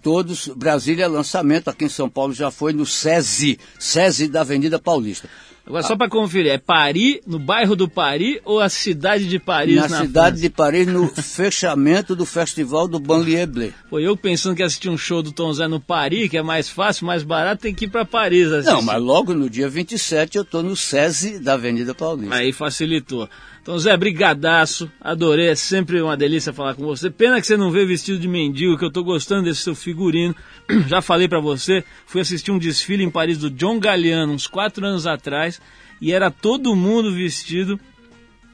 Todos, 0.00 0.48
Brasília 0.48 1.04
é 1.04 1.08
lançamento, 1.08 1.68
aqui 1.68 1.84
em 1.84 1.88
São 1.88 2.08
Paulo 2.08 2.32
já 2.32 2.50
foi 2.52 2.72
no 2.72 2.86
SESI, 2.86 3.58
SESI 3.78 4.28
da 4.28 4.42
Avenida 4.42 4.78
Paulista. 4.78 5.28
Agora, 5.68 5.82
só 5.82 5.94
para 5.94 6.08
conferir, 6.08 6.50
é 6.50 6.56
Paris, 6.56 7.20
no 7.26 7.38
bairro 7.38 7.76
do 7.76 7.86
Paris 7.86 8.38
ou 8.42 8.58
a 8.58 8.70
cidade 8.70 9.28
de 9.28 9.38
Paris 9.38 9.76
na, 9.76 9.82
na, 9.82 9.98
cidade 9.98 10.28
França? 10.28 10.42
de 10.42 10.48
Paris, 10.48 10.86
no 10.86 11.06
fechamento 11.22 12.16
do 12.16 12.24
Festival 12.24 12.88
do 12.88 12.98
Banlieue 12.98 13.44
Bleu. 13.44 13.72
Pô, 13.90 14.00
eu 14.00 14.16
pensando 14.16 14.56
que 14.56 14.62
assistir 14.62 14.88
um 14.88 14.96
show 14.96 15.22
do 15.22 15.30
Tom 15.30 15.52
Zé 15.52 15.68
no 15.68 15.78
Paris, 15.78 16.30
que 16.30 16.38
é 16.38 16.42
mais 16.42 16.70
fácil, 16.70 17.06
mais 17.06 17.22
barato, 17.22 17.60
tem 17.60 17.74
que 17.74 17.84
ir 17.84 17.88
para 17.88 18.06
Paris 18.06 18.50
assistir. 18.50 18.72
Não, 18.72 18.80
mas 18.80 19.02
logo 19.02 19.34
no 19.34 19.50
dia 19.50 19.68
27 19.68 20.38
eu 20.38 20.42
estou 20.42 20.62
no 20.62 20.74
SESI 20.74 21.38
da 21.38 21.52
Avenida 21.52 21.94
Paulista. 21.94 22.34
Aí 22.34 22.50
facilitou. 22.50 23.28
Então, 23.68 23.78
Zé, 23.78 23.94
brigadaço, 23.98 24.90
adorei, 24.98 25.48
é 25.48 25.54
sempre 25.54 26.00
uma 26.00 26.16
delícia 26.16 26.54
falar 26.54 26.74
com 26.74 26.86
você. 26.86 27.10
Pena 27.10 27.38
que 27.38 27.46
você 27.46 27.54
não 27.54 27.70
veio 27.70 27.86
vestido 27.86 28.18
de 28.18 28.26
mendigo, 28.26 28.78
que 28.78 28.84
eu 28.86 28.90
tô 28.90 29.04
gostando 29.04 29.42
desse 29.42 29.60
seu 29.60 29.74
figurino. 29.74 30.34
Já 30.88 31.02
falei 31.02 31.28
pra 31.28 31.38
você, 31.38 31.84
fui 32.06 32.22
assistir 32.22 32.50
um 32.50 32.58
desfile 32.58 33.04
em 33.04 33.10
Paris 33.10 33.36
do 33.36 33.50
John 33.50 33.78
Galliano 33.78 34.32
uns 34.32 34.46
quatro 34.46 34.86
anos 34.86 35.06
atrás 35.06 35.60
e 36.00 36.14
era 36.14 36.30
todo 36.30 36.74
mundo 36.74 37.12
vestido 37.12 37.78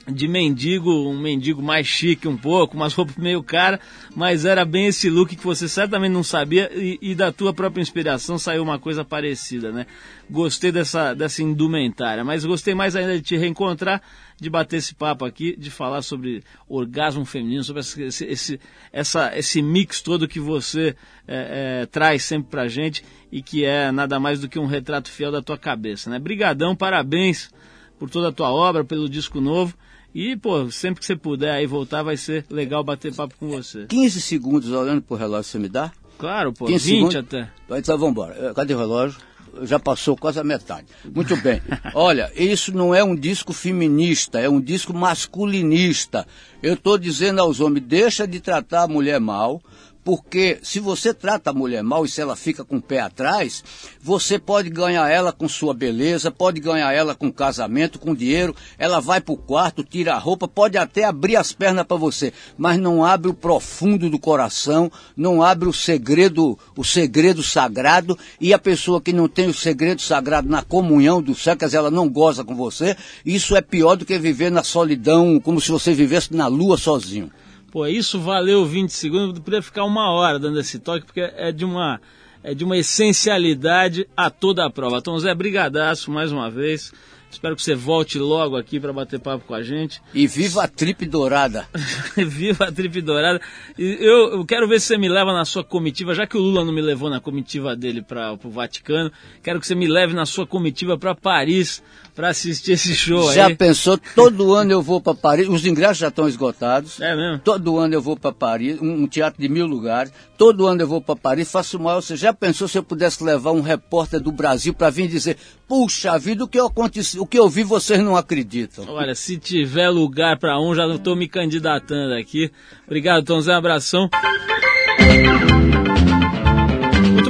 de 0.06 0.28
mendigo, 0.28 0.90
um 1.08 1.18
mendigo 1.18 1.62
mais 1.62 1.86
chique 1.86 2.28
um 2.28 2.36
pouco, 2.36 2.76
umas 2.76 2.92
roupas 2.92 3.16
meio 3.16 3.42
cara, 3.42 3.80
mas 4.14 4.44
era 4.44 4.64
bem 4.64 4.86
esse 4.86 5.08
look 5.08 5.34
que 5.34 5.44
você 5.44 5.66
certamente 5.66 6.12
não 6.12 6.22
sabia 6.22 6.70
e, 6.74 6.98
e 7.00 7.14
da 7.14 7.32
tua 7.32 7.54
própria 7.54 7.80
inspiração 7.80 8.38
saiu 8.38 8.62
uma 8.62 8.78
coisa 8.78 9.04
parecida, 9.04 9.72
né? 9.72 9.86
Gostei 10.28 10.70
dessa, 10.70 11.14
dessa 11.14 11.42
indumentária, 11.42 12.24
mas 12.24 12.44
gostei 12.44 12.74
mais 12.74 12.94
ainda 12.96 13.16
de 13.16 13.22
te 13.22 13.36
reencontrar, 13.36 14.02
de 14.38 14.50
bater 14.50 14.76
esse 14.76 14.94
papo 14.94 15.24
aqui, 15.24 15.56
de 15.56 15.70
falar 15.70 16.02
sobre 16.02 16.42
orgasmo 16.68 17.24
feminino, 17.24 17.64
sobre 17.64 17.80
esse, 17.80 18.24
esse, 18.24 18.60
essa, 18.92 19.36
esse 19.36 19.62
mix 19.62 20.02
todo 20.02 20.28
que 20.28 20.40
você 20.40 20.94
é, 21.26 21.82
é, 21.82 21.86
traz 21.86 22.24
sempre 22.24 22.50
pra 22.50 22.68
gente 22.68 23.04
e 23.32 23.42
que 23.42 23.64
é 23.64 23.90
nada 23.90 24.20
mais 24.20 24.40
do 24.40 24.48
que 24.48 24.58
um 24.58 24.66
retrato 24.66 25.10
fiel 25.10 25.32
da 25.32 25.40
tua 25.40 25.56
cabeça, 25.56 26.10
né? 26.10 26.18
Brigadão, 26.18 26.76
parabéns 26.76 27.50
por 27.98 28.10
toda 28.10 28.28
a 28.28 28.32
tua 28.32 28.52
obra, 28.52 28.84
pelo 28.84 29.08
disco 29.08 29.40
novo. 29.40 29.74
E, 30.14 30.36
pô, 30.36 30.70
sempre 30.70 31.00
que 31.00 31.06
você 31.06 31.16
puder 31.16 31.50
aí 31.50 31.66
voltar, 31.66 32.02
vai 32.02 32.16
ser 32.16 32.44
legal 32.48 32.84
bater 32.84 33.12
papo 33.14 33.34
com 33.38 33.48
você. 33.48 33.86
15 33.86 34.20
segundos 34.20 34.70
olhando 34.70 35.02
pro 35.02 35.16
relógio, 35.16 35.44
você 35.50 35.58
me 35.58 35.68
dá? 35.68 35.90
Claro, 36.16 36.52
pô, 36.52 36.66
15 36.66 36.84
20 36.90 36.94
segundos? 36.96 37.16
até. 37.16 37.50
Então 37.78 37.98
vamos 37.98 38.12
embora. 38.12 38.34
Eh, 38.38 38.54
Cadê 38.54 38.74
o 38.74 38.78
relógio? 38.78 39.18
já 39.62 39.78
passou 39.78 40.16
quase 40.16 40.40
a 40.40 40.44
metade. 40.44 40.86
Muito 41.14 41.36
bem. 41.36 41.60
Olha, 41.94 42.30
isso 42.34 42.72
não 42.74 42.94
é 42.94 43.04
um 43.04 43.14
disco 43.14 43.52
feminista, 43.52 44.40
é 44.40 44.48
um 44.48 44.60
disco 44.60 44.92
masculinista. 44.92 46.26
Eu 46.62 46.74
estou 46.74 46.98
dizendo 46.98 47.40
aos 47.40 47.60
homens, 47.60 47.84
deixa 47.86 48.26
de 48.26 48.40
tratar 48.40 48.82
a 48.82 48.88
mulher 48.88 49.20
mal, 49.20 49.62
porque 50.04 50.58
se 50.62 50.78
você 50.78 51.14
trata 51.14 51.50
a 51.50 51.54
mulher 51.54 51.82
mal 51.82 52.04
e 52.04 52.08
se 52.08 52.20
ela 52.20 52.36
fica 52.36 52.62
com 52.62 52.76
o 52.76 52.82
pé 52.82 53.00
atrás, 53.00 53.64
você 54.00 54.38
pode 54.38 54.68
ganhar 54.68 55.08
ela 55.08 55.32
com 55.32 55.48
sua 55.48 55.72
beleza, 55.72 56.30
pode 56.30 56.60
ganhar 56.60 56.92
ela 56.92 57.14
com 57.14 57.32
casamento, 57.32 57.98
com 57.98 58.14
dinheiro, 58.14 58.54
ela 58.78 59.00
vai 59.00 59.20
para 59.20 59.32
o 59.32 59.38
quarto, 59.38 59.82
tira 59.82 60.14
a 60.14 60.18
roupa, 60.18 60.46
pode 60.46 60.76
até 60.76 61.04
abrir 61.04 61.36
as 61.36 61.52
pernas 61.52 61.86
para 61.86 61.96
você, 61.96 62.32
mas 62.58 62.78
não 62.78 63.02
abre 63.02 63.30
o 63.30 63.34
profundo 63.34 64.10
do 64.10 64.18
coração, 64.18 64.92
não 65.16 65.42
abre 65.42 65.68
o 65.68 65.72
segredo, 65.72 66.58
o 66.76 66.84
segredo 66.84 67.42
sagrado, 67.42 68.18
e 68.38 68.52
a 68.52 68.58
pessoa 68.58 69.00
que 69.00 69.12
não 69.12 69.26
tem 69.26 69.48
o 69.48 69.54
segredo 69.54 70.02
sagrado 70.02 70.48
na 70.48 70.62
comunhão 70.62 71.22
do 71.22 71.34
céu, 71.34 71.56
quer 71.56 71.66
dizer, 71.66 71.78
ela 71.78 71.90
não 71.90 72.10
goza 72.10 72.44
com 72.44 72.54
você, 72.54 72.94
isso 73.24 73.56
é 73.56 73.62
pior 73.62 73.96
do 73.96 74.04
que 74.04 74.18
viver 74.18 74.50
na 74.50 74.62
solidão, 74.62 75.40
como 75.40 75.60
se 75.60 75.70
você 75.70 75.94
vivesse 75.94 76.34
na 76.34 76.46
lua 76.46 76.76
sozinho. 76.76 77.30
Pô, 77.74 77.88
isso 77.88 78.20
valeu 78.20 78.64
20 78.64 78.90
segundos, 78.90 79.36
poderia 79.40 79.60
ficar 79.60 79.82
uma 79.82 80.08
hora 80.08 80.38
dando 80.38 80.60
esse 80.60 80.78
toque, 80.78 81.06
porque 81.06 81.22
é 81.22 81.50
de 81.50 81.64
uma, 81.64 82.00
é 82.40 82.54
de 82.54 82.62
uma 82.62 82.76
essencialidade 82.76 84.06
a 84.16 84.30
toda 84.30 84.64
a 84.64 84.70
prova. 84.70 84.98
Então, 84.98 85.18
Zé, 85.18 85.34
brigadaço 85.34 86.08
mais 86.08 86.30
uma 86.30 86.48
vez. 86.48 86.92
Espero 87.34 87.56
que 87.56 87.62
você 87.62 87.74
volte 87.74 88.18
logo 88.18 88.56
aqui 88.56 88.78
para 88.78 88.92
bater 88.92 89.18
papo 89.18 89.44
com 89.44 89.54
a 89.54 89.62
gente. 89.62 90.00
E 90.14 90.26
viva 90.26 90.62
a 90.62 90.68
Trip 90.68 91.04
Dourada! 91.06 91.66
viva 92.16 92.66
a 92.66 92.72
Trip 92.72 93.00
Dourada! 93.00 93.40
Eu, 93.76 94.34
eu, 94.34 94.44
quero 94.44 94.68
ver 94.68 94.80
se 94.80 94.86
você 94.86 94.98
me 94.98 95.08
leva 95.08 95.32
na 95.32 95.44
sua 95.44 95.64
comitiva, 95.64 96.14
já 96.14 96.26
que 96.26 96.36
o 96.36 96.40
Lula 96.40 96.64
não 96.64 96.72
me 96.72 96.80
levou 96.80 97.10
na 97.10 97.20
comitiva 97.20 97.74
dele 97.74 98.02
para 98.02 98.32
o 98.32 98.50
Vaticano, 98.50 99.10
quero 99.42 99.60
que 99.60 99.66
você 99.66 99.74
me 99.74 99.88
leve 99.88 100.14
na 100.14 100.24
sua 100.24 100.46
comitiva 100.46 100.96
para 100.96 101.14
Paris 101.14 101.82
para 102.14 102.28
assistir 102.28 102.72
esse 102.72 102.94
show 102.94 103.32
já 103.32 103.46
aí. 103.46 103.50
Já 103.50 103.56
pensou? 103.56 103.98
Todo 104.14 104.54
ano 104.54 104.70
eu 104.70 104.80
vou 104.80 105.00
para 105.00 105.14
Paris, 105.14 105.48
os 105.48 105.66
ingressos 105.66 105.98
já 105.98 106.08
estão 106.08 106.28
esgotados. 106.28 107.00
É 107.00 107.14
mesmo? 107.16 107.40
Todo 107.40 107.78
ano 107.78 107.94
eu 107.94 108.00
vou 108.00 108.16
para 108.16 108.32
Paris, 108.32 108.80
um, 108.80 109.02
um, 109.02 109.06
teatro 109.06 109.42
de 109.42 109.48
mil 109.48 109.66
lugares. 109.66 110.12
Todo 110.38 110.66
ano 110.66 110.80
eu 110.80 110.86
vou 110.86 111.00
para 111.00 111.16
Paris, 111.16 111.50
faço 111.50 111.78
maior. 111.78 112.00
Você 112.00 112.16
já 112.16 112.32
pensou 112.32 112.68
se 112.68 112.78
eu 112.78 112.82
pudesse 112.82 113.22
levar 113.24 113.50
um 113.50 113.60
repórter 113.60 114.20
do 114.20 114.30
Brasil 114.30 114.72
para 114.72 114.90
vir 114.90 115.08
dizer: 115.08 115.36
puxa 115.74 116.16
vida, 116.16 116.44
o 116.44 116.48
que, 116.48 116.60
aconteci, 116.60 117.18
o 117.18 117.26
que 117.26 117.36
eu 117.36 117.48
vi 117.48 117.64
vocês 117.64 117.98
não 117.98 118.14
acreditam? 118.14 118.84
Olha, 118.90 119.12
se 119.12 119.36
tiver 119.36 119.88
lugar 119.88 120.38
para 120.38 120.56
um, 120.60 120.72
já 120.72 120.86
estou 120.86 121.16
me 121.16 121.26
candidatando 121.26 122.14
aqui. 122.14 122.48
Obrigado, 122.86 123.24
Tom 123.24 123.40
Zé, 123.40 123.54
um 123.54 123.56
abração. 123.56 124.08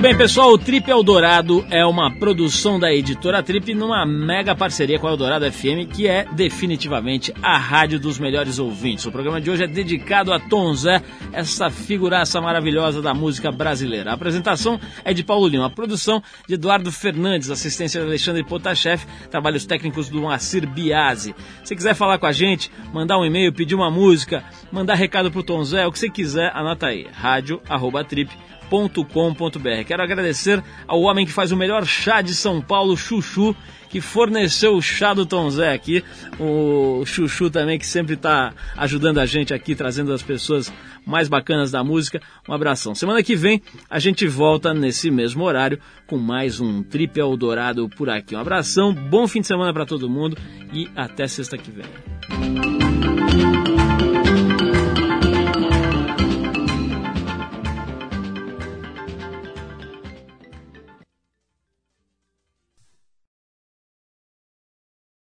Bem, 0.04 0.14
pessoal, 0.14 0.52
o 0.52 0.58
Trip 0.58 0.90
Eldorado 0.90 1.64
é 1.70 1.82
uma 1.82 2.14
produção 2.14 2.78
da 2.78 2.92
editora 2.92 3.42
Trip 3.42 3.72
numa 3.72 4.04
mega 4.04 4.54
parceria 4.54 4.98
com 4.98 5.06
a 5.06 5.10
Eldorado 5.10 5.50
FM, 5.50 5.88
que 5.90 6.06
é 6.06 6.26
definitivamente 6.30 7.32
a 7.42 7.56
rádio 7.56 7.98
dos 7.98 8.18
melhores 8.18 8.58
ouvintes. 8.58 9.06
O 9.06 9.10
programa 9.10 9.40
de 9.40 9.50
hoje 9.50 9.64
é 9.64 9.66
dedicado 9.66 10.30
a 10.30 10.38
Tom 10.38 10.74
Zé, 10.74 11.00
essa 11.32 11.70
figuraça 11.70 12.38
maravilhosa 12.38 13.00
da 13.00 13.14
música 13.14 13.50
brasileira. 13.50 14.10
A 14.10 14.12
apresentação 14.14 14.78
é 15.02 15.14
de 15.14 15.24
Paulo 15.24 15.48
Lima, 15.48 15.68
a 15.68 15.70
produção 15.70 16.22
de 16.46 16.52
Eduardo 16.52 16.92
Fernandes, 16.92 17.48
assistência 17.48 17.98
de 17.98 18.06
Alexandre 18.06 18.44
Potashev, 18.44 19.06
trabalhos 19.30 19.64
técnicos 19.64 20.10
do 20.10 20.20
Moacir 20.20 20.68
Biasi. 20.68 21.34
Se 21.64 21.74
quiser 21.74 21.94
falar 21.94 22.18
com 22.18 22.26
a 22.26 22.32
gente, 22.32 22.70
mandar 22.92 23.18
um 23.18 23.24
e-mail, 23.24 23.54
pedir 23.54 23.74
uma 23.74 23.90
música, 23.90 24.44
mandar 24.70 24.96
recado 24.96 25.30
pro 25.30 25.42
Tom 25.42 25.64
Zé, 25.64 25.86
o 25.86 25.90
que 25.90 25.98
você 25.98 26.10
quiser, 26.10 26.52
anota 26.54 26.88
aí, 26.88 27.06
rádio.trip.com 27.10 28.53
chá.com.br. 28.64 29.84
Quero 29.86 30.02
agradecer 30.02 30.62
ao 30.86 31.02
homem 31.02 31.26
que 31.26 31.32
faz 31.32 31.52
o 31.52 31.56
melhor 31.56 31.84
chá 31.84 32.20
de 32.20 32.34
São 32.34 32.60
Paulo, 32.60 32.96
Chuchu, 32.96 33.54
que 33.88 34.00
forneceu 34.00 34.74
o 34.74 34.82
chá 34.82 35.14
do 35.14 35.24
Tom 35.24 35.48
Zé 35.50 35.72
aqui. 35.72 36.02
O 36.38 37.04
Chuchu 37.06 37.50
também, 37.50 37.78
que 37.78 37.86
sempre 37.86 38.14
está 38.14 38.52
ajudando 38.76 39.18
a 39.18 39.26
gente 39.26 39.54
aqui, 39.54 39.74
trazendo 39.74 40.12
as 40.12 40.22
pessoas 40.22 40.72
mais 41.06 41.28
bacanas 41.28 41.70
da 41.70 41.84
música. 41.84 42.20
Um 42.48 42.52
abração. 42.52 42.94
Semana 42.94 43.22
que 43.22 43.36
vem 43.36 43.62
a 43.88 43.98
gente 43.98 44.26
volta 44.26 44.74
nesse 44.74 45.10
mesmo 45.10 45.44
horário 45.44 45.78
com 46.06 46.18
mais 46.18 46.60
um 46.60 46.82
Trip 46.82 47.18
Eldorado 47.18 47.88
por 47.88 48.10
aqui. 48.10 48.34
Um 48.34 48.40
abração, 48.40 48.92
bom 48.92 49.28
fim 49.28 49.40
de 49.40 49.46
semana 49.46 49.72
para 49.72 49.86
todo 49.86 50.10
mundo 50.10 50.36
e 50.72 50.88
até 50.96 51.28
sexta 51.28 51.56
que 51.56 51.70
vem. 51.70 52.73